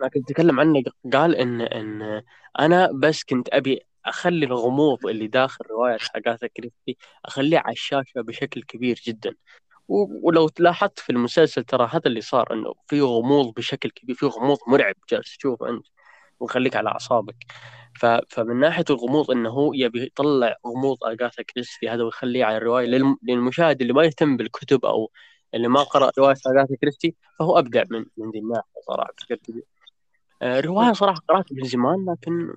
لكن 0.00 0.24
تكلم 0.24 0.60
عنه 0.60 0.82
قال 1.12 1.36
إن 1.36 1.60
إن 1.60 2.22
أنا 2.60 2.90
بس 2.92 3.24
كنت 3.24 3.48
أبي 3.52 3.80
أخلي 4.06 4.46
الغموض 4.46 5.06
اللي 5.06 5.26
داخل 5.26 5.64
رواية 5.70 5.98
أغاثا 6.16 6.46
كريستي 6.46 6.96
أخليه 7.24 7.58
على 7.58 7.72
الشاشة 7.72 8.20
بشكل 8.20 8.62
كبير 8.62 9.02
جدا. 9.06 9.34
ولو 9.88 10.48
تلاحظت 10.48 10.98
في 10.98 11.10
المسلسل 11.10 11.64
ترى 11.64 11.88
هذا 11.92 12.02
اللي 12.06 12.20
صار 12.20 12.52
إنه 12.52 12.74
في 12.88 13.00
غموض 13.00 13.54
بشكل 13.54 13.90
كبير 13.90 14.16
في 14.16 14.26
غموض 14.26 14.58
مرعب 14.68 14.94
جالس 15.10 15.36
تشوفه 15.36 15.68
أنت. 15.68 15.86
ويخليك 16.44 16.76
على 16.76 16.88
أعصابك. 16.88 17.36
ف... 18.00 18.06
فمن 18.06 18.60
ناحية 18.60 18.84
الغموض 18.90 19.30
إنه 19.30 19.50
هو 19.50 19.74
يبي 19.74 20.02
يطلع 20.02 20.56
غموض 20.66 21.04
أغاثا 21.04 21.42
كريستي 21.42 21.88
هذا 21.88 22.02
ويخليه 22.02 22.44
على 22.44 22.56
الروايه 22.56 22.86
للم... 22.86 23.16
للمشاهد 23.22 23.80
اللي 23.80 23.92
ما 23.92 24.04
يهتم 24.04 24.36
بالكتب 24.36 24.84
أو 24.84 25.10
اللي 25.54 25.68
ما 25.68 25.82
قرأ 25.82 26.10
رواية 26.18 26.36
أغاثا 26.46 26.76
كريستي 26.80 27.14
فهو 27.38 27.58
أبدع 27.58 27.84
من 27.90 28.06
من 28.16 28.30
ذي 28.30 28.38
الناحيه 28.38 28.80
صراحة 28.86 29.12
بشكل 29.16 29.34
كبير. 29.34 29.64
آه، 30.42 30.58
الروايه 30.58 30.92
صراحة 30.92 31.20
قرأتها 31.28 31.54
من 31.54 31.64
زمان 31.64 32.06
لكن 32.10 32.54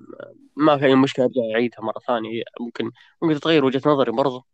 ما 0.56 0.78
في 0.78 0.84
أي 0.86 0.94
مشكلة 0.94 1.24
ارجع 1.24 1.54
أعيدها 1.54 1.80
مرة 1.80 1.98
ثانية. 2.06 2.42
ممكن 2.60 2.90
ممكن 3.22 3.34
تتغير 3.34 3.64
وجهة 3.64 3.82
نظري 3.86 4.12
برضه 4.12 4.44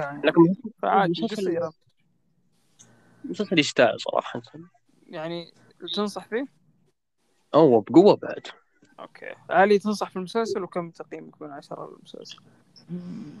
يعني 0.00 0.22
لكن 0.24 0.54
فعادي 0.82 1.12
مسلسل- 1.12 1.42
قصيرة 1.42 1.72
يستاهل 3.52 4.00
صراحة. 4.00 4.42
يعني 5.06 5.52
تنصح 5.94 6.28
فيه؟ 6.28 6.46
هو 7.56 7.80
بقوة 7.80 8.16
بعد 8.16 8.46
أوكي 9.00 9.34
علي 9.50 9.78
تنصح 9.78 10.10
في 10.10 10.16
المسلسل 10.16 10.62
وكم 10.62 10.90
تقييمك 10.90 11.42
من 11.42 11.50
عشرة 11.50 11.90
للمسلسل؟ 11.90 12.38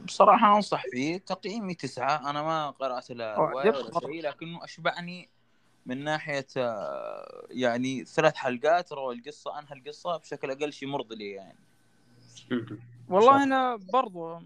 بصراحة 0.04 0.56
أنصح 0.56 0.82
فيه 0.90 1.18
تقييمي 1.18 1.74
تسعة 1.74 2.30
أنا 2.30 2.42
ما 2.42 2.70
قرأت 2.70 3.10
لا 3.10 3.36
رواية 3.38 3.70
ولا. 3.70 4.00
شيء 4.00 4.22
لكنه 4.22 4.64
أشبعني 4.64 5.28
من 5.86 6.04
ناحية 6.04 6.46
آه، 6.56 7.46
يعني 7.50 8.04
ثلاث 8.04 8.34
حلقات 8.34 8.92
روى 8.92 9.14
القصة 9.14 9.58
أنهى 9.58 9.72
القصة 9.72 10.16
بشكل 10.16 10.50
أقل 10.50 10.72
شيء 10.72 10.88
مرضي 10.88 11.14
لي 11.14 11.30
يعني. 11.30 11.58
والله 13.08 13.36
صح. 13.36 13.42
أنا 13.42 13.76
برضو 13.92 14.38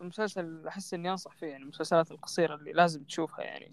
المسلسل 0.00 0.66
أحس 0.68 0.94
إني 0.94 1.10
أنصح 1.10 1.32
فيه 1.32 1.46
يعني 1.46 1.62
المسلسلات 1.62 2.10
القصيرة 2.10 2.54
اللي 2.54 2.72
لازم 2.72 3.04
تشوفها 3.04 3.44
يعني 3.44 3.70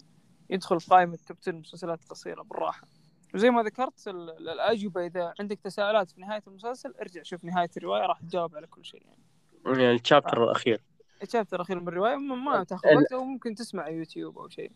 يدخل 0.50 0.80
في 0.80 0.90
قائمة 0.90 1.18
top 1.26 1.36
10 1.42 1.52
مسلسلات 1.52 2.04
قصيرة 2.04 2.42
بالراحة 2.42 2.88
وزي 3.34 3.50
ما 3.50 3.62
ذكرت 3.62 4.08
ال- 4.08 4.30
ال- 4.30 4.48
الأجوبة 4.48 5.06
إذا 5.06 5.34
عندك 5.40 5.60
تساؤلات 5.60 6.10
في 6.10 6.20
نهاية 6.20 6.42
المسلسل 6.46 6.94
ارجع 7.00 7.22
شوف 7.22 7.44
نهاية 7.44 7.70
الرواية 7.76 8.02
راح 8.02 8.20
تجاوب 8.20 8.56
على 8.56 8.66
كل 8.66 8.84
شيء 8.84 9.02
يعني. 9.06 9.82
يعني 9.82 9.94
ال 9.94 10.00
chapter 10.00 10.44
الأخير. 10.44 10.82
ال 11.22 11.26
chapter 11.26 11.56
الأخير 11.56 11.80
من 11.80 11.88
الرواية 11.88 12.16
ما 12.16 12.34
ما 12.34 12.64
تاخذ 12.64 12.94
وقت 12.94 13.12
أو 13.12 13.24
ممكن 13.24 13.54
تسمع 13.54 13.88
يوتيوب 13.88 14.38
أو 14.38 14.48
شيء. 14.48 14.72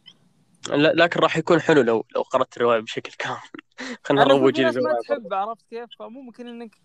لا 0.69 0.93
لكن 0.93 1.21
راح 1.21 1.37
يكون 1.37 1.61
حلو 1.61 1.83
لو 1.83 2.05
لو 2.17 2.23
قرأت 2.23 2.57
الرواية 2.57 2.81
بشكل 2.81 3.13
كامل. 3.13 3.39
خلينا 4.05 4.25
نروج 4.25 4.61
ما 4.61 5.01
تحب 5.09 5.35
عرفت 5.35 5.67
كيف؟ 5.71 5.89
فممكن 5.99 6.47
إنك 6.47 6.77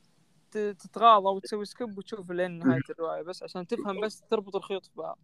تتغاضى 0.52 1.28
وتسوي 1.28 1.66
skip 1.66 1.98
وتشوف 1.98 2.32
لين 2.32 2.60
نهاية 2.60 2.82
الرواية 2.90 3.22
بس 3.22 3.44
عشان 3.44 3.68
تفهم 3.68 4.02
بس 4.02 4.24
تربط 4.32 4.56
الخيوط 4.56 4.86
في 4.86 4.92
بعض. 4.96 5.20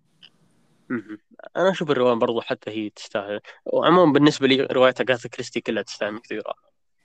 أنا 1.57 1.71
أشوف 1.71 1.91
الرواية 1.91 2.13
برضو 2.13 2.41
حتى 2.41 2.71
هي 2.71 2.89
تستاهل. 2.89 3.39
وعموما 3.65 4.13
بالنسبة 4.13 4.47
لي 4.47 4.61
رواية 4.61 4.93
أغاثا 5.01 5.29
كريستي 5.29 5.61
كلها 5.61 5.83
تستاهل 5.83 6.09
إنك 6.09 6.27
تقرأها. 6.27 6.55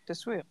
تسويق. 0.07 0.47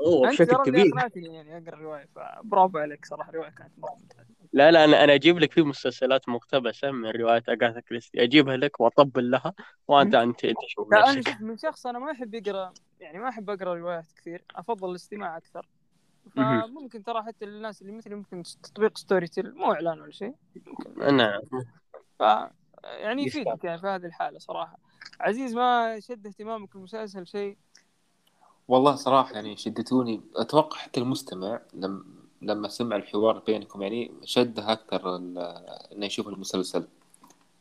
أوه 0.00 0.28
بشكل 0.28 0.56
كبير. 0.64 0.92
يعني 1.16 1.58
أقرأ 1.58 1.74
الرواية 1.74 2.08
فبرافو 2.14 2.78
عليك 2.78 3.06
صراحة 3.06 3.30
الرواية 3.30 3.50
كانت 3.50 3.72
مرة 3.78 3.96
ممتازة. 4.00 4.34
لا 4.52 4.70
لا 4.70 4.84
أنا 4.84 5.04
أنا 5.04 5.14
أجيب 5.14 5.38
لك 5.38 5.52
في 5.52 5.62
مسلسلات 5.62 6.28
مقتبسة 6.28 6.90
من 6.90 7.10
رواية 7.10 7.42
أغاثا 7.48 7.80
كريستي. 7.80 8.22
أجيبها 8.22 8.56
لك 8.56 8.80
وأطبل 8.80 9.30
لها 9.30 9.54
وأنت 9.88 10.14
أنت 10.14 10.44
أنت 10.44 10.58
شوف 10.68 10.92
لا 10.92 11.10
أنا 11.10 11.18
نفسك. 11.18 11.32
شوف 11.32 11.40
من 11.40 11.56
شخص 11.56 11.86
أنا 11.86 11.98
ما 11.98 12.10
يحب 12.10 12.34
يقرأ 12.34 12.72
يعني 13.00 13.18
ما 13.18 13.28
أحب 13.28 13.50
أقرأ 13.50 13.74
روايات 13.74 14.12
كثير 14.16 14.44
أفضل 14.56 14.90
الاستماع 14.90 15.36
أكثر. 15.36 15.66
فممكن 16.36 17.02
ترى 17.02 17.22
حتى 17.22 17.44
الناس 17.44 17.82
اللي 17.82 17.92
مثلي 17.92 18.14
ممكن 18.14 18.42
تطبيق 18.42 18.98
ستوري 18.98 19.28
تيل 19.28 19.54
مو 19.54 19.72
إعلان 19.72 20.00
ولا 20.00 20.10
شيء 20.10 20.34
نعم. 20.96 21.40
ف 22.18 22.22
يعني. 22.84 23.22
يفيدك 23.26 23.64
يعني 23.64 23.78
في 23.80 23.86
هذه 23.86 24.06
الحالة 24.06 24.38
صراحة. 24.38 24.78
عزيز 25.20 25.54
ما 25.54 26.00
شد 26.00 26.26
اهتمامك 26.26 26.74
المسلسل 26.76 27.26
شيء؟ 27.26 27.56
والله 28.68 28.94
صراحة 28.94 29.32
يعني 29.34 29.56
شدتوني. 29.56 30.20
أتوقع 30.36 30.76
حتى 30.78 31.00
المستمع 31.00 31.60
لما 31.74 32.04
لما 32.42 32.68
سمع 32.68 32.96
الحوار 32.96 33.38
بينكم 33.38 33.82
يعني 33.82 34.12
شده 34.24 34.72
أكثر 34.72 35.16
ال- 35.16 35.38
إنه 35.92 36.06
يشوف 36.06 36.28
المسلسل. 36.28 36.88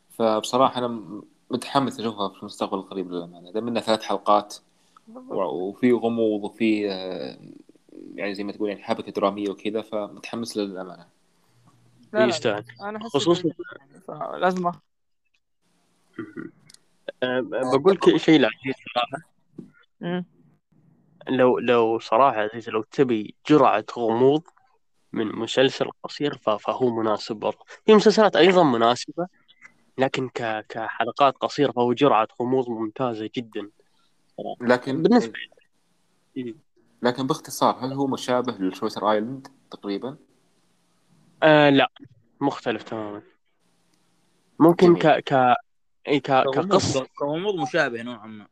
فبصراحة 0.09 0.77
أنا 0.77 0.87
م- 0.87 1.23
متحمس 1.49 1.99
أشوفها 1.99 2.29
في 2.29 2.39
المستقبل 2.39 2.77
القريب 2.77 3.11
للأمانة. 3.11 3.51
دام 3.51 3.67
إنها 3.67 3.81
ثلاث 3.81 4.01
حلقات 4.03 4.55
وفي 5.29 5.91
غموض 5.91 6.43
وفي 6.43 6.81
يعني 8.15 8.33
زي 8.35 8.43
ما 8.43 8.51
تقول 8.51 8.69
يعني 8.69 8.83
حبكة 8.83 9.11
درامية 9.11 9.49
وكذا 9.49 9.81
فمتحمس 9.81 10.57
له 10.57 10.63
للأمانة. 10.63 11.07
لا 12.13 12.25
يستاهل 12.25 12.63
أنا 12.81 12.99
خصوصاً- 12.99 13.45
يعني 13.45 14.01
فلازم 14.07 14.67
أخ... 14.67 14.75
أه، 17.23 17.39
بقول 17.41 17.93
لك 17.93 18.17
شيء 18.17 18.39
لعزيز 18.39 18.75
صراحة. 18.93 19.23
مم. 20.01 20.25
لو 21.29 21.59
لو 21.59 21.99
صراحة 21.99 22.37
عزيز 22.41 22.69
لو 22.69 22.83
تبي 22.83 23.35
جرعة 23.49 23.85
غموض 23.97 24.43
من 25.13 25.27
مسلسل 25.27 25.89
قصير 26.03 26.37
فهو 26.37 26.89
مناسب 26.95 27.35
برضه. 27.35 27.59
في 27.85 27.95
مسلسلات 27.95 28.35
أيضا 28.35 28.63
مناسبة 28.63 29.27
لكن 29.97 30.29
ك 30.29 30.65
كحلقات 30.69 31.37
قصيرة 31.37 31.71
فهو 31.71 31.93
جرعة 31.93 32.27
غموض 32.41 32.69
ممتازة 32.69 33.29
جدا. 33.35 33.69
لكن 34.61 35.03
بالنسبة 35.03 35.33
لكن 37.01 37.27
باختصار 37.27 37.85
هل 37.85 37.93
هو 37.93 38.07
مشابه 38.07 38.53
لشوتر 38.53 39.11
آيلاند 39.11 39.47
تقريبا؟ 39.71 40.17
آه 41.43 41.69
لا 41.69 41.91
مختلف 42.41 42.83
تماما. 42.83 43.21
ممكن. 44.59 44.95
ك 44.95 45.07
ك 45.07 45.55
إي 46.07 46.19
ك 46.19 46.25
كقصة 46.25 47.07
كغموض 47.19 47.55
مشابه 47.55 48.01
نوعا 48.01 48.27
ما. 48.27 48.47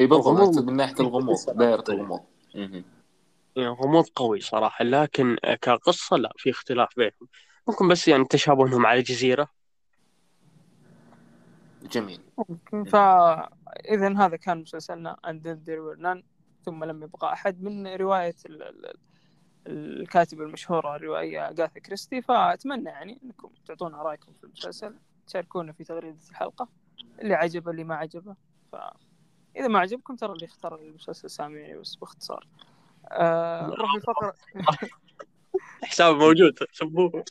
اي 0.00 0.06
بالضبط 0.06 0.26
الغموض- 0.26 0.64
من 0.64 0.76
ناحية 0.76 0.94
الغموض 1.00 1.34
قصة 1.34 1.52
دائرة 1.52 1.80
طيب. 1.80 1.98
الغموض. 1.98 2.20
يعني 2.54 3.68
غموض 3.68 4.08
قوي 4.16 4.40
صراحة 4.40 4.84
لكن 4.84 5.36
كقصة 5.60 6.16
لا 6.16 6.32
في 6.36 6.50
اختلاف 6.50 6.88
بينهم. 6.96 7.28
ممكن 7.68 7.88
بس 7.88 8.08
يعني 8.08 8.24
تشابه 8.24 8.66
انهم 8.66 8.86
على 8.86 9.02
جزيرة. 9.02 9.48
جميل. 11.82 12.20
ممكن. 12.48 12.84
فاذا 12.84 14.18
هذا 14.18 14.36
كان 14.36 14.58
مسلسلنا 14.58 15.16
none 15.98 16.22
ثم 16.64 16.84
لم 16.84 17.02
يبقى 17.02 17.32
أحد 17.32 17.62
من 17.62 17.86
رواية 17.86 18.34
ال... 18.46 18.94
ال... 19.66 20.00
الكاتبه 20.00 20.44
المشهوره 20.44 20.96
الروائيه 20.96 21.48
أغاثا 21.48 21.80
كريستي 21.80 22.22
فأتمنى 22.22 22.90
يعني 22.90 23.20
أنكم 23.24 23.50
تعطونا 23.66 24.02
رأيكم 24.02 24.32
في 24.32 24.44
المسلسل 24.44 24.94
تشاركونا 25.26 25.72
في 25.72 25.84
تغريدة 25.84 26.18
الحلقة 26.30 26.68
اللي 27.20 27.34
عجبه 27.34 27.70
اللي 27.70 27.84
ما 27.84 27.94
عجبه. 27.94 28.36
فاذا 28.72 29.68
ما 29.68 29.78
عجبكم 29.78 30.16
ترى 30.16 30.32
اللي 30.32 30.46
اختار 30.46 30.78
المسلسل 30.80 31.30
سامي 31.30 31.60
يعني 31.60 31.78
بس 31.78 31.94
باختصار. 31.94 32.48
آه 33.10 33.66
نروح 33.66 33.94
الفقرة. 33.94 34.34
حساب 35.82 36.14
موجود 36.16 36.54
سبوه. 36.72 37.24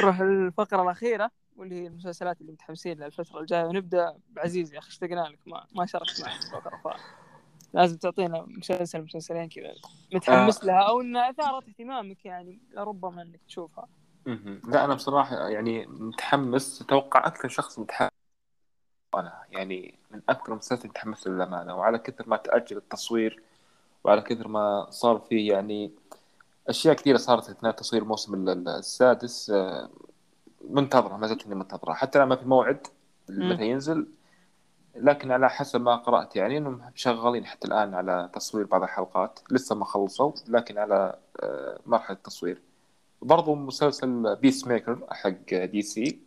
نروح 0.00 0.20
الفقرة 0.20 0.82
الأخيرة 0.82 1.30
واللي 1.56 1.82
هي 1.82 1.86
المسلسلات 1.86 2.40
اللي 2.40 2.52
متحمسين 2.52 2.98
لها 2.98 3.06
الفترة 3.06 3.40
الجاية 3.40 3.64
ونبدأ 3.64 4.18
بعزيز 4.28 4.74
يا 4.74 4.78
أخي 4.78 4.88
اشتقنا 4.88 5.20
لك 5.20 5.38
ما 5.46 5.66
ما 5.74 5.86
شاركت 5.86 6.20
معك 6.20 6.40
في 6.40 6.46
الفقرة 6.46 6.76
ف 6.76 6.88
لازم 7.72 7.96
تعطينا 7.96 8.44
مسلسل 8.48 9.02
مسلسلين 9.02 9.48
كذا. 9.48 9.72
متحمس 10.14 10.64
لها 10.64 10.80
أو 10.88 11.00
إنها 11.00 11.30
أثارت 11.30 11.68
اهتمامك 11.68 12.24
يعني 12.24 12.58
لربما 12.72 13.22
إنك 13.22 13.40
تشوفها. 13.48 13.88
لا 14.68 14.84
أنا 14.84 14.94
بصراحة 14.94 15.48
يعني 15.48 15.86
متحمس. 15.86 16.82
أتوقع 16.82 17.26
أكثر 17.26 17.48
شخص 17.48 17.78
متحمس. 17.78 18.10
أنا 19.14 19.42
يعني 19.50 19.98
من 20.10 20.20
أكثر 20.28 20.52
المسلسلات 20.52 20.80
اللي 20.80 20.90
متحمس 20.90 21.26
للأمانة. 21.26 21.76
وعلى 21.76 21.98
كثر 21.98 22.28
ما 22.28 22.36
تأجل 22.36 22.76
التصوير 22.76 23.42
وعلى 24.04 24.20
كثر 24.22 24.48
ما 24.48 24.86
صار 24.90 25.18
فيه 25.18 25.52
يعني 25.52 25.90
أشياء 26.68 26.94
كثيرة 26.94 27.16
صارت 27.16 27.50
أثناء 27.50 27.72
تصوير 27.72 28.02
الموسم 28.02 28.34
ال- 28.34 28.48
ال- 28.48 28.68
السادس 28.68 29.50
آه، 29.50 29.90
منتظرة 30.70 31.16
ما 31.16 31.26
زلت 31.26 31.46
إني 31.46 31.54
منتظرة. 31.54 31.92
حتى 31.92 32.18
الآن 32.18 32.28
ما 32.28 32.36
في 32.36 32.44
موعد. 32.44 32.86
متى 33.28 33.64
ينزل. 33.64 34.06
لكن 35.02 35.30
على 35.30 35.50
حسب 35.50 35.80
ما 35.80 35.96
قرأت 35.96 36.36
يعني 36.36 36.58
إنهم 36.58 36.82
شغالين 36.94 37.46
حتى 37.46 37.68
الآن 37.68 37.94
على 37.94 38.30
تصوير 38.32 38.66
بعض 38.66 38.82
الحلقات. 38.82 39.40
لسه 39.50 39.74
ما 39.74 39.84
خلصوا 39.84 40.32
لكن 40.48 40.78
على 40.78 41.18
آه، 41.40 41.80
مرحلة 41.86 42.16
التصوير. 42.16 42.62
برضو 43.22 43.54
مسلسل 43.54 44.36
بيس 44.36 44.66
ميكر 44.66 45.06
حق 45.10 45.54
دي 45.64 45.82
سي 45.82 46.18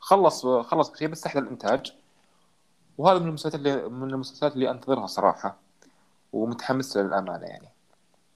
خلص 0.00 0.46
خلص 0.46 0.98
شيء 0.98 1.08
بس 1.08 1.20
تحت 1.20 1.36
الإنتاج. 1.36 1.92
وهذا 2.98 3.18
من 3.18 3.26
المسلسلات 3.28 3.54
اللي 3.54 3.88
من 3.88 4.10
المسلسلات 4.10 4.54
اللي 4.54 4.70
أنتظرها 4.70 5.06
صراحة. 5.06 5.56
ومتحمس 6.32 6.96
لها 6.96 7.04
للأمانة 7.06 7.46
يعني. 7.46 7.68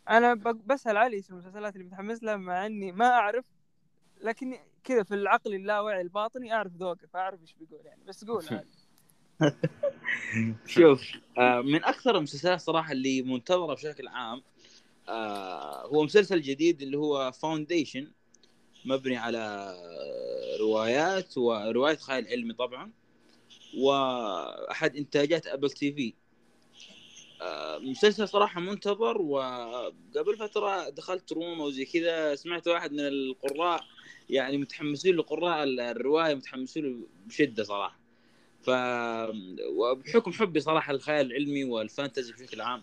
أنا 0.09 0.35
ب- 0.35 0.67
بسأل 0.67 0.97
علي 0.97 1.23
في 1.23 1.31
المسلسلات 1.31 1.75
اللي 1.77 1.87
متحمس 1.87 2.23
لها 2.23 2.37
مع 2.37 2.67
إني 2.67 2.93
ما 2.93 3.07
أعرف. 3.11 3.45
لكن 4.21 4.59
كذا 4.85 5.03
في 5.03 5.15
العقل 5.15 5.55
اللاواعي 5.55 6.01
الباطني 6.01 6.55
أعرف 6.55 6.73
ذوقه 6.73 7.07
فأعرف 7.13 7.41
إيش 7.43 7.55
بيقول 7.61 7.81
يعني. 7.87 8.01
بس 8.09 8.25
قول. 8.25 8.45
شوف 10.67 11.03
آه، 11.39 11.61
من 11.61 11.85
أكثر 11.85 12.17
المسلسلات 12.17 12.61
صراحة 12.61 12.93
اللي 12.93 13.23
منتظرة 13.23 13.75
بشكل 13.75 14.09
عام 14.09 14.43
آه، 15.09 15.87
هو 15.87 16.05
مسلسل 16.05 16.41
جديد 16.43 16.83
اللي 16.83 16.99
هو 16.99 17.33
فاونديشن 17.33 18.13
مبني 18.85 19.17
على 19.17 19.75
روايات 20.61 21.39
وروايه 21.39 21.97
خيال 21.97 22.29
علمي 22.29 22.55
طبعا 22.55 22.93
وأحد 23.79 24.97
إنتاجات 24.97 25.47
ابل 25.47 25.71
تي 25.71 25.93
في 25.93 26.15
مسلسل 27.79 28.29
صراحة 28.29 28.61
منتظر 28.61 29.23
وقبل 29.23 30.37
فترة 30.39 30.89
دخلت 30.89 31.33
room 31.33 31.61
وزي 31.61 31.85
كذا 31.85 32.35
سمعت 32.35 32.69
واحد 32.69 32.93
من 32.93 33.01
القراء 33.01 33.85
يعني 34.31 34.59
متحمسين 34.59 35.17
لقراء 35.17 35.65
الرواية 35.65 36.35
متحمسين 36.35 37.07
بشدة 37.27 37.65
صراحة. 37.65 38.04
ف 38.65 38.71
وبحكم 39.77 40.33
حبي 40.33 40.61
صراحة 40.61 40.93
الخيال 40.93 41.27
العلمي 41.27 41.65
وال 41.65 41.80
fantasy 41.80 42.33
بشكل 42.33 42.61
عام 42.61 42.83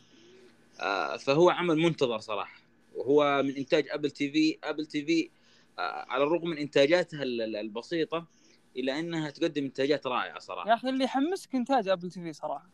آه، 0.79 1.17
فهو 1.17 1.49
عمل 1.49 1.77
منتظر 1.77 2.19
صراحة. 2.19 2.61
وهو 2.95 3.43
من 3.43 3.55
إنتاج 3.55 3.87
أبل 3.89 4.11
تي 4.11 4.31
في 4.31 4.57
أبل 4.63 4.85
تي 4.85 5.05
في 5.05 5.29
على 5.77 6.23
الرغم 6.23 6.49
من 6.49 6.57
إنتاجاتها 6.57 7.23
ال- 7.23 7.41
ال- 7.41 7.55
البسيطة 7.55 8.27
إلا 8.77 8.99
إنها 8.99 9.29
تقدم 9.29 9.63
إنتاجات 9.63 10.07
رائعة 10.07 10.39
صراحة. 10.39 10.69
يا 10.69 10.73
أخي 10.73 10.89
اللي 10.89 11.03
يحمسك 11.03 11.55
إنتاج 11.55 11.87
أبل 11.87 12.11
تي 12.11 12.21
في 12.21 12.33
صراحة. 12.33 12.69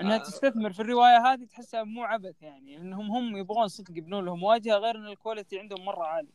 إنها 0.00 0.14
آه. 0.16 0.18
تستثمر 0.18 0.72
في 0.72 0.80
الرواية 0.80 1.26
هذه 1.26 1.44
تحسها 1.44 1.82
مو 1.82 2.02
عبث 2.02 2.42
يعني 2.42 2.76
إنهم 2.76 3.10
هم 3.10 3.36
يبغون 3.36 3.68
صدق 3.68 3.90
يبنون 3.90 4.24
لهم 4.24 4.42
واجهة 4.42 4.76
غير 4.76 4.96
إن 4.96 5.06
ال 5.06 5.12
quality 5.12 5.58
عندهم 5.58 5.84
مرة 5.84 6.04
عالي 6.04 6.28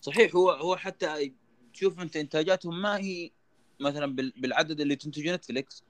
صحيح 0.00 0.34
هو 0.36 0.50
هو 0.50 0.76
حتى 0.76 1.32
تشوف 1.74 2.00
أنت 2.00 2.16
إنتاجاتهم 2.16 2.82
ما 2.82 2.98
هي 2.98 3.30
مثلا 3.82 4.06
بال- 4.06 4.32
بالعدد 4.36 4.80
اللي 4.80 4.96
تنتجه 4.96 5.34
نتفليكس 5.34 5.84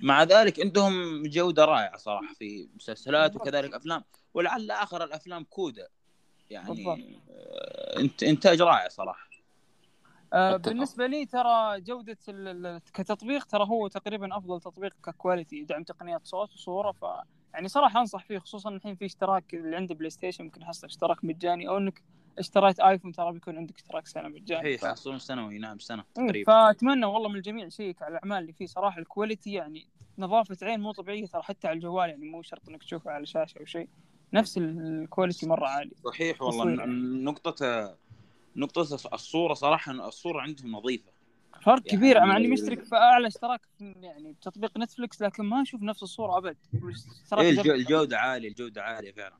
مع 0.00 0.22
ذلك 0.22 0.60
عندهم 0.60 1.22
جودة 1.22 1.64
رائعة 1.64 1.96
صراحة 1.96 2.34
في 2.34 2.68
مسلسلات. 2.76 3.36
وكذلك 3.36 3.74
أفلام 3.74 4.04
ولعل 4.34 4.70
آخر 4.70 5.04
الأفلام 5.04 5.44
كودا 5.44 5.88
يعني. 6.50 7.20
آه، 7.30 8.00
انت 8.00 8.22
إنتاج 8.22 8.62
رائع 8.62 8.88
صراحة 8.88 9.28
آه. 10.32 10.56
بالنسبة 10.56 11.06
لي 11.06 11.26
ترى 11.26 11.80
جودة 11.80 12.16
كتطبيق 12.94 13.44
ترى 13.44 13.64
هو 13.64 13.88
تقريبا 13.88 14.36
أفضل 14.36 14.60
تطبيق 14.60 14.92
ك 15.04 15.11
quality 15.11 15.56
يدعم 15.56 15.82
تقنيات 15.82 16.26
صوت 16.26 16.54
وصورة 16.54 16.92
ف 16.92 17.04
يعني 17.54 17.68
صراحة 17.68 18.00
أنصح 18.00 18.24
فيه 18.24 18.38
خصوصا 18.38 18.70
الحين 18.70 18.94
في 18.96 19.04
اشتراك 19.04 19.54
اللي 19.54 19.76
عنده 19.76 19.94
بلاي 19.94 20.10
ستيشن 20.10 20.44
ممكن 20.44 20.62
يحصل 20.62 20.86
اشتراك 20.86 21.24
مجاني 21.24 21.68
أو 21.68 21.78
إنك 21.78 22.02
اشتريت 22.38 22.80
آيفون 22.80 23.12
ترى 23.12 23.32
بيكون 23.32 23.56
عندك 23.56 23.76
اشتراك 23.76 24.06
سنة 24.06 24.28
مجاني. 24.28 24.60
صحيح 24.62 24.80
ف... 24.80 24.84
يحصلون 24.84 25.18
سنوي. 25.18 25.58
نعم 25.58 25.78
سنة 25.78 26.04
إيه، 26.18 26.26
تقريبا. 26.26 26.52
فأتمنى 26.52 27.06
والله 27.06 27.28
من 27.28 27.36
الجميع 27.36 27.66
يشيك 27.66 28.02
على 28.02 28.12
الأعمال 28.16 28.38
اللي 28.38 28.52
فيه. 28.52 28.66
صراحة 28.66 28.98
ال 29.00 29.07
quality 29.07 29.52
يعني 29.52 29.86
نظافة 30.18 30.56
عين 30.62 30.80
مو 30.80 30.92
طبيعية 30.92 31.26
ترى 31.26 31.42
حتى 31.42 31.68
على 31.68 31.76
الجوال 31.76 32.10
يعني 32.10 32.24
مو 32.26 32.42
شرط 32.42 32.68
إنك 32.68 32.82
تشوفه 32.82 33.10
على 33.10 33.26
شاشة 33.26 33.58
أو 33.58 33.64
شيء. 33.64 33.88
نفس 34.32 34.58
ال- 34.58 35.02
ال 35.02 35.07
quality 35.07 35.46
مرة 35.46 35.66
عالي 35.66 35.90
صحيح 36.04 36.42
والله. 36.42 36.62
تصوير. 36.64 36.86
ن- 36.86 37.24
نقطة 37.24 37.94
نقطة 38.56 38.80
الصورة 39.14 39.54
صراحة 39.54 39.92
الصورة 39.92 40.40
عندهم 40.40 40.72
نظيفة. 40.72 41.10
فرق 41.62 41.82
يعني- 41.86 41.98
كبير. 41.98 42.20
مع 42.26 42.36
إني 42.36 42.48
مشترك 42.48 42.84
في 42.84 42.96
أعلى 42.96 43.26
اشتراك 43.26 43.60
يعني 43.80 44.32
بتطبيق 44.32 44.78
نتفلكس 44.78 45.22
لكن 45.22 45.44
ما 45.44 45.62
أشوف 45.62 45.82
نفس 45.82 46.02
الصورة 46.02 46.38
أبد. 46.38 46.56
إيه 46.74 47.52
جدا- 47.52 47.60
الجو- 47.62 47.74
الجودة 47.74 48.18
عالية 48.18 48.48
الجودة 48.48 48.82
عالية 48.82 49.12
فعلا. 49.12 49.36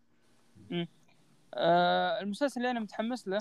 آه 1.55 2.21
المسلسل 2.21 2.61
اللي 2.61 2.71
أنا 2.71 2.81
متحمس 2.81 3.29
له 3.29 3.39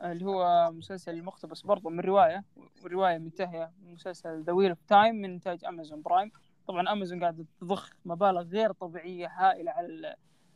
آه، 0.00 0.12
اللي 0.12 0.24
هو 0.24 0.70
مسلسل 0.72 1.22
مقتبس 1.22 1.62
برضه 1.62 1.90
من 1.90 2.00
رواية 2.00 2.44
وروايه 2.84 3.18
منتهية 3.18 3.72
مسلسل 3.82 4.42
ذا 4.42 4.52
ويل 4.52 4.70
اوف 4.70 4.78
تايم 4.88 5.14
من 5.14 5.24
إنتاج 5.32 5.64
امازون 5.64 6.02
برايم 6.02 6.30
طبعا 6.68 6.92
امازون 6.92 7.20
قاعدة 7.20 7.44
تضخ 7.60 7.92
مبالغ 8.04 8.40
غير 8.42 8.72
طبيعية 8.72 9.26
هائلة 9.28 9.70
على 9.70 9.86
ال- 9.86 10.06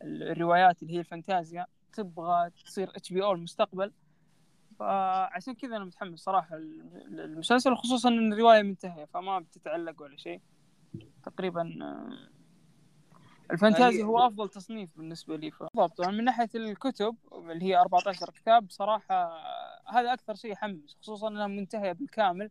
ال- 0.01 0.23
الروايات 0.31 0.81
اللي 0.83 0.93
هي 0.93 0.99
الفانتازيا. 0.99 1.65
تبغى 1.93 2.49
تصير 2.65 2.89
HBO 2.95 3.31
المستقبل. 3.31 3.91
فعشان 4.79 5.53
كذا 5.53 5.75
أنا 5.77 5.85
متحمس 5.85 6.19
صراحة 6.19 6.55
المسلسل 6.55 7.75
خصوصا 7.75 8.09
إن 8.09 8.33
الرواية 8.33 8.61
منتهية 8.61 9.05
فما 9.05 9.39
بتتعلق 9.39 10.01
ولا 10.01 10.17
شيء. 10.17 10.41
تقريبا 11.23 11.79
آه، 11.81 12.38
الفانتازي 13.51 13.99
هي- 13.99 14.03
هو 14.03 14.27
أفضل 14.27 14.49
تصنيف 14.49 14.89
بالنسبة 14.97 15.35
لي 15.37 15.49
بالضبط. 15.49 15.97
طبعا 15.97 16.11
من 16.11 16.23
ناحية 16.23 16.49
الكتب 16.55 17.15
اللي 17.33 17.65
هي 17.65 17.77
14 17.77 18.29
كتاب 18.29 18.65
صراحة 18.69 19.37
هذا 19.87 20.13
أكثر 20.13 20.35
شيء 20.35 20.51
يحمس 20.51 20.97
خصوصا 21.01 21.27
إنها 21.27 21.47
منتهية 21.47 21.91
بالكامل. 21.91 22.49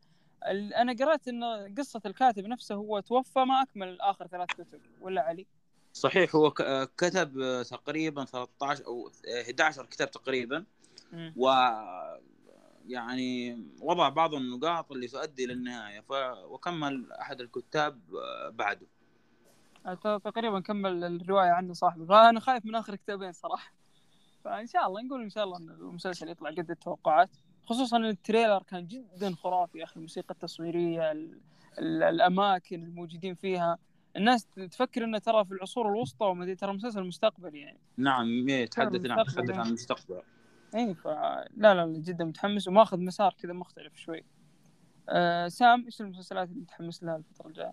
ال- 0.49 0.75
أنا 0.75 0.93
قرأت 0.93 1.29
إن 1.29 1.45
قصة 1.79 2.01
الكاتب 2.07 2.47
نفسه 2.47 2.75
هو 2.75 3.01
توفى 3.01 3.39
ما 3.45 3.63
أكمل 3.63 4.01
آخر 4.01 4.27
ثلاث 4.27 4.49
كتب 4.49 4.81
ولا 5.01 5.23
علي؟ 5.23 5.47
صحيح 5.93 6.35
هو 6.37 6.51
كتب 6.97 7.63
تقريبا 7.71 8.25
13 8.25 8.87
أو 8.87 9.11
آه، 9.29 9.43
11 9.43 9.87
كتاب 9.87 10.11
تقريبا. 10.11 10.65
مم. 11.13 11.33
و 11.37 11.49
يعني 12.89 13.59
وضع 13.81 14.09
بعض 14.09 14.35
النقاط 14.35 14.93
اللي 14.93 15.09
تؤدي 15.09 15.47
للنهاية 15.47 16.01
ف... 16.01 16.13
وكمل 16.45 17.13
أحد 17.13 17.41
الكتاب 17.41 18.01
بعده. 18.53 18.87
تقريبا 20.25 20.61
كمل 20.61 21.05
الرواية 21.05 21.51
عنه 21.51 21.73
صاحبي 21.73 22.07
فأنا 22.07 22.41
خايف 22.41 22.67
من 22.67 22.75
آخر 22.75 22.97
كتابين 22.97 23.33
صراحة. 23.33 23.73
فإن 24.45 24.67
شاء 24.67 24.87
الله 24.87 25.03
نقول 25.03 25.23
إن 25.23 25.31
شاء 25.31 25.45
الله 25.45 25.59
إن 25.59 25.71
المسلسل 25.71 26.29
يطلع 26.29 26.51
قد 26.51 26.71
التوقعات. 26.71 27.31
خصوصا 27.65 27.97
إن 27.97 28.05
التريلر 28.05 28.63
كان 28.63 28.87
جدا 28.87 29.35
خرافي 29.35 29.79
يا 29.79 29.85
أخي 29.85 29.97
الموسيقى 29.97 30.31
التصويرية 30.31 31.13
ال... 31.13 31.41
ال... 31.79 32.03
الأماكن 32.03 32.85
الموجودين 32.85 33.35
فيها. 33.35 33.79
الناس 34.17 34.47
تفكر 34.47 35.05
إنه 35.05 35.19
ترى 35.19 35.45
في 35.45 35.53
العصور 35.53 35.89
الوسطى 35.89 36.27
وما 36.27 36.45
أدري، 36.45 36.55
ترى 36.55 36.73
مسلسل 36.73 37.05
مستقبلي 37.05 37.61
يعني. 37.61 37.79
نعم 37.97 38.49
يتحدث 38.49 39.01
نعم 39.01 39.19
المستقبل 39.19 39.31
يتحدث 39.31 39.51
يعني. 39.51 39.61
عن 39.61 39.69
المستقبل. 39.69 40.23
اي 40.75 40.95
فلا 40.95 41.49
لا 41.57 41.75
لا 41.75 41.87
جدا 41.99 42.25
متحمس 42.25 42.69
وماخذ 42.69 42.99
مسار 43.01 43.35
كذا 43.39 43.53
مختلف 43.53 43.97
شوي. 43.97 44.25
آه 45.09 45.49
سام 45.49 45.85
إيش 45.85 46.01
المسلسلات 46.01 46.49
اللي 46.49 46.61
متحمس 46.61 47.03
لها 47.03 47.17
الفترة 47.17 47.49
الجاية؟ 47.49 47.73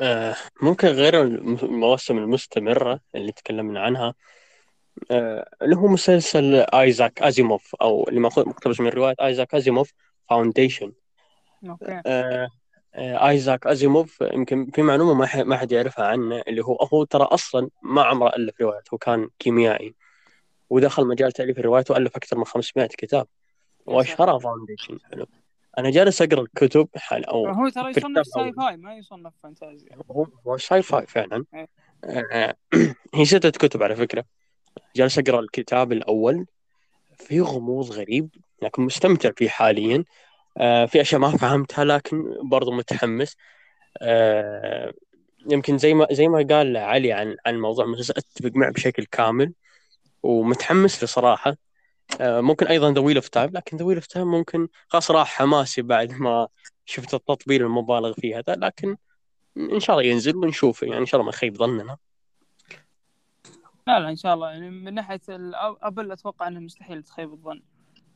آه، 0.00 0.36
ممكن 0.62 0.88
غير 0.88 1.22
الم- 1.22 1.58
المواسم 1.62 2.18
المستمرة 2.18 3.00
اللي 3.14 3.32
تكلمنا 3.32 3.80
عنها. 3.80 4.14
آه، 5.10 5.50
اللي 5.62 5.76
هو 5.76 5.86
مسلسل 5.86 6.54
آيزاك 6.54 7.22
أزيموف 7.22 7.74
أو 7.82 8.08
اللي 8.08 8.20
مأخوذ 8.20 8.48
مقتبس 8.48 8.80
من 8.80 8.88
رواية 8.88 9.14
آيزاك 9.20 9.54
أزيموف 9.54 9.92
Foundation. 10.30 10.92
Okay. 11.68 12.02
آه، 12.06 12.48
آيزاك 13.28 13.66
أزيموف 13.66 14.20
يمكن 14.20 14.70
في 14.74 14.82
معلومة 14.82 15.14
ما 15.14 15.44
ما 15.44 15.56
حد 15.56 15.72
يعرفها 15.72 16.06
عنه 16.06 16.42
اللي 16.48 16.64
هو 16.64 16.76
هو 16.92 17.04
ترى 17.04 17.22
أصلا 17.24 17.68
ما 17.82 18.02
عمره 18.02 18.28
ألف 18.36 18.60
روايات 18.60 18.88
هو 18.92 18.98
كان 18.98 19.28
كيميائي. 19.38 19.94
ودخل 20.70 21.06
مجال 21.06 21.32
تأليف 21.32 21.58
الروايات 21.58 21.90
وألف 21.90 22.16
أكثر 22.16 22.38
من 22.38 22.44
500 22.44 22.86
كتاب. 22.86 23.26
وأشهرها 23.86 24.38
Foundation 24.38 24.98
حلو 25.10 25.26
أنا 25.78 25.90
جالس 25.90 26.22
أقرأ 26.22 26.40
الكتب 26.40 26.88
حال 26.96 27.24
أو 27.24 27.48
هو 27.48 27.68
ترى 27.68 27.90
يصنف 27.90 28.26
ساي. 28.26 28.52
فاي 28.52 28.76
ما 28.76 28.96
يصنف 28.96 29.32
فانتازيا 29.42 29.96
هو 30.46 30.56
ساي 30.56 30.82
فاي 30.82 31.06
فعلا. 31.06 31.44
إيه. 31.54 31.68
آه، 32.04 32.54
هي 33.14 33.24
ستة 33.24 33.50
كتب 33.50 33.82
على 33.82 33.96
فكرة. 33.96 34.24
جالس 34.96 35.18
أقرأ 35.18 35.40
الكتاب 35.40 35.92
الأول. 35.92 36.46
في 37.14 37.40
غموض 37.40 37.90
غريب 37.90 38.28
لكن 38.62 38.82
مستمتع 38.82 39.30
فيه 39.36 39.48
حاليا. 39.48 40.04
آه، 40.58 40.86
في 40.86 41.00
أشياء 41.00 41.20
ما 41.20 41.30
فهمتها 41.30 41.84
لكن 41.84 42.34
برضو 42.42 42.72
متحمس. 42.72 43.36
آه، 44.02 44.92
يمكن 45.50 45.78
زي 45.78 45.94
ما 45.94 46.06
زي 46.10 46.28
ما 46.28 46.46
قال 46.50 46.76
علي 46.76 47.12
عن 47.12 47.36
عن 47.46 47.60
موضوع 47.60 47.84
المسلسل 47.84 48.14
أتفق 48.16 48.50
معه 48.54 48.72
بشكل 48.72 49.04
كامل. 49.04 49.52
ومتحمس 50.22 51.18
له 51.18 51.28
آه، 51.32 51.56
ممكن 52.20 52.66
أيضا 52.66 52.92
The 52.92 53.00
Wheel 53.00 53.16
of 53.16 53.28
Time 53.28 53.50
لكن 53.50 53.76
The 53.76 53.84
Wheel 53.84 53.96
of 53.96 54.06
Time 54.06 54.26
ممكن 54.26 54.68
خلاص 54.88 55.10
راح 55.10 55.28
حماسي 55.28 55.82
بعد 55.82 56.12
ما 56.12 56.48
شفت 56.84 57.14
التطبيل 57.14 57.62
المبالغ 57.62 58.12
فيه 58.12 58.38
هذا 58.38 58.54
لكن 58.54 58.96
إن 59.56 59.80
شاء 59.80 59.98
الله 59.98 60.10
ينزل 60.10 60.36
ونشوفه 60.36 60.86
يعني 60.86 60.98
إن 60.98 61.06
شاء 61.06 61.20
الله 61.20 61.30
ما 61.30 61.36
يخيب 61.36 61.56
ظننا. 61.56 61.96
لا 63.86 64.00
لا 64.00 64.08
إن 64.08 64.16
شاء 64.16 64.34
الله 64.34 64.50
يعني 64.50 64.70
من 64.70 64.94
ناحية 64.94 65.20
ابل 65.82 66.12
أتوقع 66.12 66.48
إنه 66.48 66.60
مستحيل 66.60 67.02
تخيب 67.02 67.32
الظن. 67.32 67.62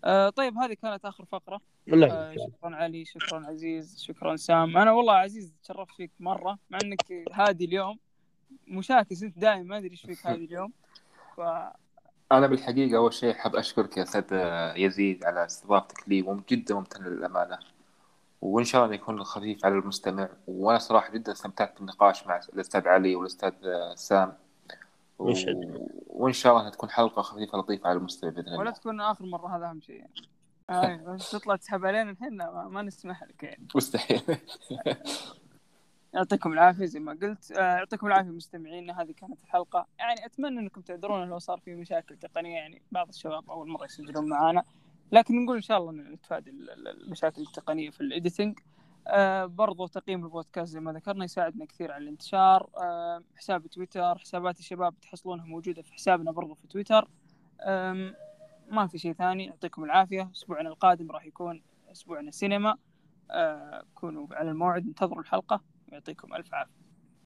آه 0.05 0.31
طيب 0.31 0.59
هذه 0.59 0.75
كانت 0.75 1.05
آخر 1.05 1.25
فقرة. 1.25 1.61
آه 1.93 2.35
شكرا 2.35 2.77
علي 2.77 3.05
شكرا 3.05 3.47
عزيز 3.47 4.03
شكرا 4.03 4.37
سام. 4.37 4.77
أنا 4.77 4.93
والله 4.93 5.13
عزيز 5.13 5.53
تشرفت 5.63 5.95
فيك 5.97 6.11
مرة 6.21 6.59
مع 6.71 6.79
إنك 6.85 7.13
هادي 7.33 7.65
اليوم. 7.65 7.99
مشاكس 8.67 9.23
أنت 9.23 9.39
دائما 9.39 9.63
ما 9.63 9.79
أدري 9.79 9.91
إيش 9.91 10.07
فيك 10.07 10.27
هادي 10.27 10.45
اليوم. 10.45 10.73
ف 11.37 11.41
أنا 12.33 12.47
بالحقيقة 12.47 12.97
أول 12.97 13.13
شيء 13.13 13.35
حاب 13.35 13.57
أشكرك 13.57 13.97
يا 13.97 14.03
أستاذ 14.03 14.25
يزيد 14.77 15.25
على 15.25 15.45
استضافتك 15.45 16.09
لي 16.09 16.23
وجدا 16.23 16.75
ممتن 16.75 17.05
للأمانة. 17.05 17.59
وإن 18.43 18.65
شاء 18.65 18.85
الله 18.85 18.95
يكون 18.95 19.25
خفيف 19.25 19.65
على 19.65 19.75
المستمع. 19.75 20.29
وأنا 20.47 20.79
صراحة 20.79 21.13
جدا 21.13 21.33
استمتعت 21.33 21.79
بالنقاش 21.79 22.27
مع 22.27 22.41
الأستاذ 22.53 22.89
علي 22.89 23.15
والأستاذ 23.17 23.53
سام. 23.95 24.33
و... 25.19 25.33
وإن 26.07 26.33
شاء 26.33 26.59
الله 26.59 26.71
تكون 26.71 26.91
حلقة 26.91 27.23
خفيفة 27.23 27.59
لطيفة 27.59 27.89
على 27.89 27.99
المستمع 27.99 28.31
بإذن 28.31 28.49
ولا 28.53 28.61
الله 28.61 28.71
تكون 28.71 29.01
آخر 29.01 29.25
مرة 29.25 29.57
هذا 29.57 29.67
أهم 29.67 29.81
شيء. 29.81 29.97
يعني 29.97 30.13
آه 30.71 30.97
بس 30.97 31.31
تطلع 31.31 31.57
تسحب 31.57 31.87
علينا 31.87 32.11
الحين 32.11 32.39
لا، 32.39 32.51
ما, 32.51 32.69
ما 32.69 32.83
نسمح 32.83 33.23
لك 33.23 33.43
يعني. 33.43 33.69
مستحيل. 33.75 34.23
يعطيكم 36.15 36.53
العافية 36.53 36.85
زي 36.87 37.01
ما 37.01 37.13
قلت. 37.23 37.53
آه، 37.53 37.77
يعطيكم 37.77 38.07
العافية 38.07 38.31
مستمعينا 38.31 39.03
هذه 39.03 39.13
كانت 39.13 39.43
الحلقة. 39.45 39.87
يعني 39.99 40.27
أتمنى 40.27 40.61
أنكم 40.61 40.81
تعذرونا 40.81 41.25
لو 41.25 41.39
صار 41.39 41.59
في 41.61 41.75
مشاكل 41.75 42.17
تقنية 42.17 42.55
يعني 42.55 42.83
بعض 42.93 43.09
الشباب 43.09 43.51
أول 43.51 43.69
مرة 43.69 43.85
يسجلون 43.85 44.29
معنا 44.29 44.65
لكن 45.13 45.45
نقول 45.45 45.57
إن 45.57 45.63
شاء 45.63 45.79
الله 45.79 45.93
نتفادى 45.93 46.51
ال- 46.51 46.71
ال- 46.71 47.03
المشاكل 47.05 47.43
التقنية 47.43 47.91
في 47.91 48.01
ال 48.01 48.08
editing 48.08 48.59
آه 49.09 49.45
برضو 49.45 49.87
تقييم 49.87 50.25
البودكاست 50.25 50.73
زي 50.73 50.81
ما 50.81 50.93
ذكرنا 50.93 51.25
يساعدنا 51.25 51.65
كثير 51.65 51.93
على 51.93 52.03
الانتشار. 52.05 52.71
آه 52.77 53.23
حساب 53.37 53.67
تويتر 53.67 54.19
حسابات 54.19 54.59
الشباب 54.59 55.01
تحصلونها 55.01 55.45
موجودة 55.47 55.83
في 55.83 55.93
حسابنا 55.93 56.33
برضو 56.33 56.55
في 56.55 56.67
تويتر. 56.67 57.09
ما 58.71 58.87
في 58.87 58.99
شيء 58.99 59.13
ثاني. 59.13 59.45
يعطيكم 59.47 59.85
العافية. 59.85 60.31
أسبوعنا 60.35 60.69
القادم 60.69 61.11
راح 61.11 61.27
يكون 61.27 61.63
أسبوعنا 61.93 62.31
سينما. 62.31 62.77
كونوا 63.95 64.27
على 64.31 64.51
الموعد 64.51 64.87
انتظروا 64.87 65.21
الحلقة. 65.21 65.74
يعطيكم 65.95 66.35
ألف 66.35 66.55
عافية. 66.55 66.84